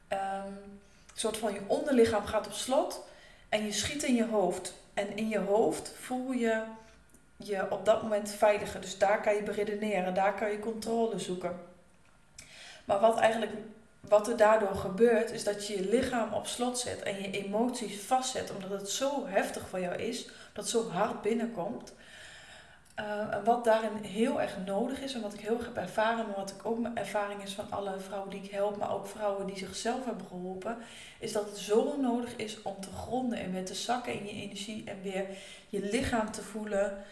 um, 0.09 0.79
soort 1.13 1.37
van 1.37 1.53
je 1.53 1.61
onderlichaam 1.67 2.25
gaat 2.25 2.47
op 2.47 2.53
slot 2.53 3.03
en 3.49 3.65
je 3.65 3.71
schiet 3.71 4.03
in 4.03 4.15
je 4.15 4.25
hoofd. 4.25 4.73
En 4.93 5.17
in 5.17 5.29
je 5.29 5.39
hoofd 5.39 5.93
voel 5.99 6.31
je 6.31 6.63
je 7.37 7.71
op 7.71 7.85
dat 7.85 8.01
moment 8.01 8.29
veiliger. 8.29 8.81
Dus 8.81 8.97
daar 8.97 9.21
kan 9.21 9.35
je 9.35 9.43
beredeneren, 9.43 10.13
daar 10.13 10.35
kan 10.35 10.51
je 10.51 10.59
controle 10.59 11.19
zoeken. 11.19 11.59
Maar 12.85 12.99
wat 12.99 13.19
eigenlijk 13.19 13.51
wat 14.07 14.27
er 14.27 14.37
daardoor 14.37 14.75
gebeurt, 14.75 15.31
is 15.31 15.43
dat 15.43 15.67
je 15.67 15.75
je 15.75 15.89
lichaam 15.89 16.33
op 16.33 16.47
slot 16.47 16.79
zet 16.79 17.03
en 17.03 17.21
je 17.21 17.31
emoties 17.31 17.99
vastzet, 17.99 18.51
omdat 18.51 18.79
het 18.79 18.89
zo 18.89 19.27
heftig 19.27 19.67
voor 19.69 19.79
jou 19.79 19.95
is, 19.95 20.25
dat 20.25 20.63
het 20.63 20.69
zo 20.69 20.89
hard 20.89 21.21
binnenkomt. 21.21 21.93
Uh, 22.99 23.33
en 23.33 23.43
wat 23.43 23.63
daarin 23.63 24.03
heel 24.03 24.41
erg 24.41 24.57
nodig 24.65 25.01
is 25.01 25.13
en 25.13 25.21
wat 25.21 25.33
ik 25.33 25.39
heel 25.39 25.57
erg 25.57 25.65
heb 25.65 25.77
ervaren, 25.77 26.25
maar 26.25 26.35
wat 26.35 26.51
ik 26.51 26.65
ook 26.65 26.79
mijn 26.79 26.97
ervaring 26.97 27.43
is 27.43 27.53
van 27.53 27.71
alle 27.71 27.99
vrouwen 27.99 28.29
die 28.29 28.43
ik 28.43 28.51
help, 28.51 28.77
maar 28.77 28.93
ook 28.93 29.07
vrouwen 29.07 29.47
die 29.47 29.57
zichzelf 29.57 30.05
hebben 30.05 30.25
geholpen, 30.27 30.77
is 31.19 31.31
dat 31.31 31.45
het 31.45 31.57
zo 31.57 31.97
nodig 32.01 32.35
is 32.35 32.61
om 32.61 32.81
te 32.81 32.91
gronden 32.91 33.39
en 33.39 33.51
weer 33.51 33.65
te 33.65 33.73
zakken 33.73 34.13
in 34.13 34.25
je 34.25 34.41
energie 34.41 34.83
en 34.85 35.01
weer 35.01 35.25
je 35.69 35.89
lichaam 35.91 36.31
te 36.31 36.41
voelen 36.41 37.03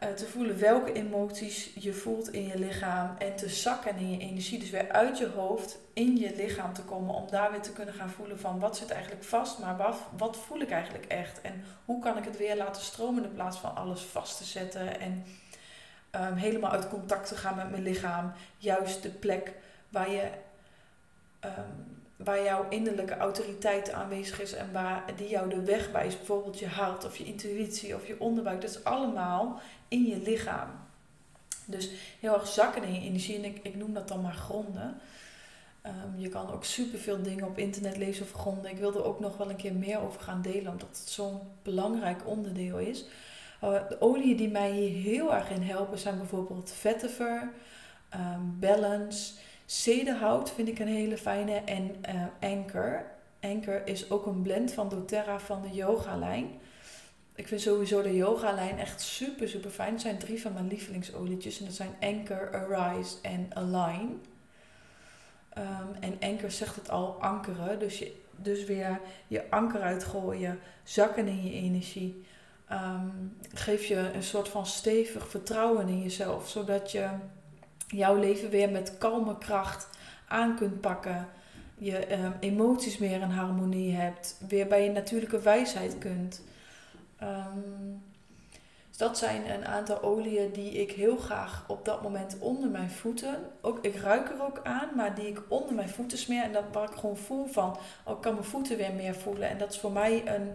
te 0.00 0.26
voelen 0.26 0.58
welke 0.58 0.92
emoties 0.92 1.70
je 1.74 1.92
voelt 1.92 2.32
in 2.32 2.46
je 2.46 2.58
lichaam 2.58 3.16
en 3.18 3.36
te 3.36 3.48
zakken 3.48 3.96
in 3.96 4.10
je 4.10 4.18
energie. 4.18 4.58
Dus 4.58 4.70
weer 4.70 4.92
uit 4.92 5.18
je 5.18 5.28
hoofd 5.28 5.78
in 5.92 6.16
je 6.16 6.36
lichaam 6.36 6.72
te 6.72 6.82
komen 6.82 7.14
om 7.14 7.30
daar 7.30 7.50
weer 7.50 7.60
te 7.60 7.72
kunnen 7.72 7.94
gaan 7.94 8.10
voelen 8.10 8.38
van 8.38 8.58
wat 8.58 8.76
zit 8.76 8.90
eigenlijk 8.90 9.24
vast, 9.24 9.58
maar 9.58 9.76
wat, 9.76 9.96
wat 10.16 10.36
voel 10.36 10.60
ik 10.60 10.70
eigenlijk 10.70 11.04
echt 11.04 11.40
en 11.40 11.64
hoe 11.84 12.02
kan 12.02 12.16
ik 12.16 12.24
het 12.24 12.36
weer 12.36 12.56
laten 12.56 12.82
stromen 12.82 13.24
in 13.24 13.34
plaats 13.34 13.58
van 13.58 13.76
alles 13.76 14.00
vast 14.00 14.36
te 14.36 14.44
zetten 14.44 15.00
en 15.00 15.24
um, 16.16 16.34
helemaal 16.34 16.70
uit 16.70 16.88
contact 16.88 17.28
te 17.28 17.36
gaan 17.36 17.56
met 17.56 17.70
mijn 17.70 17.82
lichaam. 17.82 18.32
Juist 18.56 19.02
de 19.02 19.10
plek 19.10 19.52
waar 19.88 20.10
je 20.10 20.30
um, 21.44 21.99
waar 22.24 22.42
jouw 22.42 22.66
innerlijke 22.68 23.16
autoriteit 23.16 23.92
aanwezig 23.92 24.40
is 24.40 24.52
en 24.52 24.72
waar 24.72 25.04
die 25.16 25.28
jou 25.28 25.50
de 25.50 25.62
weg 25.62 25.90
wijst, 25.90 26.16
bijvoorbeeld 26.16 26.58
je 26.58 26.68
hart 26.68 27.04
of 27.04 27.16
je 27.16 27.24
intuïtie 27.24 27.94
of 27.94 28.06
je 28.06 28.20
onderbuik, 28.20 28.60
dat 28.60 28.70
is 28.70 28.84
allemaal 28.84 29.60
in 29.88 30.06
je 30.06 30.18
lichaam. 30.18 30.68
Dus 31.64 31.90
heel 32.20 32.34
erg 32.34 32.46
zakken 32.48 32.82
in 32.82 32.94
je 32.94 33.00
energie 33.00 33.36
en 33.36 33.44
ik, 33.44 33.60
ik 33.62 33.76
noem 33.76 33.94
dat 33.94 34.08
dan 34.08 34.20
maar 34.20 34.34
gronden. 34.34 35.00
Um, 35.86 36.20
je 36.20 36.28
kan 36.28 36.50
ook 36.50 36.64
superveel 36.64 37.22
dingen 37.22 37.46
op 37.46 37.58
internet 37.58 37.96
lezen 37.96 38.24
over 38.24 38.38
gronden. 38.38 38.70
Ik 38.70 38.78
wil 38.78 38.94
er 38.94 39.04
ook 39.04 39.20
nog 39.20 39.36
wel 39.36 39.50
een 39.50 39.56
keer 39.56 39.74
meer 39.74 40.00
over 40.00 40.20
gaan 40.20 40.42
delen, 40.42 40.72
omdat 40.72 40.88
het 40.88 41.08
zo'n 41.08 41.40
belangrijk 41.62 42.26
onderdeel 42.26 42.78
is. 42.78 43.04
Uh, 43.64 43.88
de 43.88 44.00
oliën 44.00 44.36
die 44.36 44.50
mij 44.50 44.70
hier 44.70 45.02
heel 45.02 45.34
erg 45.34 45.50
in 45.50 45.62
helpen 45.62 45.98
zijn 45.98 46.18
bijvoorbeeld 46.18 46.72
vetiver, 46.72 47.52
um, 48.14 48.56
balance, 48.58 49.34
Cedarhout 49.70 50.50
vind 50.50 50.68
ik 50.68 50.78
een 50.78 50.88
hele 50.88 51.18
fijne. 51.18 51.54
En 51.54 51.96
uh, 52.08 52.50
Anchor. 52.50 53.04
Anchor 53.40 53.86
is 53.86 54.10
ook 54.10 54.26
een 54.26 54.42
blend 54.42 54.72
van 54.72 54.88
doTERRA 54.88 55.40
van 55.40 55.62
de 55.62 55.70
yoga-lijn. 55.70 56.50
Ik 57.34 57.48
vind 57.48 57.60
sowieso 57.60 58.02
de 58.02 58.16
yoga-lijn 58.16 58.78
echt 58.78 59.00
super, 59.00 59.48
super 59.48 59.70
fijn. 59.70 59.92
Het 59.92 60.00
zijn 60.00 60.18
drie 60.18 60.40
van 60.40 60.52
mijn 60.52 60.68
lievelingsolietjes. 60.68 61.58
En 61.58 61.64
dat 61.64 61.74
zijn 61.74 61.94
Anchor, 62.00 62.54
Arise 62.54 63.16
en 63.22 63.48
Align. 63.54 64.22
Um, 65.58 65.94
en 66.00 66.16
Anchor 66.20 66.50
zegt 66.50 66.76
het 66.76 66.90
al, 66.90 67.22
ankeren. 67.22 67.78
Dus, 67.78 67.98
je, 67.98 68.16
dus 68.36 68.64
weer 68.64 69.00
je 69.26 69.50
anker 69.50 69.80
uitgooien. 69.80 70.58
Zakken 70.82 71.26
in 71.26 71.42
je 71.42 71.52
energie. 71.52 72.24
Um, 72.72 73.36
geef 73.54 73.84
je 73.84 74.10
een 74.14 74.22
soort 74.22 74.48
van 74.48 74.66
stevig 74.66 75.28
vertrouwen 75.28 75.88
in 75.88 76.02
jezelf. 76.02 76.48
Zodat 76.48 76.92
je 76.92 77.08
jouw 77.90 78.16
leven 78.16 78.50
weer 78.50 78.70
met 78.70 78.98
kalme 78.98 79.38
kracht 79.38 79.88
aan 80.28 80.56
kunt 80.56 80.80
pakken. 80.80 81.28
Je 81.78 82.12
um, 82.12 82.34
emoties 82.40 82.98
meer 82.98 83.20
in 83.20 83.30
harmonie 83.30 83.94
hebt. 83.94 84.36
Weer 84.48 84.66
bij 84.66 84.84
je 84.84 84.90
natuurlijke 84.90 85.40
wijsheid 85.40 85.98
kunt. 85.98 86.42
Um, 87.22 88.02
dus 88.88 88.98
dat 88.98 89.18
zijn 89.18 89.50
een 89.50 89.66
aantal 89.66 90.02
oliën 90.02 90.52
die 90.52 90.72
ik 90.72 90.92
heel 90.92 91.16
graag 91.16 91.64
op 91.68 91.84
dat 91.84 92.02
moment 92.02 92.36
onder 92.38 92.70
mijn 92.70 92.90
voeten. 92.90 93.38
Ook, 93.60 93.78
ik 93.84 93.96
ruik 93.96 94.30
er 94.30 94.42
ook 94.42 94.60
aan, 94.62 94.88
maar 94.96 95.14
die 95.14 95.26
ik 95.26 95.42
onder 95.48 95.74
mijn 95.74 95.88
voeten 95.88 96.18
smeer. 96.18 96.42
En 96.42 96.52
dat 96.52 96.64
waar 96.72 96.90
ik 96.90 96.98
gewoon 96.98 97.16
voel 97.16 97.46
van, 97.46 97.76
oh, 98.04 98.16
ik 98.16 98.20
kan 98.20 98.32
mijn 98.32 98.44
voeten 98.44 98.76
weer 98.76 98.92
meer 98.94 99.14
voelen. 99.14 99.48
En 99.48 99.58
dat 99.58 99.72
is 99.72 99.78
voor 99.78 99.92
mij 99.92 100.22
een, 100.34 100.50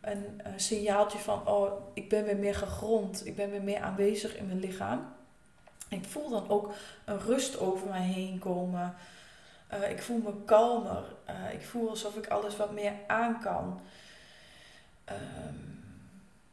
een, 0.00 0.40
een 0.42 0.60
signaaltje 0.60 1.18
van, 1.18 1.48
oh, 1.48 1.72
ik 1.94 2.08
ben 2.08 2.24
weer 2.24 2.36
meer 2.36 2.54
gegrond. 2.54 3.26
Ik 3.26 3.36
ben 3.36 3.50
weer 3.50 3.62
meer 3.62 3.80
aanwezig 3.80 4.36
in 4.36 4.46
mijn 4.46 4.60
lichaam. 4.60 5.14
Ik 5.92 6.04
voel 6.04 6.28
dan 6.28 6.48
ook 6.48 6.72
een 7.04 7.20
rust 7.20 7.58
over 7.58 7.88
mij 7.88 8.02
heen 8.02 8.38
komen. 8.38 8.94
Eh, 9.66 9.90
ik 9.90 10.02
voel 10.02 10.18
me 10.18 10.32
kalmer. 10.44 11.04
Eh, 11.24 11.52
ik 11.52 11.62
voel 11.62 11.88
alsof 11.88 12.16
ik 12.16 12.26
alles 12.26 12.56
wat 12.56 12.72
meer 12.72 12.92
aan 13.06 13.40
kan. 13.40 13.80
Ehm, 15.04 15.54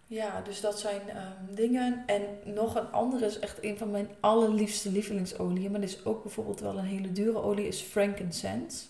ja, 0.07 0.41
dus 0.41 0.61
dat 0.61 0.79
zijn 0.79 1.09
ehm, 1.09 1.55
dingen. 1.55 2.03
En 2.05 2.21
nog 2.43 2.75
een 2.75 2.91
andere 2.91 3.25
is 3.25 3.39
echt 3.39 3.63
een 3.63 3.77
van 3.77 3.91
mijn 3.91 4.09
allerliefste 4.19 4.91
lievelingsolieën. 4.91 5.71
Maar 5.71 5.81
dit 5.81 5.89
is 5.89 6.05
ook 6.05 6.23
bijvoorbeeld 6.23 6.59
wel 6.59 6.77
een 6.77 6.85
hele 6.85 7.11
dure 7.11 7.41
olie. 7.41 7.67
Is 7.67 7.81
frankincense. 7.81 8.85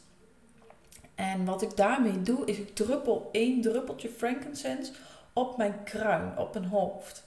En 1.15 1.45
wat 1.45 1.61
ik 1.61 1.75
daarmee 1.77 2.21
doe, 2.21 2.45
is 2.45 2.57
ik 2.57 2.75
druppel 2.75 3.29
één 3.31 3.61
druppeltje 3.61 4.09
frankincense 4.09 4.91
op 5.33 5.57
mijn 5.57 5.83
kruin, 5.83 6.37
op 6.37 6.53
mijn 6.53 6.65
hoofd. 6.65 7.23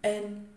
En 0.00 0.48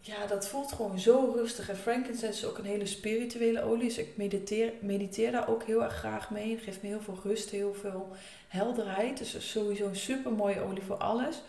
ja, 0.00 0.26
dat 0.26 0.48
voelt 0.48 0.72
gewoon 0.72 0.98
zo 0.98 1.32
rustig. 1.36 1.68
En 1.68 1.76
frankincense 1.76 2.38
is 2.38 2.44
ook 2.44 2.58
een 2.58 2.64
hele 2.64 2.86
spirituele 2.86 3.62
olie. 3.62 3.88
Dus 3.88 3.98
ik 3.98 4.16
mediteer, 4.16 4.72
mediteer 4.80 5.32
daar 5.32 5.48
ook 5.48 5.62
heel 5.62 5.82
erg 5.84 5.94
graag 5.94 6.30
mee. 6.30 6.54
Het 6.54 6.62
geeft 6.62 6.82
me 6.82 6.88
heel 6.88 7.00
veel 7.00 7.18
rust, 7.22 7.50
heel 7.50 7.74
veel 7.74 8.12
helderheid. 8.48 9.18
Dus 9.18 9.50
sowieso 9.50 9.86
een 9.86 9.96
super 9.96 10.32
mooie 10.32 10.60
olie 10.60 10.82
voor 10.82 10.96
alles. 10.96 11.42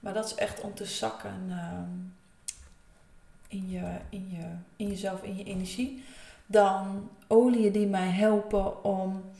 Maar 0.00 0.14
dat 0.14 0.24
is 0.24 0.34
echt 0.34 0.60
om 0.60 0.74
te 0.74 0.84
zakken 0.84 1.46
ehm, 1.48 1.90
in, 3.48 3.70
je, 3.70 3.96
in, 4.08 4.28
je, 4.30 4.44
in 4.76 4.88
jezelf, 4.88 5.22
in 5.22 5.36
je 5.36 5.44
energie. 5.44 6.04
Dan 6.46 7.10
oliën 7.26 7.72
die 7.72 7.86
mij 7.86 8.08
helpen 8.08 8.84
om 8.84 9.32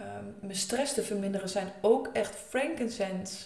um, 0.00 0.34
mijn 0.40 0.56
stress 0.56 0.94
te 0.94 1.02
verminderen 1.02 1.48
zijn 1.48 1.72
ook 1.80 2.10
echt 2.12 2.34
frankincense 2.48 3.44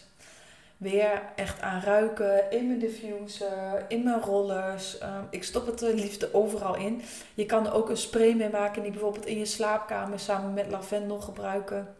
weer 0.78 1.22
echt 1.36 1.60
aan 1.60 1.80
ruiken 1.80 2.50
in 2.50 2.66
mijn 2.66 2.78
diffuser, 2.78 3.84
in 3.88 4.02
mijn 4.02 4.20
rollers. 4.20 4.98
Ehm, 4.98 5.22
ik 5.30 5.44
stop 5.44 5.66
het 5.66 5.82
er 5.82 5.94
liefst 5.94 6.34
overal 6.34 6.76
in. 6.76 7.02
Je 7.34 7.46
kan 7.46 7.66
er 7.66 7.74
ook 7.74 7.88
een 7.88 7.96
spray 7.96 8.32
mee 8.32 8.50
maken 8.50 8.82
die 8.82 8.90
bijvoorbeeld 8.90 9.26
in 9.26 9.38
je 9.38 9.44
slaapkamer 9.44 10.18
samen 10.18 10.54
met 10.54 10.70
lavendel 10.70 11.20
gebruiken. 11.20 11.94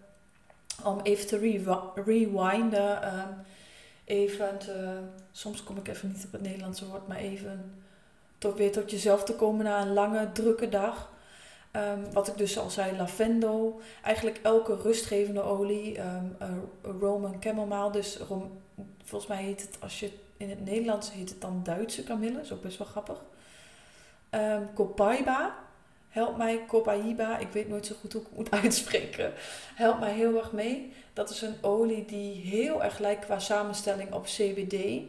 Om 0.85 1.01
even 1.03 1.27
te 1.27 1.39
rewinden. 2.05 3.15
Um, 3.15 3.37
even 4.05 4.59
soms 5.33 5.65
kom 5.65 5.77
ik 5.77 5.89
even 5.89 6.09
niet 6.09 6.25
op 6.25 6.33
het 6.33 6.43
Nederlandse 6.43 6.87
woord, 6.87 7.09
maar 7.09 7.17
even 7.17 7.83
toch 8.39 8.57
weer 8.57 8.73
tot 8.73 8.91
jezelf 8.91 9.25
te 9.25 9.35
komen 9.35 9.65
na 9.65 9.81
een 9.81 9.93
lange, 9.93 10.33
drukke 10.33 10.69
dag. 10.69 11.11
Ehm, 11.71 12.13
wat 12.13 12.29
ik 12.29 12.37
dus 12.37 12.59
al 12.59 12.71
zei, 12.71 12.97
lavendel. 12.97 13.81
Eigenlijk 14.03 14.41
elke 14.43 14.77
rustgevende 14.77 15.43
olie. 15.43 16.01
Um, 16.01 16.37
Roman 17.01 17.37
chamomile. 17.41 17.91
Dus 17.91 18.19
volgens 19.05 19.31
mij 19.31 19.43
heet 19.43 19.61
het, 19.61 19.77
als 19.81 20.01
je 20.01 20.11
in 20.37 20.51
het 20.51 20.65
Nederlands 20.65 21.13
heet 21.13 21.29
het 21.29 21.41
dan 21.41 21.61
Duitse 21.63 22.03
kamille. 22.03 22.41
Is 22.41 22.53
ook 22.53 22.63
best 22.63 22.79
wel 22.79 22.87
grappig. 22.87 23.23
Um, 24.31 24.69
copaiba. 24.75 25.55
Helpt 26.09 26.37
mij, 26.37 26.65
copaiba. 26.67 27.39
Ik 27.39 27.49
weet 27.49 27.69
nooit 27.69 27.87
zo 27.87 27.95
goed 28.01 28.13
hoe 28.13 28.23
ik 28.23 28.27
het 28.29 28.37
moet 28.37 28.51
uitspreken. 28.63 29.33
Helpt 29.75 30.01
mij 30.01 30.13
heel 30.13 30.37
erg 30.37 30.53
mee. 30.53 30.93
Dat 31.13 31.31
is 31.31 31.43
een 31.43 31.57
olie 31.61 32.05
die 32.05 32.35
heel 32.35 32.85
erg 32.85 32.99
lijkt 32.99 33.25
qua 33.25 33.39
samenstelling 33.39 34.13
op 34.13 34.25
CBD. 34.25 35.03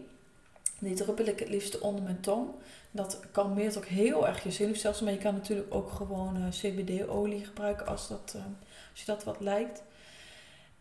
Die 0.80 0.95
druppel 0.95 1.26
ik 1.26 1.39
het 1.39 1.49
liefst 1.49 1.80
onder 1.80 2.03
mijn 2.03 2.20
tong. 2.20 2.49
Dat 2.92 3.20
kalmeert 3.32 3.78
ook 3.78 3.86
heel 3.86 4.28
erg 4.28 4.44
je 4.44 4.52
zenuwstelsel. 4.52 5.06
Maar 5.06 5.14
je 5.14 5.20
kan 5.20 5.34
natuurlijk 5.34 5.74
ook 5.74 5.92
gewoon 5.92 6.38
uh, 6.38 6.50
CBD-olie 6.50 7.46
gebruiken 7.46 7.88
als, 7.88 8.08
dat, 8.08 8.34
uh, 8.36 8.42
als 8.92 9.00
je 9.00 9.06
dat 9.06 9.24
wat 9.24 9.40
lijkt. 9.40 9.84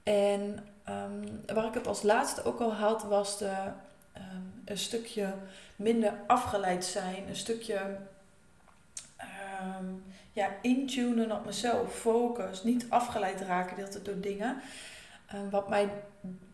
En 0.02 0.66
um, 0.88 1.40
waar 1.54 1.66
ik 1.66 1.74
het 1.74 1.86
als 1.86 2.02
laatste 2.02 2.44
ook 2.44 2.60
al 2.60 2.72
had, 2.72 3.02
was 3.02 3.38
de, 3.38 3.54
um, 4.16 4.62
een 4.64 4.78
stukje 4.78 5.34
minder 5.76 6.12
afgeleid 6.26 6.84
zijn. 6.84 7.28
Een 7.28 7.36
stukje 7.36 7.96
um, 9.78 10.04
ja, 10.32 10.48
intunen 10.62 11.32
op 11.32 11.44
mezelf, 11.44 11.94
focus. 11.94 12.62
Niet 12.62 12.86
afgeleid 12.88 13.40
raken 13.40 14.04
door 14.04 14.20
dingen. 14.20 14.60
Wat, 15.50 15.68
mij, 15.68 15.88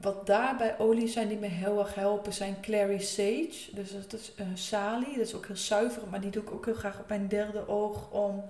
wat 0.00 0.26
daarbij 0.26 0.78
olie 0.78 1.08
zijn 1.08 1.28
die 1.28 1.38
me 1.38 1.46
heel 1.46 1.78
erg 1.78 1.94
helpen, 1.94 2.32
zijn 2.32 2.60
Clary 2.60 2.98
Sage. 2.98 3.68
Dus 3.72 3.92
dat 3.92 4.12
is 4.12 4.32
uh, 4.40 4.46
salie. 4.54 5.16
Dat 5.16 5.26
is 5.26 5.34
ook 5.34 5.46
heel 5.46 5.56
zuiver, 5.56 6.02
maar 6.10 6.20
die 6.20 6.30
doe 6.30 6.42
ik 6.42 6.50
ook 6.50 6.64
heel 6.64 6.74
graag 6.74 7.00
op 7.00 7.08
mijn 7.08 7.28
derde 7.28 7.68
oog 7.68 8.10
om 8.10 8.44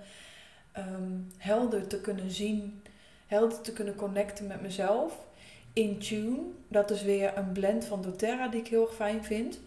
helder 1.37 1.87
te 1.87 2.01
kunnen 2.01 2.31
zien, 2.31 2.81
helder 3.27 3.61
te 3.61 3.73
kunnen 3.73 3.95
connecten 3.95 4.47
met 4.47 4.61
mezelf. 4.61 5.25
In 5.73 5.99
Tune, 5.99 6.39
dat 6.67 6.91
is 6.91 7.03
weer 7.03 7.37
een 7.37 7.51
blend 7.51 7.85
van 7.85 8.01
doTERRA 8.01 8.47
die 8.47 8.59
ik 8.59 8.67
heel 8.67 8.81
erg 8.81 8.95
fijn 8.95 9.23
vind. 9.23 9.59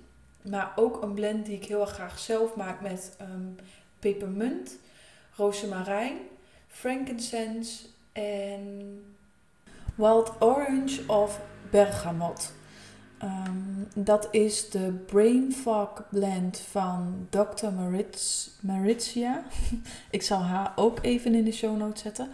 Maar 0.42 0.72
ook 0.76 1.02
een 1.02 1.14
blend 1.14 1.46
die 1.46 1.56
ik 1.56 1.64
heel 1.64 1.80
erg 1.80 1.92
graag 1.92 2.18
zelf 2.18 2.56
maak 2.56 2.80
met 2.80 3.16
um, 3.20 3.56
pepermunt, 3.98 4.78
rozemarijn, 5.36 6.16
frankincense 6.68 7.86
en 8.12 9.02
wild 9.98 10.32
orange 10.38 11.00
of 11.06 11.40
bergamot. 11.70 12.52
Um, 13.22 13.88
dat 13.94 14.28
is 14.30 14.70
de 14.70 14.92
Brain 15.06 15.52
Fog 15.52 16.02
blend 16.10 16.58
van 16.58 17.26
Dr. 17.30 17.68
Maritz, 17.76 18.48
Maritzia. 18.60 19.42
ik 20.10 20.22
zal 20.22 20.42
haar 20.42 20.72
ook 20.76 20.98
even 21.02 21.34
in 21.34 21.44
de 21.44 21.52
show 21.52 21.76
notes 21.76 22.02
zetten. 22.02 22.28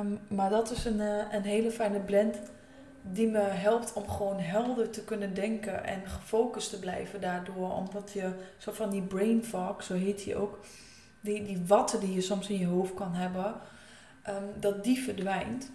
Um, 0.00 0.18
maar 0.28 0.50
dat 0.50 0.70
is 0.70 0.84
een, 0.84 1.00
uh, 1.00 1.32
een 1.32 1.42
hele 1.42 1.70
fijne 1.70 2.00
blend 2.00 2.36
die 3.02 3.28
me 3.28 3.38
helpt 3.38 3.92
om 3.92 4.08
gewoon 4.08 4.38
helder 4.38 4.90
te 4.90 5.04
kunnen 5.04 5.34
denken 5.34 5.84
en 5.84 6.06
gefocust 6.06 6.70
te 6.70 6.78
blijven 6.78 7.20
daardoor. 7.20 7.72
Omdat 7.72 8.10
je 8.12 8.32
zo 8.56 8.72
van 8.72 8.90
die 8.90 9.02
brain 9.02 9.44
fog, 9.44 9.82
zo 9.82 9.94
heet 9.94 10.24
die 10.24 10.36
ook, 10.36 10.58
die, 11.20 11.44
die 11.44 11.62
watten 11.66 12.00
die 12.00 12.14
je 12.14 12.20
soms 12.20 12.48
in 12.48 12.58
je 12.58 12.66
hoofd 12.66 12.94
kan 12.94 13.14
hebben, 13.14 13.54
um, 14.28 14.60
dat 14.60 14.84
die 14.84 14.98
verdwijnt. 14.98 15.70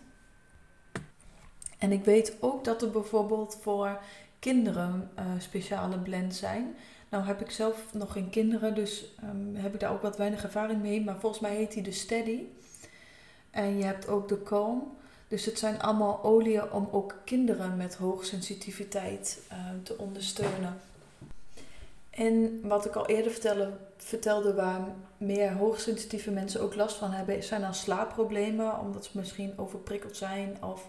En 1.83 1.91
ik 1.91 2.05
weet 2.05 2.35
ook 2.39 2.63
dat 2.63 2.81
er 2.81 2.91
bijvoorbeeld 2.91 3.57
voor 3.61 3.99
kinderen 4.39 5.09
uh, 5.19 5.25
speciale 5.39 5.97
blends 5.97 6.39
zijn. 6.39 6.75
Nou 7.09 7.25
heb 7.25 7.41
ik 7.41 7.51
zelf 7.51 7.93
nog 7.93 8.11
geen 8.11 8.29
kinderen, 8.29 8.75
dus 8.75 9.05
um, 9.23 9.55
heb 9.55 9.73
ik 9.73 9.79
daar 9.79 9.91
ook 9.91 10.01
wat 10.01 10.17
weinig 10.17 10.43
ervaring 10.43 10.81
mee. 10.81 11.03
Maar 11.03 11.19
volgens 11.19 11.41
mij 11.41 11.55
heet 11.55 11.71
die 11.73 11.83
de 11.83 11.91
Steady. 11.91 12.43
En 13.51 13.77
je 13.77 13.83
hebt 13.83 14.07
ook 14.07 14.27
de 14.27 14.43
Calm. 14.43 14.97
Dus 15.27 15.45
het 15.45 15.59
zijn 15.59 15.81
allemaal 15.81 16.23
oliën 16.23 16.71
om 16.71 16.87
ook 16.91 17.15
kinderen 17.25 17.77
met 17.77 17.95
hoogsensitiviteit 17.95 19.39
uh, 19.51 19.57
te 19.83 19.97
ondersteunen. 19.97 20.79
En 22.09 22.59
wat 22.67 22.85
ik 22.85 22.95
al 22.95 23.07
eerder 23.07 23.31
vertelde, 23.31 23.71
vertelde, 23.97 24.53
waar 24.53 24.81
meer 25.17 25.53
hoogsensitieve 25.53 26.31
mensen 26.31 26.61
ook 26.61 26.75
last 26.75 26.95
van 26.95 27.11
hebben, 27.11 27.43
zijn 27.43 27.61
dan 27.61 27.73
slaapproblemen, 27.73 28.79
omdat 28.79 29.05
ze 29.05 29.17
misschien 29.17 29.53
overprikkeld 29.57 30.17
zijn 30.17 30.57
of 30.63 30.87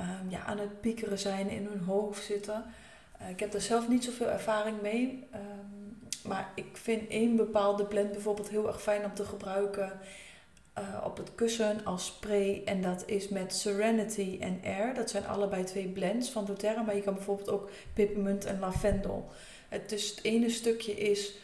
um, 0.00 0.30
ja, 0.30 0.44
aan 0.44 0.58
het 0.58 0.80
piekeren 0.80 1.18
zijn, 1.18 1.48
in 1.48 1.66
hun 1.66 1.84
hoofd 1.84 2.24
zitten. 2.24 2.64
Uh, 3.22 3.28
ik 3.28 3.40
heb 3.40 3.54
er 3.54 3.60
zelf 3.60 3.88
niet 3.88 4.04
zoveel 4.04 4.28
ervaring 4.28 4.82
mee, 4.82 5.28
um, 5.34 5.98
maar 6.24 6.52
ik 6.54 6.76
vind 6.76 7.08
één 7.08 7.36
bepaalde 7.36 7.84
blend 7.84 8.12
bijvoorbeeld 8.12 8.48
heel 8.48 8.66
erg 8.66 8.82
fijn 8.82 9.04
om 9.04 9.14
te 9.14 9.24
gebruiken 9.24 10.00
uh, 10.78 11.04
op 11.04 11.16
het 11.16 11.34
kussen 11.34 11.84
als 11.84 12.06
spray. 12.06 12.62
En 12.64 12.82
dat 12.82 13.02
is 13.06 13.28
met 13.28 13.54
Serenity 13.54 14.38
en 14.40 14.60
Air. 14.64 14.94
Dat 14.94 15.10
zijn 15.10 15.26
allebei 15.26 15.64
twee 15.64 15.88
blends 15.88 16.30
van 16.30 16.44
doTERRA. 16.44 16.82
Maar 16.82 16.96
je 16.96 17.02
kan 17.02 17.14
bijvoorbeeld 17.14 17.50
ook 17.50 17.70
pepermunt 17.94 18.44
en 18.44 18.58
lavendel. 18.58 19.30
Het, 19.68 19.88
dus 19.88 20.10
het 20.10 20.24
ene 20.24 20.50
stukje 20.50 20.92
is 20.92 21.34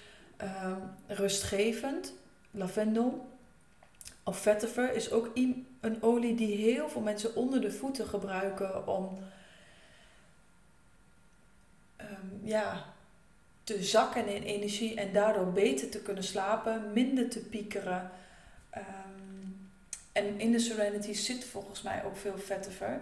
uh, 0.42 0.72
rustgevend. 1.06 2.14
Lavendel. 2.50 3.28
Of 4.28 4.38
vetiver 4.38 4.94
is 4.94 5.10
ook 5.10 5.30
een 5.80 5.98
olie 6.00 6.34
die 6.34 6.56
heel 6.56 6.88
veel 6.88 7.00
mensen 7.00 7.34
onder 7.34 7.60
de 7.60 7.70
voeten 7.70 8.06
gebruiken 8.06 8.86
om 8.86 9.18
um, 12.00 12.40
ja, 12.42 12.84
te 13.64 13.82
zakken 13.82 14.26
in 14.26 14.42
energie 14.42 14.94
en 14.94 15.12
daardoor 15.12 15.52
beter 15.52 15.88
te 15.88 16.02
kunnen 16.02 16.24
slapen, 16.24 16.92
minder 16.92 17.28
te 17.28 17.38
piekeren. 17.40 18.10
Um, 18.76 19.70
en 20.12 20.40
in 20.40 20.52
de 20.52 20.58
Serenity 20.58 21.12
zit 21.12 21.44
volgens 21.44 21.82
mij 21.82 22.04
ook 22.04 22.16
veel 22.16 22.38
vetiver. 22.38 23.00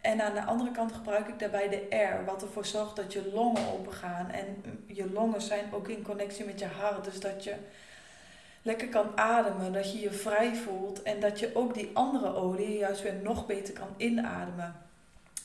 En 0.00 0.20
aan 0.20 0.34
de 0.34 0.44
andere 0.44 0.70
kant 0.70 0.92
gebruik 0.92 1.28
ik 1.28 1.38
daarbij 1.38 1.68
de 1.68 1.86
air, 1.90 2.24
wat 2.24 2.42
ervoor 2.42 2.66
zorgt 2.66 2.96
dat 2.96 3.12
je 3.12 3.30
longen 3.32 3.72
opengaan. 3.72 4.30
En 4.30 4.62
je 4.86 5.10
longen 5.10 5.42
zijn 5.42 5.72
ook 5.72 5.88
in 5.88 6.02
connectie 6.02 6.44
met 6.44 6.58
je 6.58 6.66
hart, 6.66 7.04
dus 7.04 7.20
dat 7.20 7.44
je 7.44 7.54
lekker 8.62 8.88
kan 8.88 9.18
ademen, 9.18 9.72
dat 9.72 9.92
je 9.92 10.00
je 10.00 10.12
vrij 10.12 10.54
voelt 10.54 11.02
en 11.02 11.20
dat 11.20 11.38
je 11.38 11.50
ook 11.54 11.74
die 11.74 11.90
andere 11.92 12.34
olie 12.34 12.78
juist 12.78 13.02
weer 13.02 13.20
nog 13.22 13.46
beter 13.46 13.74
kan 13.74 13.88
inademen. 13.96 14.74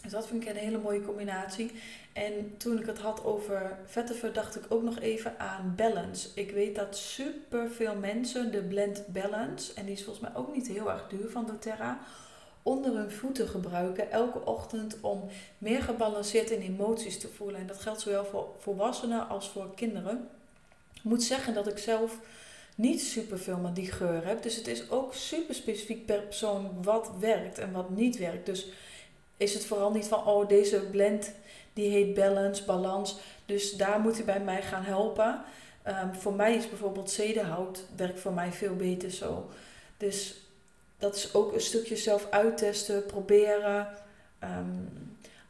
Dus 0.02 0.12
dat 0.12 0.28
vind 0.28 0.44
ik 0.44 0.50
een 0.50 0.56
hele 0.56 0.78
mooie 0.78 1.02
combinatie. 1.02 1.72
En 2.14 2.58
toen 2.58 2.80
ik 2.80 2.86
het 2.86 3.00
had 3.00 3.24
over 3.24 3.78
vetiver, 3.86 4.34
dacht 4.34 4.56
ik 4.56 4.64
ook 4.70 4.84
nog 4.84 5.00
even 5.00 5.40
aan 5.40 5.74
Balance. 5.76 6.30
Ik 6.34 6.52
weet 6.52 6.76
dat 6.76 6.98
super 6.98 7.72
veel 7.72 7.96
mensen 7.96 8.52
de 8.52 8.62
blend 8.62 9.04
Balance, 9.08 9.74
en 9.74 9.86
die 9.86 9.94
is 9.94 10.04
volgens 10.04 10.26
mij 10.30 10.42
ook 10.42 10.56
niet 10.56 10.68
heel 10.68 10.92
erg 10.92 11.08
duur 11.08 11.30
van 11.30 11.46
doTERRA, 11.46 12.00
onder 12.64 12.96
hun 12.96 13.12
voeten 13.12 13.48
gebruiken 13.48 14.12
elke 14.12 14.46
ochtend 14.46 14.98
om 15.02 15.24
meer 15.58 15.82
gebalanceerd 15.82 16.50
in 16.50 16.62
emoties 16.62 17.20
te 17.20 17.28
voelen. 17.28 17.60
En 17.60 17.68
dat 17.68 17.80
geldt 17.80 18.02
zowel 18.02 18.26
voor 18.26 18.56
volwassenen 18.60 19.28
als 19.30 19.50
voor 19.50 19.76
kinderen. 19.76 20.28
Ik 20.94 21.04
moet 21.04 21.24
zeggen 21.24 21.54
dat 21.54 21.68
ik 21.68 21.78
zelf 21.78 22.20
niet 22.78 23.02
superveel 23.02 23.58
met 23.58 23.76
die 23.76 23.92
geur 23.92 24.26
hebt. 24.26 24.44
Dus 24.44 24.56
het 24.56 24.68
is 24.68 24.90
ook 24.90 25.14
super 25.14 25.56
specifiek 25.56 26.06
per 26.06 26.22
persoon 26.22 26.84
wat 26.84 27.12
werkt 27.20 27.58
en 27.58 27.72
wat 27.72 27.90
niet 27.90 28.18
werkt. 28.18 28.46
Dus 28.46 28.68
is 29.38 29.54
het 29.54 29.66
vooral 29.66 29.92
niet 29.92 30.06
van, 30.06 30.26
oh 30.26 30.48
deze 30.48 30.80
blend 30.80 31.32
die 31.74 31.90
heet 31.90 32.14
balance, 32.14 32.66
balans. 32.66 33.18
Dus 33.46 33.72
daar 33.72 34.00
moet 34.00 34.18
je 34.18 34.24
bij 34.24 34.40
mij 34.40 34.62
gaan 34.62 34.84
helpen. 34.84 35.42
Ehm, 35.84 36.14
voor 36.14 36.34
mij 36.34 36.56
is 36.56 36.70
bijvoorbeeld 36.70 37.12
zedenhout 37.12 37.86
werkt 37.96 38.20
voor 38.20 38.34
mij 38.34 38.52
veel 38.52 38.76
beter 38.76 39.12
zo. 39.12 39.50
Dus 39.98 40.42
dat 40.98 41.16
is 41.16 41.34
ook 41.34 41.54
een 41.54 41.62
stukje 41.62 41.96
zelf 41.96 42.28
uittesten, 42.30 43.06
proberen. 43.06 43.88
Ehm, 44.40 44.86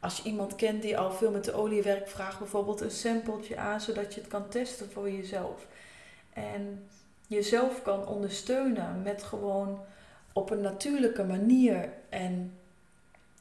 als 0.00 0.16
je 0.16 0.28
iemand 0.28 0.54
kent 0.54 0.82
die 0.82 0.98
al 0.98 1.12
veel 1.12 1.30
met 1.30 1.44
de 1.44 1.52
olie 1.52 1.82
werkt, 1.82 2.10
vraag 2.10 2.38
bijvoorbeeld 2.38 2.80
een 2.80 2.90
sampletje 2.90 3.56
aan, 3.56 3.80
zodat 3.80 4.14
je 4.14 4.20
het 4.20 4.30
kan 4.30 4.48
testen 4.48 4.90
voor 4.90 5.10
jezelf. 5.10 5.66
En 6.32 6.88
jezelf 7.28 7.82
kan 7.82 8.06
ondersteunen 8.06 9.02
met 9.02 9.22
gewoon 9.22 9.84
op 10.32 10.50
een 10.50 10.60
natuurlijke 10.60 11.24
manier. 11.24 11.92
En 12.08 12.58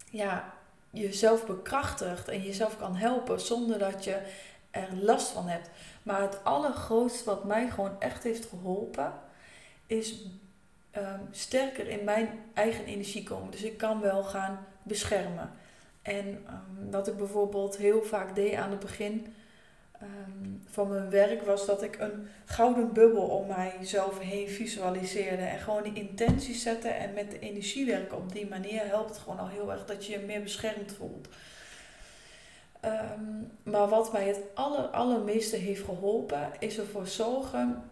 ja, 0.09 0.53
jezelf 0.89 1.45
bekrachtigt 1.45 2.27
en 2.27 2.41
jezelf 2.41 2.77
kan 2.77 2.95
helpen 2.95 3.41
zonder 3.41 3.79
dat 3.79 4.03
je 4.03 4.21
er 4.71 4.95
last 4.95 5.27
van 5.27 5.47
hebt. 5.47 5.69
Maar 6.03 6.21
het 6.21 6.43
allergrootste 6.43 7.25
wat 7.25 7.43
mij 7.43 7.69
gewoon 7.69 7.99
echt 7.99 8.23
heeft 8.23 8.45
geholpen, 8.45 9.13
is 9.85 10.25
um, 10.97 11.27
sterker 11.31 11.87
in 11.87 12.03
mijn 12.03 12.29
eigen 12.53 12.85
energie 12.85 13.23
komen. 13.23 13.51
Dus 13.51 13.63
ik 13.63 13.77
kan 13.77 14.01
wel 14.01 14.23
gaan 14.23 14.65
beschermen. 14.83 15.51
En 16.01 16.27
um, 16.27 16.91
wat 16.91 17.07
ik 17.07 17.17
bijvoorbeeld 17.17 17.77
heel 17.77 18.03
vaak 18.03 18.35
deed 18.35 18.53
aan 18.53 18.71
het 18.71 18.79
begin 18.79 19.35
um, 20.01 20.63
van 20.69 20.89
mijn 20.89 21.09
werk, 21.09 21.41
was 21.41 21.65
dat 21.65 21.83
ik 21.83 21.99
een 21.99 22.27
gouden 22.45 22.93
bubbel 22.93 23.23
om 23.23 23.47
mijzelf 23.47 24.19
heen 24.19 24.49
visualiseerde. 24.49 25.43
En 25.43 25.59
gewoon 25.59 25.83
die 25.83 25.93
intentie 25.93 26.55
zetten 26.55 26.97
en 26.97 27.13
met 27.13 27.31
de 27.31 27.39
energie 27.39 27.85
werken 27.85 28.17
op 28.17 28.31
die 28.33 28.47
manier 28.47 28.87
helpt 28.87 29.17
gewoon 29.17 29.39
al 29.39 29.47
heel 29.47 29.71
erg 29.71 29.85
dat 29.85 30.05
je 30.05 30.11
je 30.11 30.25
meer 30.25 30.43
beschermd 30.43 30.91
voelt. 30.91 31.27
maar 33.63 33.87
wat 33.87 34.11
mij 34.11 34.27
het 34.27 34.39
aller, 34.53 34.87
allermeeste 34.87 35.55
heeft 35.55 35.83
geholpen, 35.83 36.51
is 36.59 36.77
ervoor 36.77 37.07
zorgen 37.07 37.83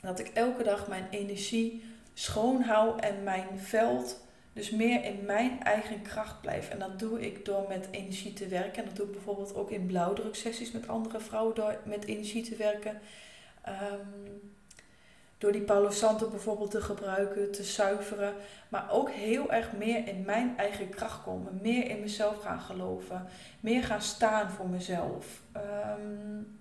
dat 0.00 0.18
ik 0.18 0.28
elke 0.28 0.62
dag 0.62 0.88
mijn 0.88 1.06
energie 1.10 1.84
schoon 2.14 2.62
hou 2.62 3.00
en 3.00 3.22
mijn 3.22 3.48
veld 3.56 4.20
dus 4.58 4.70
meer 4.70 5.04
in 5.04 5.24
mijn 5.26 5.62
eigen 5.62 6.02
kracht 6.02 6.40
blijf. 6.40 6.68
En 6.68 6.78
dat 6.78 6.98
doe 6.98 7.20
ik 7.26 7.44
door 7.44 7.64
met 7.68 7.88
energie 7.90 8.32
te 8.32 8.46
werken. 8.46 8.82
En 8.82 8.84
dat 8.84 8.96
doe 8.96 9.06
ik 9.06 9.12
bijvoorbeeld 9.12 9.54
ook 9.54 9.70
in 9.70 9.86
blauwdruksessies 9.86 10.72
met 10.72 10.88
andere 10.88 11.20
vrouwen 11.20 11.54
door 11.54 11.78
met 11.84 12.04
energie 12.04 12.42
te 12.42 12.56
werken. 12.56 13.00
Ehm, 13.62 14.06
door 15.38 15.52
die 15.52 15.62
Palo 15.62 15.90
Santo 15.90 16.28
bijvoorbeeld 16.28 16.70
te 16.70 16.80
gebruiken, 16.80 17.52
te 17.52 17.62
zuiveren. 17.62 18.34
Maar 18.68 18.90
ook 18.90 19.10
heel 19.10 19.52
erg 19.52 19.72
meer 19.72 20.08
in 20.08 20.22
mijn 20.26 20.54
eigen 20.56 20.88
kracht 20.88 21.22
komen. 21.22 21.58
Meer 21.62 21.90
in 21.90 22.00
mezelf 22.00 22.42
gaan 22.42 22.60
geloven. 22.60 23.26
Meer 23.60 23.84
gaan 23.84 24.02
staan 24.02 24.50
voor 24.50 24.68
mezelf. 24.68 25.40
Um, 25.56 26.57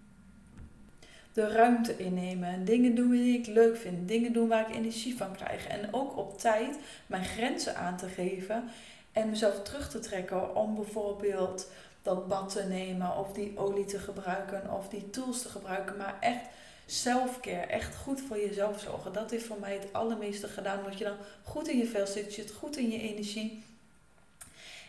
de 1.38 1.48
ruimte 1.48 1.98
innemen. 1.98 2.66
Dingen 2.66 2.96
doen 2.96 3.12
die 3.12 3.40
ik 3.40 3.48
leuk 3.48 3.78
vind. 3.78 4.08
Dingen 4.08 4.34
doen 4.34 4.48
waar 4.48 4.70
ik 4.70 4.76
energie 4.76 5.18
van 5.18 5.36
krijg. 5.36 5.68
En 5.68 5.94
ook 5.94 6.18
op 6.18 6.40
tijd 6.40 6.78
mijn 7.08 7.26
grenzen 7.26 7.76
aan 7.76 7.98
te 7.98 8.08
geven. 8.08 8.70
En 9.12 9.30
mezelf 9.30 9.62
terug 9.64 9.90
te 9.90 10.00
trekken 10.00 10.56
om 10.56 10.76
bijvoorbeeld 10.76 11.72
dat 12.02 12.28
bad 12.28 12.52
te 12.52 12.64
nemen. 12.64 13.18
Of 13.18 13.34
die 13.34 13.58
olie 13.58 13.86
te 13.86 14.00
gebruiken. 14.00 14.72
Of 14.72 14.90
die 14.90 15.10
tools 15.10 15.42
te 15.42 15.50
gebruiken. 15.50 15.98
Maar 15.98 16.18
echt 16.20 16.46
selfcare. 16.86 17.66
Echt 17.66 17.96
goed 17.96 18.22
voor 18.22 18.38
jezelf 18.38 18.80
zorgen. 18.80 19.14
Dat 19.14 19.32
heeft 19.32 19.46
voor 19.46 19.60
mij 19.60 19.74
het 19.74 19.94
allermeeste 19.94 20.48
gedaan. 20.48 20.84
Dat 20.84 20.98
je 20.98 21.04
dan 21.04 21.18
goed 21.44 21.68
in 21.68 21.78
je 21.78 21.88
vel 21.88 22.08
zit. 22.08 22.36
Je 22.36 22.42
zit 22.42 22.52
goed 22.52 22.78
in 22.78 22.90
je 22.90 23.00
energie. 23.00 23.64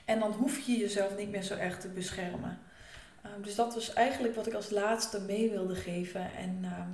En 0.05 0.18
dan 0.18 0.32
hoef 0.32 0.59
je 0.59 0.78
jezelf 0.78 1.16
niet 1.16 1.30
meer 1.30 1.42
zo 1.42 1.55
erg 1.55 1.80
te 1.80 1.88
beschermen. 1.88 2.59
Ehm, 3.23 3.43
dus 3.43 3.55
dat 3.55 3.75
was 3.75 3.93
eigenlijk 3.93 4.35
wat 4.35 4.47
ik 4.47 4.55
als 4.55 4.71
laatste 4.71 5.21
mee 5.21 5.51
wilde 5.51 5.75
geven. 5.75 6.33
En 6.33 6.59
ehm, 6.62 6.91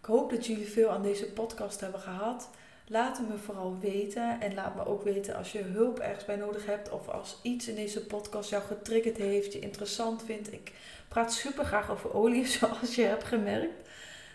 ik 0.00 0.04
hoop 0.04 0.30
dat 0.30 0.46
jullie 0.46 0.68
veel 0.68 0.90
aan 0.90 1.02
deze 1.02 1.32
podcast 1.32 1.80
hebben 1.80 2.00
gehad. 2.00 2.48
Laat 2.86 3.18
het 3.18 3.28
me 3.28 3.36
vooral 3.36 3.78
weten. 3.78 4.40
En 4.40 4.54
laat 4.54 4.74
me 4.74 4.86
ook 4.86 5.02
weten 5.02 5.34
als 5.34 5.52
je 5.52 5.62
hulp 5.62 5.98
ergens 5.98 6.24
bij 6.24 6.36
nodig 6.36 6.66
hebt. 6.66 6.90
Of 6.90 7.08
als 7.08 7.38
iets 7.42 7.68
in 7.68 7.74
deze 7.74 8.06
podcast 8.06 8.50
jou 8.50 8.62
getriggerd 8.62 9.16
heeft, 9.16 9.52
je 9.52 9.58
interessant 9.58 10.22
vindt. 10.22 10.52
Ik 10.52 10.72
praat 11.08 11.32
super 11.32 11.64
graag 11.64 11.90
over 11.90 12.14
olie, 12.14 12.46
zoals 12.58 12.94
je 12.94 13.02
hebt 13.02 13.24
gemerkt. 13.24 13.88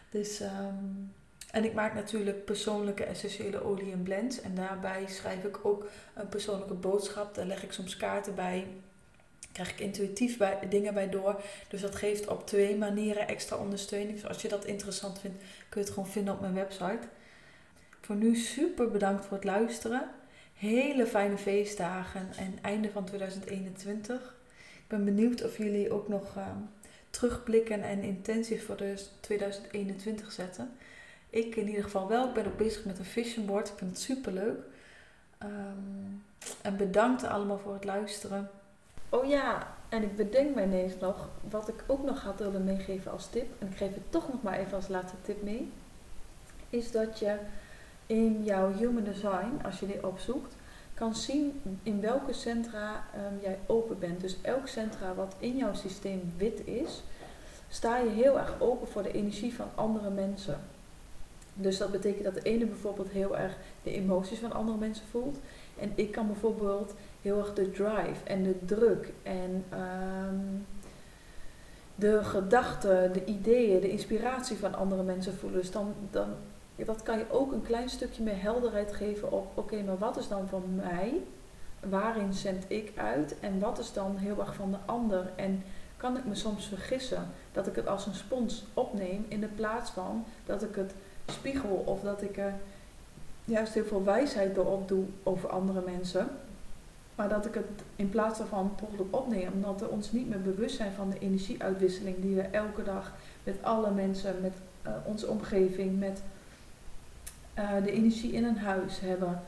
Dus, 0.10 0.42
um, 0.42 1.14
en 1.52 1.64
ik 1.64 1.74
maak 1.74 1.94
natuurlijk 1.94 2.46
persoonlijke 2.46 3.04
essentiële 3.04 3.64
olie 3.64 3.92
en 3.92 4.04
blends. 4.04 4.42
En 4.42 4.56
daarbij 4.56 5.08
schrijf 5.08 5.44
ik 5.44 5.66
ook 5.66 5.90
een 6.14 6.30
persoonlijke 6.30 6.74
boodschap. 6.74 7.36
Daar 7.36 7.46
leg 7.46 7.64
ik 7.64 7.72
soms 7.72 7.98
kaarten 7.98 8.36
bij 8.36 8.68
krijg 9.58 9.72
ik 9.72 9.80
intuïtief 9.80 10.38
bij, 10.38 10.60
dingen 10.70 10.94
bij 10.94 11.10
door. 11.10 11.42
Dus 11.68 11.82
dat 11.82 11.96
geeft 11.96 12.28
op 12.28 12.48
twee 12.48 12.76
manieren 12.76 13.28
extra 13.28 13.58
ondersteuning. 13.58 14.14
Dus 14.14 14.28
als 14.28 14.42
je 14.42 14.48
dat 14.48 14.66
interessant 14.66 15.20
vindt, 15.20 15.38
kun 15.70 15.82
je 15.82 15.86
het 15.88 15.96
gewoon 15.96 16.10
vinden 16.10 16.34
op 16.34 16.42
mijn 16.42 16.54
website. 16.54 17.08
Voor 18.02 18.16
nu 18.16 18.36
super 18.36 18.92
bedankt 18.92 19.26
voor 19.26 19.38
het 19.38 19.46
luisteren. 19.46 20.10
Hele 20.54 21.06
fijne 21.06 21.38
feestdagen 21.38 22.30
en 22.38 22.60
einde 22.62 22.92
van 22.92 23.06
2021. 23.06 24.36
Ik 24.74 24.88
ben 24.88 25.06
benieuwd 25.06 25.44
of 25.44 25.58
jullie 25.58 25.92
ook 25.92 26.08
nog 26.08 26.36
uh, 26.38 26.48
terugblikken 27.10 27.84
en 27.84 28.02
intenties 28.02 28.64
voor 28.64 28.78
2021 29.20 30.32
zetten. 30.32 30.72
Ik 31.30 31.56
in 31.56 31.68
ieder 31.68 31.84
geval 31.84 32.08
wel. 32.08 32.28
Ik 32.28 32.34
ben 32.34 32.46
ook 32.46 32.58
bezig 32.58 32.86
met 32.86 33.00
een 33.00 33.06
vision 33.06 33.46
board. 33.46 33.68
Ik 33.68 33.78
vind 33.78 33.92
het 33.92 34.00
super 34.00 34.32
leuk. 34.32 34.60
Um, 35.44 36.24
en 36.62 36.78
bedankt 36.78 37.24
allemaal 37.24 37.60
voor 37.60 37.74
het 37.74 37.86
luisteren. 37.86 38.50
Oh 39.10 39.26
ja, 39.26 39.76
en 39.90 40.04
ik 40.04 40.16
bedenk 40.16 40.56
mij 40.56 40.64
ineens 40.64 40.94
nog 41.00 41.28
wat 41.50 41.68
ik 41.68 41.84
ook 41.88 42.04
nog 42.04 42.24
had 42.24 42.40
willen 42.40 42.64
meegeven 42.64 43.12
als 43.12 43.30
tip. 43.30 43.48
En 43.60 43.68
ik 43.68 43.78
geef 43.78 43.94
het 43.94 44.12
toch 44.12 44.32
nog 44.32 44.42
maar 44.42 44.60
even 44.60 44.76
als 44.76 44.88
laatste 44.88 45.18
tip 45.22 45.44
mee. 45.44 45.72
Is 46.70 46.92
dat 46.92 47.20
je 47.20 47.38
in 48.06 48.44
jouw 48.44 48.74
human 48.74 49.04
design, 49.04 49.62
als 49.64 49.80
je 49.80 49.86
die 49.86 50.08
opzoekt, 50.08 50.56
kan 50.94 51.16
zien 51.16 51.62
in 51.84 52.02
welke 52.02 52.34
centra 52.34 53.06
um, 53.16 53.40
jij 53.42 53.60
open 53.66 54.00
bent. 54.00 54.22
Dus 54.22 54.38
elk 54.42 54.68
centra 54.68 55.14
wat 55.14 55.36
in 55.40 55.58
jouw 55.58 55.74
systeem 55.74 56.34
wit 56.38 56.68
is, 56.68 57.04
sta 57.70 57.98
je 57.98 58.10
heel 58.10 58.40
erg 58.40 58.56
open 58.60 58.88
voor 58.88 59.04
de 59.04 59.12
energie 59.12 59.54
van 59.54 59.70
andere 59.76 60.10
mensen. 60.10 60.60
Dus 61.54 61.78
dat 61.78 61.92
betekent 61.92 62.24
dat 62.24 62.34
de 62.34 62.42
ene 62.42 62.66
bijvoorbeeld 62.66 63.10
heel 63.10 63.38
erg 63.38 63.58
de 63.84 63.92
emoties 63.92 64.40
van 64.40 64.54
andere 64.54 64.78
mensen 64.78 65.06
voelt. 65.12 65.38
En 65.80 65.92
ik 65.96 66.12
kan 66.12 66.28
bijvoorbeeld 66.28 66.94
heel 67.22 67.38
erg 67.38 67.54
de 67.54 67.72
drive 67.72 68.24
en 68.24 68.44
de 68.44 68.66
druk 68.66 69.14
en 69.24 69.66
ehm, 69.70 70.36
de 71.96 72.24
gedachten, 72.24 73.14
de 73.14 73.26
ideeën, 73.26 73.82
de 73.82 73.90
inspiratie 73.90 74.58
van 74.58 74.76
andere 74.76 75.04
mensen 75.04 75.34
voelen. 75.34 75.62
Dus 75.62 75.72
dan, 75.72 75.94
dan 76.12 76.28
dat 76.86 77.04
kan 77.04 77.18
je 77.18 77.32
ook 77.32 77.52
een 77.52 77.62
klein 77.62 77.90
stukje 77.90 78.24
meer 78.24 78.42
helderheid 78.42 78.94
geven 78.94 79.32
op, 79.32 79.52
oké, 79.54 79.84
maar 79.84 79.98
wat 79.98 80.18
is 80.18 80.28
dan 80.28 80.48
van 80.48 80.76
mij? 80.76 81.22
Waarin 81.90 82.34
zend 82.34 82.66
ik 82.68 82.92
uit? 82.96 83.40
En 83.40 83.60
wat 83.60 83.80
is 83.80 83.94
dan 83.94 84.18
heel 84.18 84.40
erg 84.40 84.56
van 84.56 84.72
de 84.72 84.78
ander? 84.86 85.32
En 85.36 85.64
kan 85.98 86.18
ik 86.18 86.26
me 86.26 86.36
soms 86.36 86.68
vergissen 86.68 87.28
dat 87.52 87.68
ik 87.68 87.76
het 87.76 87.88
als 87.88 88.06
een 88.06 88.16
spons 88.16 88.66
opneem 88.74 89.26
in 89.28 89.40
de 89.40 89.48
plaats 89.48 89.90
van 89.90 90.26
dat 90.46 90.64
ik 90.64 90.76
het 90.76 90.94
spiegel 91.26 91.84
of 91.86 92.02
dat 92.02 92.22
ik 92.22 92.38
juist 93.48 93.74
heel 93.74 93.86
veel 93.86 94.04
wijsheid 94.04 94.56
door 94.56 94.66
opdoe 94.66 95.06
over 95.24 95.50
andere 95.50 95.82
mensen. 95.86 96.28
Maar 97.16 97.30
dat 97.30 97.46
ik 97.46 97.54
het 97.54 97.66
in 97.96 98.10
plaats 98.10 98.38
daarvan 98.38 98.76
toch 98.76 99.06
opneem, 99.10 99.52
omdat 99.54 99.80
we 99.80 99.90
ons 99.90 100.12
niet 100.12 100.30
meer 100.30 100.42
bewust 100.42 100.76
zijn 100.76 100.92
van 100.92 101.10
de 101.10 101.20
energieuitwisseling 101.20 102.16
die 102.22 102.36
we 102.36 102.42
elke 102.42 102.84
dag 102.84 103.14
met 103.44 103.56
alle 103.62 103.92
mensen, 103.92 104.36
met 104.42 104.54
uh, 104.86 104.92
onze 105.04 105.28
omgeving, 105.28 106.00
met 106.00 106.22
uh, 107.60 107.70
de 107.84 107.92
energie 107.92 108.32
in 108.32 108.44
een 108.44 108.58
huis 108.58 109.00
hebben. 109.00 109.42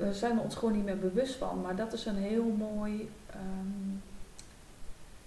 Daar 0.00 0.14
zijn 0.14 0.34
we 0.36 0.42
ons 0.42 0.54
gewoon 0.54 0.74
niet 0.74 0.84
meer 0.84 0.98
bewust 0.98 1.34
van. 1.34 1.60
Maar 1.60 1.76
dat 1.76 1.92
is 1.92 2.06
een 2.06 2.16
heel 2.16 2.54
mooi, 2.58 3.10
um, 3.34 4.02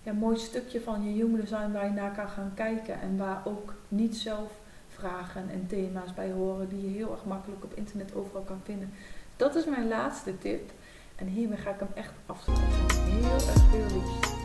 ja, 0.04 0.14
mooi 0.14 0.38
stukje 0.38 0.82
van 0.82 1.04
je 1.04 1.12
human 1.12 1.40
design 1.40 1.72
waar 1.72 1.86
je 1.86 1.92
naar 1.92 2.16
kan 2.16 2.30
gaan 2.30 2.52
kijken. 2.56 3.02
En 3.02 3.18
waar 3.18 3.42
ook 3.46 3.74
niet 3.88 4.16
zelf 4.18 4.52
vragen 4.96 5.50
en 5.50 5.68
thema's 5.68 6.14
bij 6.14 6.32
horen 6.32 6.70
die 6.70 6.82
je 6.82 6.98
heel 6.98 7.12
erg 7.12 7.26
makkelijk 7.26 7.64
op 7.64 7.74
internet 7.74 8.16
overal 8.16 8.42
kan 8.42 8.62
vinden. 8.64 8.94
Dat 9.36 9.56
is 9.56 9.66
mijn 9.66 9.88
laatste 9.88 10.38
tip. 10.38 10.72
En 11.16 11.28
hiermee 11.28 11.58
ga 11.58 11.70
ik 11.70 11.80
hem 11.80 11.92
echt 11.94 12.14
afsluiten. 12.26 13.02
Heel 13.02 13.34
erg 13.34 13.70
veel 13.72 13.98
liefst. 13.98 14.45